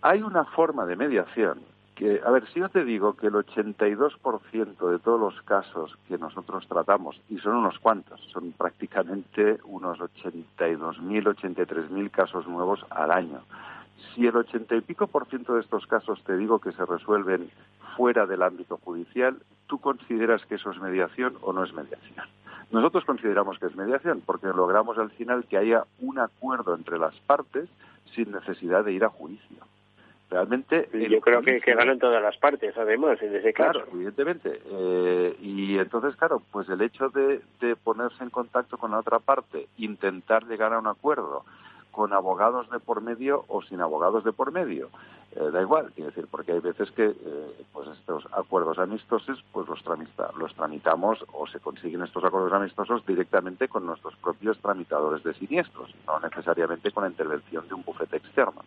Hay 0.00 0.22
una 0.22 0.46
forma 0.46 0.86
de 0.86 0.96
mediación 0.96 1.60
a 2.24 2.30
ver, 2.30 2.48
si 2.48 2.58
yo 2.58 2.68
te 2.68 2.84
digo 2.84 3.14
que 3.14 3.28
el 3.28 3.34
82% 3.34 4.90
de 4.90 4.98
todos 4.98 5.20
los 5.20 5.40
casos 5.42 5.96
que 6.08 6.18
nosotros 6.18 6.66
tratamos, 6.66 7.20
y 7.28 7.38
son 7.38 7.56
unos 7.56 7.78
cuantos, 7.78 8.20
son 8.32 8.52
prácticamente 8.52 9.60
unos 9.64 9.98
82.000, 9.98 10.98
83.000 10.98 12.10
casos 12.10 12.48
nuevos 12.48 12.84
al 12.90 13.12
año. 13.12 13.42
Si 14.14 14.26
el 14.26 14.36
80 14.36 14.74
y 14.74 14.80
pico 14.80 15.06
por 15.06 15.26
ciento 15.26 15.54
de 15.54 15.60
estos 15.60 15.86
casos 15.86 16.22
te 16.24 16.36
digo 16.36 16.58
que 16.58 16.72
se 16.72 16.84
resuelven 16.84 17.50
fuera 17.96 18.26
del 18.26 18.42
ámbito 18.42 18.78
judicial, 18.78 19.38
¿tú 19.68 19.78
consideras 19.78 20.44
que 20.46 20.56
eso 20.56 20.72
es 20.72 20.80
mediación 20.80 21.36
o 21.40 21.52
no 21.52 21.62
es 21.62 21.72
mediación? 21.72 22.26
Nosotros 22.72 23.04
consideramos 23.04 23.58
que 23.58 23.66
es 23.66 23.76
mediación 23.76 24.22
porque 24.24 24.48
logramos 24.48 24.98
al 24.98 25.10
final 25.10 25.44
que 25.44 25.58
haya 25.58 25.84
un 26.00 26.18
acuerdo 26.18 26.74
entre 26.74 26.98
las 26.98 27.14
partes 27.20 27.68
sin 28.14 28.32
necesidad 28.32 28.84
de 28.84 28.92
ir 28.92 29.04
a 29.04 29.08
juicio. 29.08 29.71
Realmente. 30.32 30.88
yo 31.10 31.20
creo 31.20 31.42
que, 31.42 31.60
que, 31.60 31.74
ganan 31.74 31.98
todas 31.98 32.22
las 32.22 32.38
partes, 32.38 32.74
además, 32.78 33.20
en 33.20 33.36
ese 33.36 33.52
caso. 33.52 33.72
Claro, 33.72 33.88
evidentemente. 33.92 34.62
Eh, 34.64 35.36
y 35.42 35.76
entonces, 35.76 36.16
claro, 36.16 36.40
pues 36.50 36.66
el 36.70 36.80
hecho 36.80 37.10
de, 37.10 37.42
de, 37.60 37.76
ponerse 37.76 38.24
en 38.24 38.30
contacto 38.30 38.78
con 38.78 38.92
la 38.92 39.00
otra 39.00 39.18
parte, 39.18 39.66
intentar 39.76 40.46
llegar 40.46 40.72
a 40.72 40.78
un 40.78 40.86
acuerdo, 40.86 41.44
con 41.90 42.14
abogados 42.14 42.70
de 42.70 42.80
por 42.80 43.02
medio 43.02 43.44
o 43.48 43.60
sin 43.60 43.82
abogados 43.82 44.24
de 44.24 44.32
por 44.32 44.52
medio. 44.52 44.88
Eh, 45.36 45.50
da 45.52 45.60
igual, 45.60 45.92
quiero 45.94 46.08
decir, 46.08 46.26
porque 46.30 46.52
hay 46.52 46.60
veces 46.60 46.90
que 46.92 47.04
eh, 47.04 47.64
pues 47.72 47.88
estos 47.88 48.26
acuerdos 48.32 48.78
amistosos 48.78 49.44
pues 49.52 49.68
los, 49.68 49.82
tramita, 49.82 50.30
los 50.38 50.54
tramitamos 50.54 51.22
o 51.32 51.46
se 51.46 51.60
consiguen 51.60 52.02
estos 52.02 52.24
acuerdos 52.24 52.54
amistosos 52.54 53.04
directamente 53.04 53.68
con 53.68 53.84
nuestros 53.84 54.16
propios 54.16 54.58
tramitadores 54.60 55.22
de 55.22 55.34
siniestros, 55.34 55.94
no 56.06 56.18
necesariamente 56.20 56.90
con 56.90 57.04
la 57.04 57.10
intervención 57.10 57.68
de 57.68 57.74
un 57.74 57.82
bufete 57.82 58.16
externo. 58.16 58.62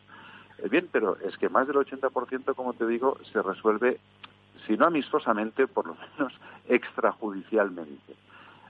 Eh, 0.59 0.69
bien, 0.69 0.87
pero 0.91 1.17
es 1.17 1.37
que 1.37 1.49
más 1.49 1.67
del 1.67 1.77
80%, 1.77 2.55
como 2.55 2.73
te 2.73 2.87
digo, 2.87 3.17
se 3.31 3.41
resuelve, 3.41 3.99
si 4.67 4.77
no 4.77 4.85
amistosamente, 4.85 5.67
por 5.67 5.87
lo 5.87 5.95
menos 6.17 6.33
extrajudicialmente. 6.67 8.15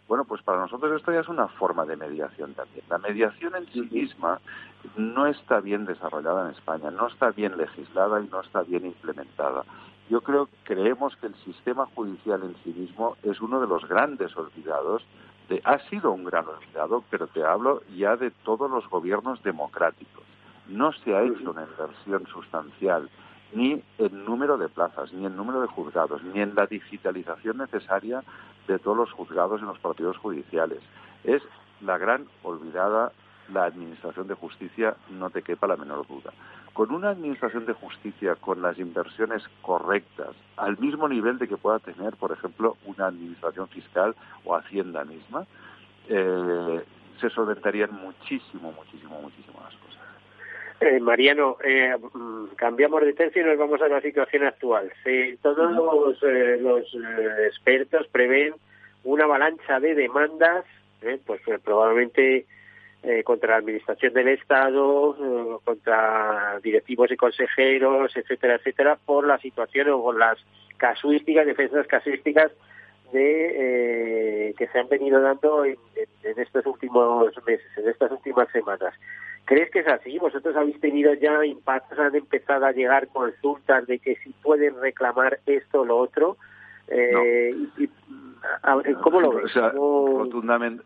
Bueno, 0.08 0.24
pues 0.26 0.44
para 0.44 0.60
nosotros 0.60 0.96
esto 0.96 1.12
ya 1.12 1.22
es 1.22 1.28
una 1.30 1.48
forma 1.48 1.84
de 1.86 1.96
mediación 1.96 2.54
también. 2.54 2.86
La 2.90 3.00
mediación 3.00 3.56
en 3.56 3.66
sí 3.72 3.82
misma 3.82 4.40
no 4.98 5.26
está 5.26 5.62
bien 5.62 5.86
desarrollada 5.86 6.46
en 6.46 6.56
España, 6.56 6.92
no 6.92 7.08
está 7.08 7.32
bien 7.32 7.58
legislada 7.58 8.22
y 8.22 8.28
no 8.28 8.42
está 8.42 8.62
bien 8.62 8.86
implementada. 8.86 9.64
Yo 10.08 10.22
creo, 10.22 10.48
creemos 10.64 11.16
que 11.16 11.28
el 11.28 11.36
sistema 11.38 11.88
judicial 11.96 12.44
en 12.44 12.56
sí 12.64 12.70
mismo 12.78 13.18
es 13.24 13.42
uno 13.42 13.60
de 13.60 13.68
los 13.68 13.88
grandes 13.88 14.36
olvidados. 14.38 15.04
De, 15.50 15.62
ha 15.64 15.80
sido 15.90 16.12
un 16.12 16.24
gran 16.24 16.46
olvidado, 16.48 17.04
pero 17.10 17.26
te 17.28 17.44
hablo 17.44 17.82
ya 17.96 18.16
de 18.16 18.30
todos 18.30 18.70
los 18.70 18.88
gobiernos 18.88 19.42
democráticos. 19.42 20.24
No 20.68 20.92
se 20.92 21.16
ha 21.16 21.24
hecho 21.24 21.52
una 21.52 21.64
inversión 21.64 22.26
sustancial 22.28 23.10
ni 23.54 23.82
en 23.98 24.26
número 24.26 24.58
de 24.58 24.68
plazas, 24.68 25.14
ni 25.14 25.26
en 25.26 25.36
número 25.36 25.62
de 25.62 25.68
juzgados, 25.68 26.24
ni 26.24 26.42
en 26.42 26.56
la 26.56 26.66
digitalización 26.66 27.58
necesaria 27.58 28.24
de 28.68 28.80
todos 28.80 28.98
los 28.98 29.12
juzgados 29.12 29.62
en 29.62 29.68
los 29.68 29.80
partidos 29.80 30.18
judiciales. 30.18 30.80
Es 31.24 31.42
la 31.82 31.98
gran 31.98 32.26
olvidada 32.44 33.12
la 33.54 33.66
Administración 33.66 34.28
de 34.28 34.34
Justicia, 34.34 34.96
no 35.10 35.30
te 35.30 35.42
quepa 35.42 35.68
la 35.68 35.78
menor 35.78 36.08
duda. 36.08 36.32
Con 36.74 36.92
una 36.92 37.10
Administración 37.10 37.66
de 37.66 37.74
Justicia 37.74 38.36
con 38.36 38.62
las 38.62 38.78
inversiones 38.80 39.44
correctas, 39.62 40.36
al 40.58 40.78
mismo 40.78 41.08
nivel 41.08 41.38
de 41.38 41.48
que 41.48 41.58
pueda 41.58 41.80
tener, 41.80 42.16
por 42.16 42.32
ejemplo, 42.32 42.76
una 42.86 43.08
Administración 43.08 43.68
Fiscal 43.68 44.16
o 44.44 44.56
Hacienda 44.56 45.06
misma, 45.06 45.46
eh, 46.10 46.84
se 47.22 47.30
solventarían 47.30 47.94
muchísimo, 47.94 48.72
muchísimo, 48.72 49.22
muchísimo 49.22 49.60
las 49.64 49.76
cosas. 49.76 50.05
Eh, 50.82 51.00
Mariano, 51.00 51.58
eh, 51.64 51.96
mm, 52.14 52.56
cambiamos 52.56 53.02
de 53.02 53.14
tercio 53.14 53.42
y 53.42 53.46
nos 53.46 53.58
vamos 53.58 53.82
a 53.82 53.88
la 53.88 54.02
situación 54.02 54.44
actual. 54.44 54.92
todos 55.42 55.72
los, 55.72 56.22
eh, 56.24 56.58
los 56.60 56.86
expertos 57.48 58.08
prevén 58.08 58.54
una 59.04 59.24
avalancha 59.24 59.80
de 59.80 59.96
demandas, 59.96 60.66
pues 61.26 61.40
probablemente 61.64 62.46
contra 63.24 63.52
la 63.52 63.58
Administración 63.58 64.14
del 64.14 64.30
Estado, 64.30 65.62
contra 65.64 66.60
directivos 66.64 67.12
y 67.12 67.16
consejeros, 67.16 68.18
etcétera, 68.18 68.56
etcétera, 68.56 68.98
por 69.06 69.28
la 69.28 69.38
situación 69.38 69.90
o 69.90 70.02
por 70.02 70.18
las 70.18 70.40
casuísticas, 70.78 71.46
defensas 71.46 71.86
casuísticas 71.86 72.52
de 73.14 74.56
que 74.58 74.68
se 74.70 74.80
han 74.80 74.90
venido 74.90 75.22
dando 75.22 75.66
en 75.66 75.78
estos 76.24 76.66
últimos 76.66 77.32
meses, 77.46 77.68
en 77.78 77.90
estas 77.90 78.12
últimas 78.12 78.50
semanas. 78.50 78.96
¿Crees 79.46 79.70
que 79.70 79.80
es 79.80 79.88
así? 79.88 80.18
¿Vosotros 80.18 80.56
habéis 80.56 80.80
tenido 80.80 81.14
ya 81.14 81.46
impactos? 81.46 82.00
¿Han 82.00 82.16
empezado 82.16 82.66
a 82.66 82.72
llegar 82.72 83.08
consultas 83.10 83.86
de 83.86 84.00
que 84.00 84.16
si 84.18 84.32
pueden 84.42 84.80
reclamar 84.82 85.40
esto 85.46 85.82
o 85.82 85.86
lo 85.86 85.98
otro? 85.98 86.38
Eh, 86.88 87.56
¿Cómo 89.02 89.22
lo 89.22 89.32
ves? 89.34 89.46
O 89.46 89.50
sea, 89.50 89.70
rotundamente, 89.70 90.84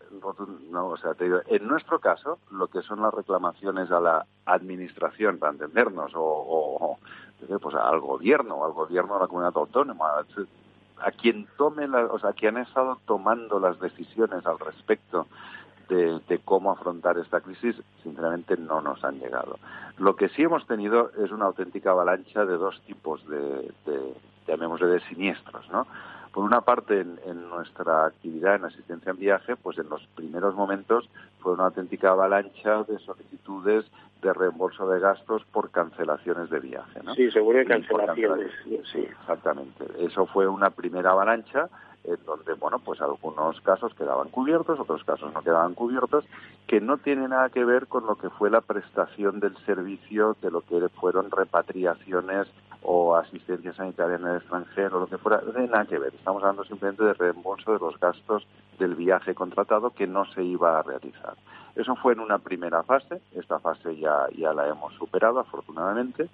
no, 0.71 0.87
o 0.87 0.97
sea, 0.97 1.13
te 1.13 1.25
digo, 1.25 1.39
en 1.47 1.67
nuestro 1.67 1.99
caso, 1.99 2.39
lo 2.51 2.67
que 2.67 2.81
son 2.81 3.01
las 3.01 3.13
reclamaciones 3.13 3.91
a 3.91 3.99
la 3.99 4.25
administración, 4.45 5.39
para 5.39 5.53
entendernos, 5.53 6.11
o, 6.15 6.97
pues 7.39 7.75
al 7.75 7.99
gobierno, 7.99 8.65
al 8.65 8.71
gobierno 8.71 9.15
de 9.15 9.19
la 9.21 9.27
comunidad 9.27 9.53
autónoma, 9.55 10.05
a 11.01 11.11
quien 11.11 11.47
tome, 11.57 11.87
la, 11.87 12.05
o 12.05 12.19
sea, 12.19 12.33
quien 12.33 12.57
ha 12.57 12.63
estado 12.63 12.99
tomando 13.05 13.59
las 13.59 13.79
decisiones 13.79 14.45
al 14.45 14.59
respecto 14.59 15.27
de, 15.89 16.39
cómo 16.45 16.71
afrontar 16.71 17.17
esta 17.17 17.41
crisis, 17.41 17.75
sinceramente 18.03 18.55
no 18.57 18.81
nos 18.81 19.03
han 19.03 19.19
llegado. 19.19 19.59
Lo 19.97 20.15
que 20.15 20.29
sí 20.29 20.43
hemos 20.43 20.65
tenido 20.67 21.11
es 21.23 21.31
una 21.31 21.45
auténtica 21.45 21.91
avalancha 21.91 22.45
de 22.45 22.57
dos 22.57 22.79
tipos 22.85 23.27
de, 23.27 23.71
de 23.85 24.13
llamémosle, 24.47 24.87
de 24.87 24.99
siniestros, 25.01 25.69
¿no? 25.71 25.87
Por 26.31 26.43
una 26.43 26.61
parte, 26.61 27.01
en, 27.01 27.49
nuestra 27.49 28.05
actividad 28.05 28.55
en 28.55 28.65
asistencia 28.65 29.11
en 29.11 29.17
viaje, 29.17 29.55
pues 29.55 29.77
en 29.79 29.89
los 29.89 30.05
primeros 30.15 30.55
momentos 30.55 31.09
fue 31.39 31.53
una 31.53 31.65
auténtica 31.65 32.11
avalancha 32.11 32.83
de 32.83 32.99
solicitudes 32.99 33.85
de 34.21 34.33
reembolso 34.33 34.87
de 34.89 34.99
gastos 34.99 35.43
por 35.51 35.71
cancelaciones 35.71 36.49
de 36.49 36.59
viaje, 36.59 36.99
¿no? 37.03 37.15
Sí, 37.15 37.31
seguro 37.31 37.59
que 37.59 37.65
cancelaciones. 37.65 38.51
Sí, 38.91 38.99
exactamente. 38.99 39.85
Eso 39.99 40.27
fue 40.27 40.47
una 40.47 40.69
primera 40.69 41.11
avalancha 41.11 41.67
en 42.03 42.23
donde, 42.25 42.53
bueno, 42.53 42.79
pues 42.79 43.01
algunos 43.01 43.59
casos 43.61 43.93
quedaban 43.93 44.29
cubiertos, 44.29 44.79
otros 44.79 45.03
casos 45.03 45.33
no 45.33 45.41
quedaban 45.41 45.73
cubiertos, 45.73 46.25
que 46.67 46.81
no 46.81 46.97
tiene 46.97 47.27
nada 47.27 47.49
que 47.49 47.65
ver 47.65 47.87
con 47.87 48.05
lo 48.05 48.15
que 48.15 48.29
fue 48.29 48.49
la 48.49 48.61
prestación 48.61 49.39
del 49.39 49.57
servicio, 49.65 50.35
de 50.41 50.51
lo 50.51 50.61
que 50.61 50.87
fueron 50.89 51.31
repatriaciones 51.31 52.47
o 52.81 53.15
asistencia 53.15 53.73
sanitaria 53.73 54.15
en 54.15 54.25
el 54.25 54.37
extranjero, 54.37 55.01
lo 55.01 55.07
que 55.07 55.17
fuera, 55.17 55.41
no 55.41 55.51
tiene 55.51 55.67
nada 55.67 55.85
que 55.85 55.99
ver. 55.99 56.13
Estamos 56.15 56.41
hablando 56.41 56.63
simplemente 56.63 57.03
de 57.03 57.13
reembolso 57.13 57.73
de 57.73 57.79
los 57.79 57.99
gastos 57.99 58.47
del 58.77 58.95
viaje 58.95 59.35
contratado 59.35 59.91
que 59.91 60.07
no 60.07 60.25
se 60.33 60.43
iba 60.43 60.79
a 60.79 60.83
realizar. 60.83 61.35
Eso 61.75 61.95
fue 61.95 62.13
en 62.13 62.19
una 62.19 62.39
primera 62.39 62.83
fase, 62.83 63.21
esta 63.33 63.59
fase 63.59 63.97
ya, 63.97 64.27
ya 64.35 64.53
la 64.53 64.67
hemos 64.67 64.93
superado 64.93 65.39
afortunadamente, 65.39 66.29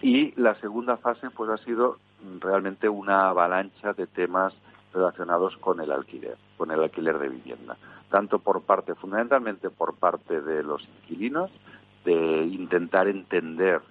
y 0.00 0.32
la 0.40 0.54
segunda 0.56 0.96
fase 0.96 1.30
pues 1.30 1.50
ha 1.50 1.58
sido 1.58 1.98
realmente 2.40 2.88
una 2.88 3.28
avalancha 3.28 3.92
de 3.92 4.06
temas 4.06 4.54
relacionados 4.92 5.56
con 5.58 5.80
el 5.80 5.92
alquiler, 5.92 6.36
con 6.56 6.70
el 6.70 6.80
alquiler 6.80 7.18
de 7.18 7.28
vivienda, 7.28 7.76
tanto 8.10 8.38
por 8.38 8.62
parte, 8.62 8.94
fundamentalmente 8.94 9.70
por 9.70 9.94
parte 9.94 10.40
de 10.40 10.62
los 10.62 10.82
inquilinos, 10.82 11.50
de 12.04 12.44
intentar 12.44 13.08
entender 13.08 13.82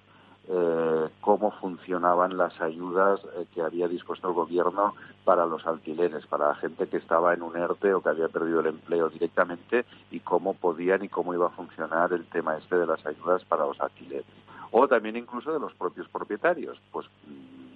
eh, 0.50 1.08
cómo 1.20 1.50
funcionaban 1.52 2.38
las 2.38 2.58
ayudas 2.60 3.20
eh, 3.36 3.44
que 3.54 3.60
había 3.60 3.86
dispuesto 3.86 4.28
el 4.28 4.34
gobierno 4.34 4.94
para 5.24 5.44
los 5.44 5.66
alquileres, 5.66 6.26
para 6.26 6.48
la 6.48 6.54
gente 6.54 6.88
que 6.88 6.96
estaba 6.96 7.34
en 7.34 7.42
un 7.42 7.54
ERTE 7.54 7.92
o 7.92 8.00
que 8.00 8.08
había 8.08 8.28
perdido 8.28 8.60
el 8.60 8.68
empleo 8.68 9.10
directamente 9.10 9.84
y 10.10 10.20
cómo 10.20 10.54
podían 10.54 11.04
y 11.04 11.10
cómo 11.10 11.34
iba 11.34 11.48
a 11.48 11.50
funcionar 11.50 12.14
el 12.14 12.24
tema 12.26 12.56
este 12.56 12.76
de 12.76 12.86
las 12.86 13.04
ayudas 13.04 13.44
para 13.44 13.66
los 13.66 13.78
alquileres. 13.78 14.24
O 14.70 14.86
también 14.88 15.16
incluso 15.16 15.52
de 15.52 15.60
los 15.60 15.74
propios 15.74 16.08
propietarios, 16.08 16.80
pues 16.92 17.06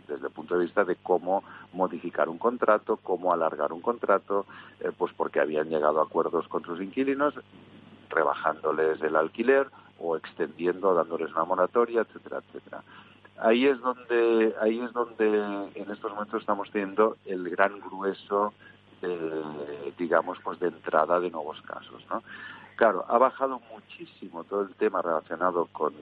desde 0.09 0.27
el 0.27 0.33
punto 0.33 0.57
de 0.57 0.65
vista 0.65 0.85
de 0.85 0.97
cómo 0.97 1.43
modificar 1.73 2.29
un 2.29 2.39
contrato, 2.39 2.99
cómo 2.99 3.33
alargar 3.33 3.73
un 3.73 3.81
contrato, 3.81 4.47
eh, 4.81 4.91
pues 4.97 5.13
porque 5.17 5.41
habían 5.41 5.69
llegado 5.69 6.01
a 6.01 6.05
acuerdos 6.05 6.49
con 6.49 6.65
sus 6.65 6.81
inquilinos, 6.81 7.35
rebajándoles 8.11 9.01
el 9.03 9.17
alquiler 9.17 9.69
o 9.99 10.17
extendiendo, 10.17 10.95
dándoles 10.95 11.33
una 11.33 11.45
moratoria, 11.45 12.03
etcétera, 12.03 12.39
etcétera. 12.39 12.83
Ahí 13.39 13.67
es 13.67 13.81
donde, 13.81 14.55
ahí 14.61 14.81
es 14.81 14.93
donde 14.93 15.71
en 15.75 15.91
estos 15.91 16.13
momentos 16.13 16.41
estamos 16.41 16.71
teniendo 16.71 17.17
el 17.25 17.49
gran 17.49 17.81
grueso, 17.81 18.53
de, 19.01 19.43
digamos, 19.99 20.39
pues 20.45 20.61
de 20.61 20.69
entrada 20.69 21.19
de 21.19 21.31
nuevos 21.31 21.61
casos, 21.63 22.05
¿no? 22.09 22.23
Claro, 22.77 23.05
ha 23.09 23.19
bajado 23.19 23.61
muchísimo 23.73 24.45
todo 24.45 24.63
el 24.63 24.75
tema 24.75 25.03
relacionado 25.03 25.67
con, 25.73 25.93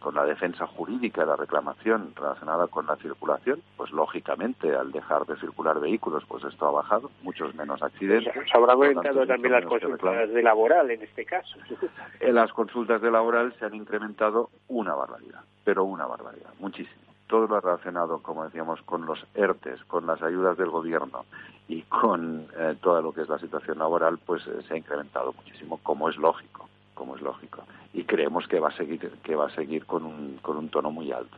con 0.00 0.14
la 0.14 0.24
defensa 0.24 0.66
jurídica 0.66 1.22
de 1.22 1.28
la 1.28 1.36
reclamación 1.36 2.12
relacionada 2.14 2.66
con 2.68 2.86
la 2.86 2.96
circulación, 2.96 3.60
pues 3.76 3.90
lógicamente 3.90 4.74
al 4.74 4.92
dejar 4.92 5.26
de 5.26 5.36
circular 5.36 5.80
vehículos, 5.80 6.24
pues 6.26 6.44
esto 6.44 6.66
ha 6.66 6.70
bajado, 6.70 7.10
muchos 7.22 7.54
menos 7.54 7.82
accidentes. 7.82 8.32
Se 8.32 8.56
habrá 8.56 8.74
aumentado 8.74 9.26
también 9.26 9.52
las 9.52 9.64
consultas 9.64 10.30
de 10.30 10.42
laboral 10.42 10.90
en 10.90 11.02
este 11.02 11.24
caso. 11.24 11.58
En 12.20 12.34
las 12.34 12.52
consultas 12.52 13.00
de 13.00 13.10
laboral 13.10 13.54
se 13.58 13.64
han 13.64 13.74
incrementado 13.74 14.50
una 14.68 14.94
barbaridad, 14.94 15.40
pero 15.64 15.84
una 15.84 16.06
barbaridad, 16.06 16.50
muchísimo. 16.58 17.02
Todo 17.26 17.46
lo 17.46 17.60
relacionado, 17.60 18.20
como 18.22 18.44
decíamos, 18.44 18.82
con 18.82 19.06
los 19.06 19.24
ERTES, 19.34 19.84
con 19.84 20.06
las 20.06 20.20
ayudas 20.22 20.56
del 20.56 20.70
gobierno 20.70 21.26
y 21.68 21.82
con 21.82 22.48
eh, 22.58 22.76
todo 22.80 23.00
lo 23.02 23.12
que 23.12 23.22
es 23.22 23.28
la 23.28 23.38
situación 23.38 23.78
laboral, 23.78 24.18
pues 24.18 24.46
eh, 24.46 24.62
se 24.66 24.74
ha 24.74 24.76
incrementado 24.78 25.32
muchísimo, 25.32 25.78
como 25.82 26.08
es 26.08 26.16
lógico 26.16 26.67
como 26.98 27.14
es 27.14 27.22
lógico. 27.22 27.64
Y 27.94 28.02
creemos 28.02 28.48
que 28.48 28.58
va 28.58 28.68
a 28.68 28.76
seguir, 28.76 29.08
que 29.22 29.36
va 29.36 29.46
a 29.46 29.54
seguir 29.54 29.86
con 29.86 30.04
un, 30.04 30.38
con 30.42 30.56
un 30.56 30.68
tono 30.68 30.90
muy 30.90 31.12
alto. 31.12 31.36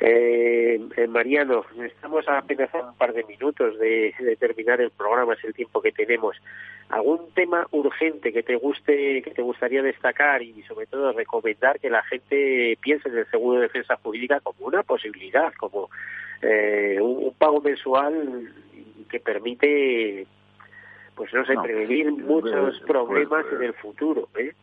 Eh, 0.00 0.80
eh, 0.96 1.06
Mariano, 1.08 1.64
estamos 1.82 2.28
apenas 2.28 2.74
a 2.74 2.90
un 2.90 2.94
par 2.94 3.14
de 3.14 3.24
minutos 3.24 3.78
de, 3.78 4.14
terminar 4.38 4.80
el 4.80 4.90
programa, 4.90 5.32
es 5.34 5.44
el 5.44 5.54
tiempo 5.54 5.80
que 5.80 5.92
tenemos. 5.92 6.36
¿Algún 6.90 7.30
tema 7.34 7.66
urgente 7.70 8.32
que 8.32 8.42
te 8.42 8.56
guste, 8.56 9.22
que 9.22 9.30
te 9.30 9.42
gustaría 9.42 9.82
destacar 9.82 10.42
y 10.42 10.62
sobre 10.64 10.86
todo 10.86 11.12
recomendar 11.12 11.80
que 11.80 11.88
la 11.88 12.02
gente 12.02 12.76
piense 12.80 13.08
en 13.08 13.18
el 13.18 13.30
seguro 13.30 13.60
de 13.60 13.66
defensa 13.66 13.96
jurídica 14.02 14.40
como 14.40 14.66
una 14.66 14.82
posibilidad, 14.82 15.52
como 15.54 15.88
eh, 16.42 16.98
un, 17.00 17.32
pago 17.34 17.60
mensual 17.60 18.52
que 19.08 19.20
permite 19.20 20.26
pues 21.14 21.32
no 21.34 21.44
sé, 21.44 21.54
prevenir 21.62 22.12
muchos 22.12 22.78
pues, 22.78 22.80
problemas 22.86 23.44
pues, 23.44 23.60
en 23.60 23.62
el 23.66 23.74
futuro. 23.74 24.28
¿eh? 24.36 24.54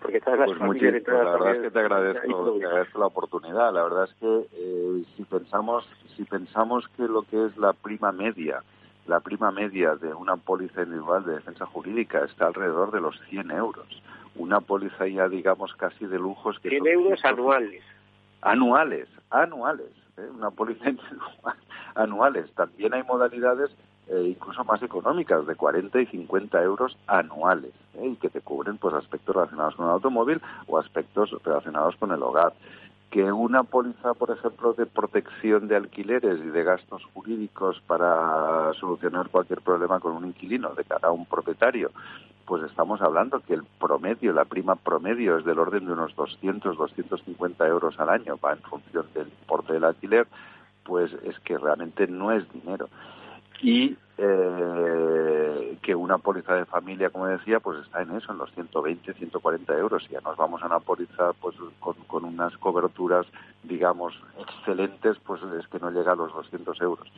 Porque 0.00 0.20
todas 0.20 0.40
las 0.40 0.48
pues 0.48 0.58
familias 0.58 1.02
pues 1.04 1.16
la 1.16 1.32
verdad 1.32 1.56
es 1.56 1.62
que 1.62 1.70
te 1.70 1.78
agradezco, 1.80 2.58
te 2.58 2.66
agradezco 2.66 2.98
la 2.98 3.06
oportunidad. 3.06 3.72
La 3.72 3.82
verdad 3.82 4.04
es 4.04 4.14
que 4.14 4.46
eh, 4.54 5.04
si 5.16 5.24
pensamos 5.24 5.88
si 6.16 6.24
pensamos 6.24 6.86
que 6.96 7.04
lo 7.04 7.22
que 7.22 7.46
es 7.46 7.56
la 7.56 7.72
prima 7.72 8.12
media 8.12 8.62
la 9.06 9.20
prima 9.20 9.50
media 9.50 9.96
de 9.96 10.14
una 10.14 10.36
póliza 10.36 10.82
individual 10.82 11.24
de 11.24 11.34
defensa 11.34 11.66
jurídica 11.66 12.24
está 12.24 12.46
alrededor 12.46 12.92
de 12.92 13.00
los 13.00 13.20
100 13.28 13.50
euros. 13.50 14.02
Una 14.36 14.60
póliza 14.60 15.06
ya, 15.08 15.28
digamos, 15.28 15.74
casi 15.74 16.06
de 16.06 16.18
lujos. 16.18 16.58
Que 16.60 16.70
100 16.70 16.86
euros 16.86 17.24
anuales. 17.24 17.82
Anuales, 18.42 19.08
anuales. 19.30 19.90
¿eh? 20.16 20.28
Una 20.34 20.50
póliza 20.50 20.84
anuales. 21.94 22.50
También 22.54 22.94
hay 22.94 23.02
modalidades 23.02 23.70
eh, 24.08 24.34
incluso 24.36 24.64
más 24.64 24.82
económicas, 24.82 25.46
de 25.46 25.54
40 25.54 26.00
y 26.00 26.06
50 26.06 26.62
euros 26.62 26.96
anuales, 27.06 27.72
¿eh? 27.94 28.08
y 28.08 28.16
que 28.16 28.30
te 28.30 28.40
cubren 28.40 28.78
pues 28.78 28.94
aspectos 28.94 29.34
relacionados 29.34 29.76
con 29.76 29.86
el 29.86 29.92
automóvil 29.92 30.40
o 30.66 30.78
aspectos 30.78 31.30
relacionados 31.44 31.96
con 31.96 32.12
el 32.12 32.22
hogar 32.22 32.52
que 33.12 33.30
una 33.30 33.62
póliza, 33.62 34.14
por 34.14 34.30
ejemplo, 34.30 34.72
de 34.72 34.86
protección 34.86 35.68
de 35.68 35.76
alquileres 35.76 36.40
y 36.40 36.48
de 36.48 36.64
gastos 36.64 37.04
jurídicos 37.12 37.78
para 37.86 38.72
solucionar 38.80 39.28
cualquier 39.28 39.60
problema 39.60 40.00
con 40.00 40.16
un 40.16 40.24
inquilino 40.24 40.70
de 40.70 40.82
cara 40.82 41.08
a 41.08 41.12
un 41.12 41.26
propietario, 41.26 41.90
pues 42.46 42.62
estamos 42.62 43.02
hablando 43.02 43.40
que 43.40 43.52
el 43.52 43.64
promedio, 43.78 44.32
la 44.32 44.46
prima 44.46 44.76
promedio 44.76 45.36
es 45.36 45.44
del 45.44 45.58
orden 45.58 45.84
de 45.84 45.92
unos 45.92 46.16
200, 46.16 46.74
250 46.78 47.66
euros 47.66 48.00
al 48.00 48.08
año, 48.08 48.38
va 48.42 48.54
en 48.54 48.62
función 48.62 49.04
del 49.12 49.28
importe 49.28 49.74
del 49.74 49.84
alquiler, 49.84 50.26
pues 50.82 51.12
es 51.24 51.38
que 51.40 51.58
realmente 51.58 52.06
no 52.06 52.32
es 52.32 52.50
dinero 52.50 52.88
y 53.60 53.96
eh, 54.18 55.78
que 55.82 55.94
una 55.94 56.18
póliza 56.18 56.54
de 56.54 56.64
familia, 56.64 57.10
como 57.10 57.26
decía, 57.26 57.60
pues 57.60 57.80
está 57.84 58.02
en 58.02 58.12
eso, 58.12 58.32
en 58.32 58.38
los 58.38 58.52
120, 58.52 59.14
140 59.14 59.78
euros. 59.78 60.04
Y 60.08 60.12
ya 60.12 60.20
nos 60.20 60.36
vamos 60.36 60.62
a 60.62 60.66
una 60.66 60.80
póliza 60.80 61.32
pues 61.40 61.56
con, 61.80 61.94
con 62.06 62.24
unas 62.24 62.56
coberturas, 62.58 63.26
digamos, 63.62 64.14
excelentes, 64.38 65.16
pues 65.24 65.42
es 65.58 65.66
que 65.68 65.78
no 65.78 65.90
llega 65.90 66.12
a 66.12 66.16
los 66.16 66.32
200 66.32 66.80
euros. 66.80 67.08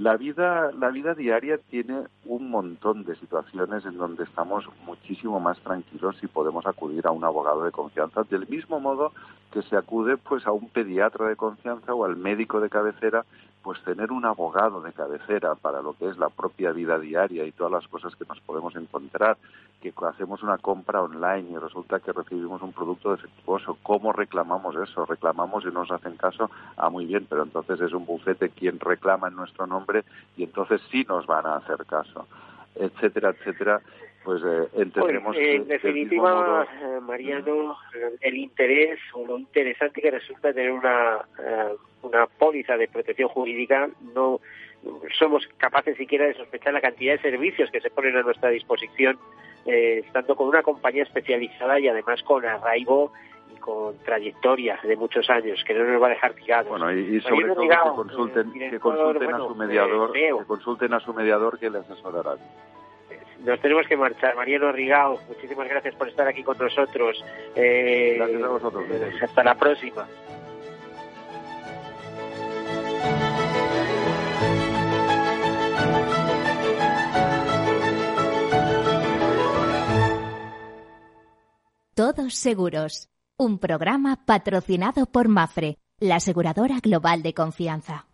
La 0.00 0.16
vida, 0.16 0.70
la 0.72 0.88
vida 0.88 1.14
diaria 1.14 1.58
tiene 1.58 2.04
un 2.24 2.48
montón 2.48 3.04
de 3.04 3.16
situaciones 3.16 3.84
en 3.84 3.98
donde 3.98 4.24
estamos 4.24 4.64
muchísimo 4.86 5.40
más 5.40 5.58
tranquilos 5.58 6.16
y 6.22 6.26
podemos 6.26 6.64
acudir 6.66 7.06
a 7.06 7.10
un 7.10 7.22
abogado 7.22 7.64
de 7.64 7.70
confianza, 7.70 8.22
del 8.22 8.48
mismo 8.48 8.80
modo 8.80 9.12
que 9.52 9.60
se 9.60 9.76
acude 9.76 10.16
pues 10.16 10.46
a 10.46 10.52
un 10.52 10.70
pediatra 10.70 11.28
de 11.28 11.36
confianza 11.36 11.92
o 11.92 12.06
al 12.06 12.16
médico 12.16 12.60
de 12.60 12.70
cabecera, 12.70 13.26
pues 13.62 13.82
tener 13.84 14.10
un 14.10 14.24
abogado 14.24 14.80
de 14.80 14.92
cabecera 14.92 15.54
para 15.54 15.82
lo 15.82 15.92
que 15.92 16.08
es 16.08 16.18
la 16.18 16.28
propia 16.28 16.72
vida 16.72 16.98
diaria 16.98 17.44
y 17.44 17.52
todas 17.52 17.72
las 17.72 17.88
cosas 17.88 18.14
que 18.16 18.24
nos 18.26 18.40
podemos 18.40 18.74
encontrar, 18.76 19.36
que 19.80 19.92
hacemos 20.08 20.42
una 20.42 20.58
compra 20.58 21.02
online 21.02 21.50
y 21.50 21.56
resulta 21.56 22.00
que 22.00 22.12
recibimos 22.12 22.62
un 22.62 22.72
producto 22.72 23.12
defectuoso, 23.12 23.78
¿cómo 23.82 24.12
reclamamos 24.12 24.76
eso? 24.76 25.06
Reclamamos 25.06 25.64
y 25.64 25.68
no 25.68 25.80
nos 25.80 25.90
hacen 25.90 26.16
caso, 26.16 26.50
ah, 26.76 26.90
muy 26.90 27.06
bien, 27.06 27.26
pero 27.28 27.42
entonces 27.42 27.80
es 27.80 27.92
un 27.92 28.06
bufete 28.06 28.50
quien 28.50 28.78
reclama 28.80 29.28
en 29.28 29.36
nuestro 29.36 29.66
nombre 29.66 30.04
y 30.36 30.44
entonces 30.44 30.80
sí 30.90 31.04
nos 31.08 31.26
van 31.26 31.46
a 31.46 31.56
hacer 31.56 31.84
caso, 31.86 32.26
etcétera, 32.74 33.30
etcétera. 33.30 33.80
Pues 34.22 34.42
eh, 34.42 34.68
entendemos 34.74 35.34
pues, 35.34 35.48
En 35.48 35.66
definitiva, 35.66 36.66
eh, 36.82 37.00
Mariano, 37.00 37.76
el 38.20 38.36
interés 38.36 38.98
o 39.14 39.26
lo 39.26 39.38
interesante 39.38 40.02
que 40.02 40.10
resulta 40.10 40.52
tener 40.52 40.72
una, 40.72 41.18
eh, 41.38 41.74
una 42.02 42.26
póliza 42.26 42.76
de 42.76 42.88
protección 42.88 43.28
jurídica 43.30 43.88
no 44.14 44.40
somos 45.18 45.46
capaces 45.58 45.96
siquiera 45.96 46.26
de 46.26 46.34
sospechar 46.34 46.72
la 46.72 46.80
cantidad 46.80 47.14
de 47.14 47.22
servicios 47.22 47.70
que 47.70 47.80
se 47.80 47.90
ponen 47.90 48.16
a 48.16 48.22
nuestra 48.22 48.50
disposición, 48.50 49.18
eh, 49.66 50.02
estando 50.06 50.34
con 50.36 50.48
una 50.48 50.62
compañía 50.62 51.02
especializada 51.02 51.78
y 51.78 51.88
además 51.88 52.22
con 52.22 52.44
arraigo 52.44 53.12
con 53.60 53.98
trayectoria 53.98 54.80
de 54.82 54.96
muchos 54.96 55.28
años, 55.28 55.62
que 55.66 55.74
no 55.74 55.84
nos 55.84 56.00
va 56.00 56.06
a 56.06 56.10
dejar 56.10 56.32
tirados. 56.32 56.68
Bueno, 56.68 56.90
y, 56.92 57.20
sobre 57.20 57.48
todo 57.48 57.60
que 57.60 57.76
consulten, 57.94 58.52
que 58.52 58.80
consulten 58.80 59.34
a 59.34 59.38
su 59.38 59.54
mediador, 59.54 60.12
que 60.12 60.30
consulten 60.46 60.94
a 60.94 61.00
su 61.00 61.12
mediador 61.12 61.58
que 61.58 61.68
les 61.68 61.82
asesorará. 61.82 62.36
Nos 63.44 63.60
tenemos 63.60 63.86
que 63.86 63.96
marchar. 63.96 64.36
Mariano 64.36 64.70
Rigao, 64.72 65.18
muchísimas 65.28 65.68
gracias 65.68 65.94
por 65.94 66.08
estar 66.08 66.28
aquí 66.28 66.42
con 66.42 66.58
nosotros. 66.58 67.24
Eh, 67.54 68.14
gracias 68.16 68.42
a 68.42 68.48
vosotros. 68.48 68.84
hasta 69.22 69.44
la 69.44 69.54
próxima. 69.54 70.06
Todos 81.94 82.34
seguros. 82.34 83.10
Un 83.36 83.58
programa 83.58 84.24
patrocinado 84.24 85.04
por 85.04 85.28
Mafre, 85.28 85.76
la 85.98 86.16
aseguradora 86.16 86.78
global 86.82 87.22
de 87.22 87.34
confianza. 87.34 88.06